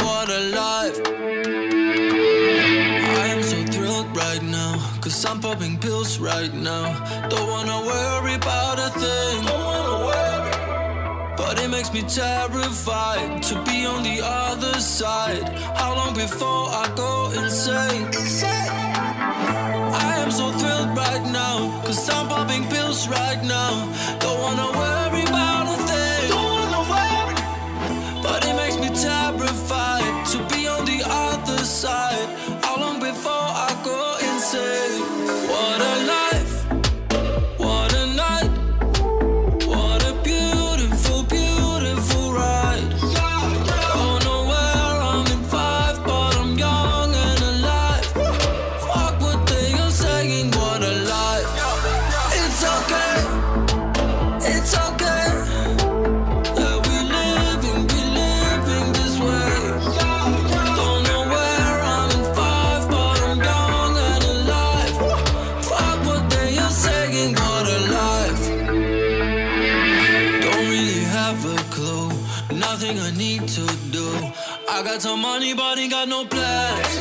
makes 11.85 11.93
me 11.93 12.09
terrified 12.09 13.43
to 13.43 13.55
be 13.65 13.85
on 13.85 14.03
the 14.03 14.21
other 14.23 14.81
side. 14.81 15.49
How 15.77 15.95
long 15.95 16.15
before 16.15 16.69
I 16.71 16.91
go 16.97 17.31
insane? 17.43 18.09
I 19.93 20.17
am 20.19 20.31
so 20.31 20.51
thrilled 20.53 20.97
right 20.97 21.25
now. 21.31 21.83
Cause 21.85 22.09
I'm 22.09 22.29
popping 22.29 22.65
pills 22.69 23.09
right 23.09 23.43
now. 23.45 23.73
Don't 24.21 24.41
wanna 24.41 24.79
worry 24.79 25.04
got 74.95 75.03
some 75.03 75.23
money, 75.23 75.53
but 75.55 75.77
ain't 75.77 75.91
got 75.91 76.07
no 76.07 76.25
plans. 76.25 76.99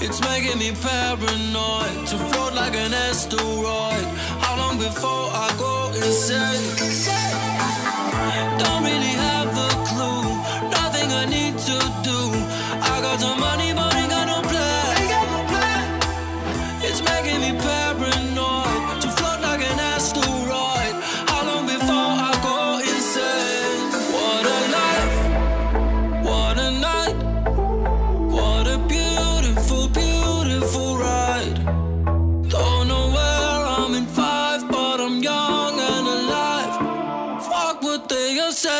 It's 0.00 0.20
making 0.20 0.56
me 0.56 0.70
paranoid 0.70 2.06
to 2.06 2.16
float 2.30 2.54
like 2.54 2.76
an 2.76 2.94
asteroid. 2.94 4.04
How 4.44 4.56
long 4.56 4.78
before 4.78 5.26
I 5.34 5.52
go 5.58 5.90
insane? 5.96 6.91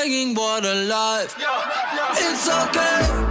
Saying 0.03 0.35
what 0.35 0.65
a 0.65 0.75
life. 0.75 1.37
It's 2.19 2.49
okay. 2.49 3.22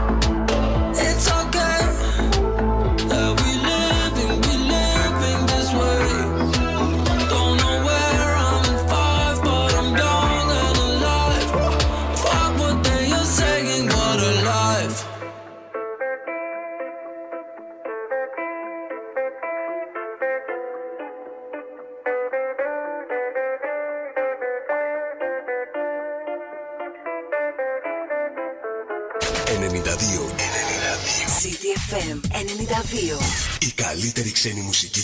Ξένη 34.41 34.61
μουσική 34.61 35.00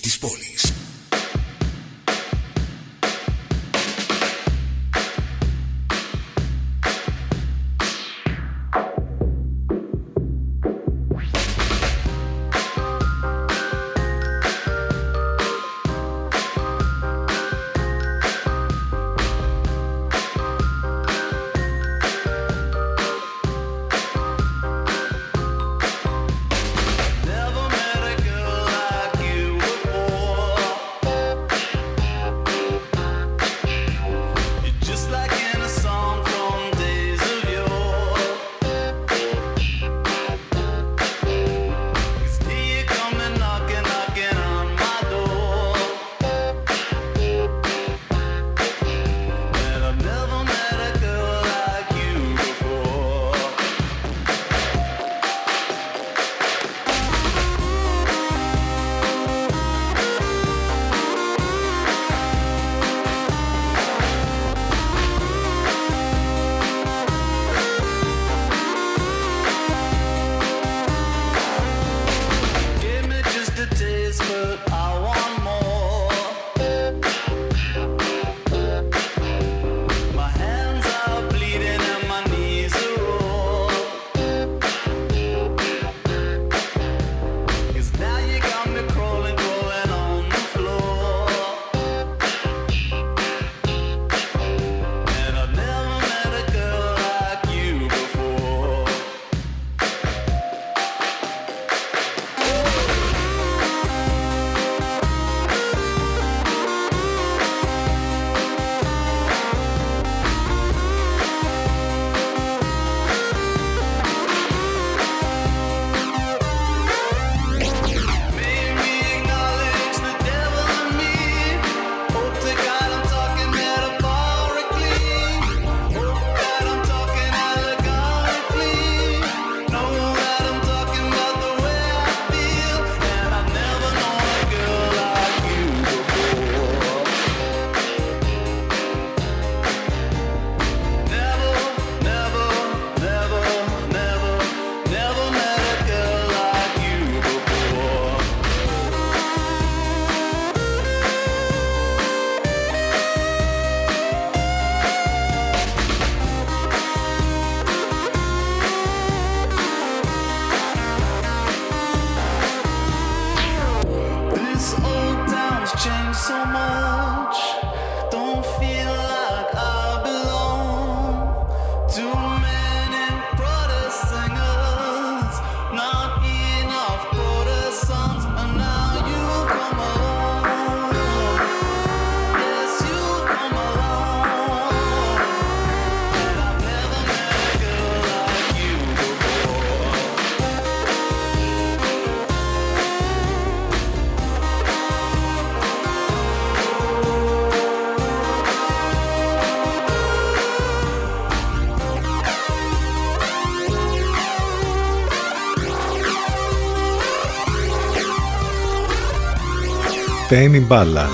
Τέιμι 210.38 210.59
Μπάλα. 210.59 211.07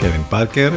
Κέβιν 0.00 0.20
Πάρκερ. 0.28 0.72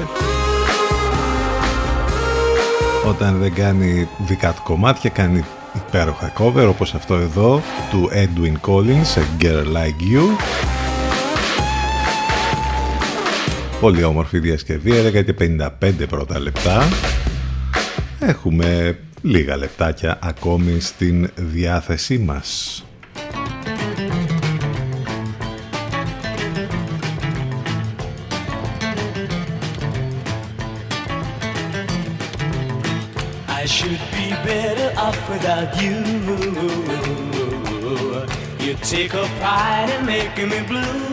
Όταν 3.07 3.39
δεν 3.39 3.53
κάνει 3.53 4.07
δικά 4.27 4.53
του 4.53 4.61
κομμάτια 4.63 5.09
κάνει 5.09 5.45
υπέροχα 5.75 6.33
cover 6.37 6.67
όπως 6.69 6.93
αυτό 6.93 7.15
εδώ 7.15 7.61
του 7.91 8.09
Edwin 8.13 8.69
Collins 8.69 9.17
A 9.17 9.43
Girl 9.43 9.65
Like 9.65 10.13
You 10.13 10.23
Πολύ 13.79 14.03
όμορφη 14.03 14.39
διασκευή, 14.39 14.95
έλεγα 14.95 15.21
και 15.21 15.35
55 15.81 15.91
πρώτα 16.09 16.39
λεπτά 16.39 16.83
Έχουμε 18.19 18.97
λίγα 19.21 19.57
λεπτάκια 19.57 20.19
ακόμη 20.21 20.79
στην 20.79 21.29
διάθεσή 21.35 22.17
μας 22.17 22.70
you. 35.79 35.93
You 38.65 38.73
take 38.81 39.13
a 39.13 39.25
pride 39.39 39.89
in 39.95 40.05
making 40.05 40.49
me 40.49 40.61
blue. 40.67 41.10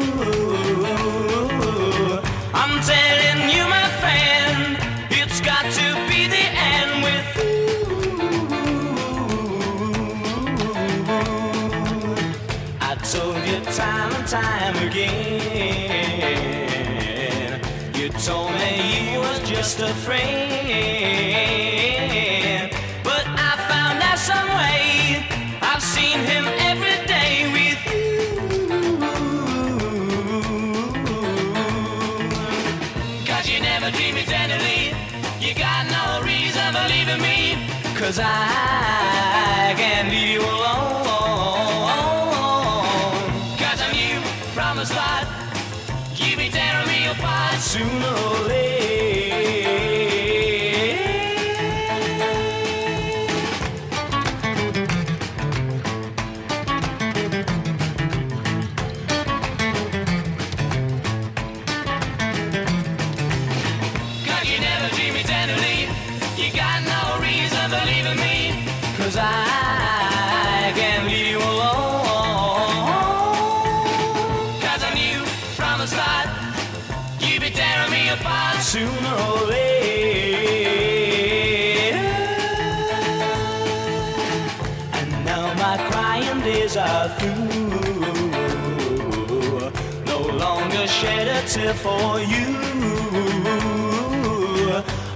Shed 91.48 91.64
a 91.64 91.72
tear 91.72 91.74
for 91.74 92.20
you. 92.32 92.48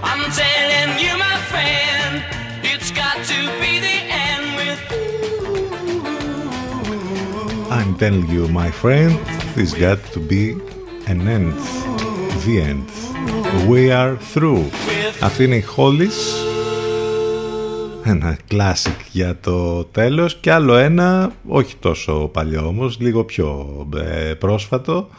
I'm 0.09 0.23
telling 0.41 0.91
you, 1.03 1.13
my 1.27 1.37
friend, 1.51 2.13
it's 2.71 2.91
got 3.01 3.17
to 3.31 3.39
be 3.61 3.71
the 3.87 3.97
end 4.27 4.45
with 4.59 4.79
I'm 7.77 7.91
telling 7.97 8.27
you, 8.35 8.47
my 8.47 8.71
friend, 8.71 9.11
there's 9.55 9.73
got 9.73 9.99
to 10.13 10.19
be 10.19 10.43
an 11.11 11.27
end. 11.27 11.53
The 12.45 12.55
end. 12.69 12.89
We 13.69 13.91
are 13.91 14.17
through. 14.33 14.65
Αυτή 15.21 15.43
είναι 15.43 15.55
η 15.55 15.65
Hollies. 15.77 16.49
Ένα 18.05 18.37
classic 18.51 18.95
για 19.11 19.37
το 19.39 19.83
τέλος 19.83 20.35
και 20.35 20.51
άλλο 20.51 20.75
ένα, 20.75 21.31
όχι 21.47 21.75
τόσο 21.79 22.29
παλιό 22.33 22.67
όμως, 22.67 22.99
λίγο 22.99 23.23
πιο 23.23 23.67
ε, 23.95 24.33
πρόσφατο. 24.33 25.09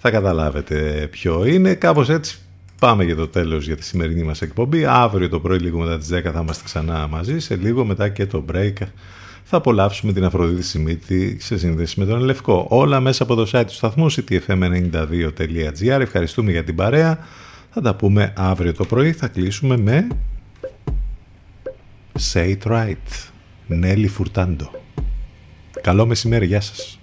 Θα 0.00 0.10
καταλάβετε 0.10 1.08
ποιο 1.10 1.46
είναι. 1.46 1.74
Κάπως 1.74 2.08
έτσι 2.08 2.38
πάμε 2.78 3.04
για 3.04 3.16
το 3.16 3.28
τέλος 3.28 3.66
για 3.66 3.76
τη 3.76 3.84
σημερινή 3.84 4.22
μας 4.22 4.42
εκπομπή. 4.42 4.84
Αύριο 4.84 5.28
το 5.28 5.40
πρωί 5.40 5.58
λίγο 5.58 5.78
μετά 5.78 5.98
τις 5.98 6.08
10 6.12 6.20
θα 6.32 6.40
είμαστε 6.40 6.64
ξανά 6.64 7.06
μαζί. 7.08 7.38
Σε 7.38 7.56
λίγο 7.56 7.84
μετά 7.84 8.08
και 8.08 8.26
το 8.26 8.44
break 8.52 8.72
θα 9.44 9.56
απολαύσουμε 9.56 10.12
την 10.12 10.24
Αφροδίτη 10.24 10.62
Σιμίτη 10.62 11.36
σε 11.40 11.58
σύνδεση 11.58 12.00
με 12.00 12.06
τον 12.06 12.20
Λευκό. 12.20 12.66
Όλα 12.68 13.00
μέσα 13.00 13.22
από 13.22 13.34
το 13.34 13.50
site 13.52 13.64
του 13.66 13.74
σταθμού 13.74 14.12
ctfm92.gr. 14.12 16.00
Ευχαριστούμε 16.00 16.50
για 16.50 16.64
την 16.64 16.74
παρέα. 16.74 17.18
Θα 17.70 17.80
τα 17.80 17.94
πούμε 17.94 18.32
αύριο 18.36 18.74
το 18.74 18.84
πρωί. 18.84 19.12
Θα 19.12 19.28
κλείσουμε 19.28 19.76
με 19.76 20.06
Say 22.32 22.56
It 22.56 22.72
Right. 22.72 23.30
Νέλη 23.66 24.08
Φουρτάντο. 24.08 24.70
Καλό 25.80 26.06
μεσημέρι. 26.06 26.46
Γεια 26.46 26.60
σας. 26.60 26.98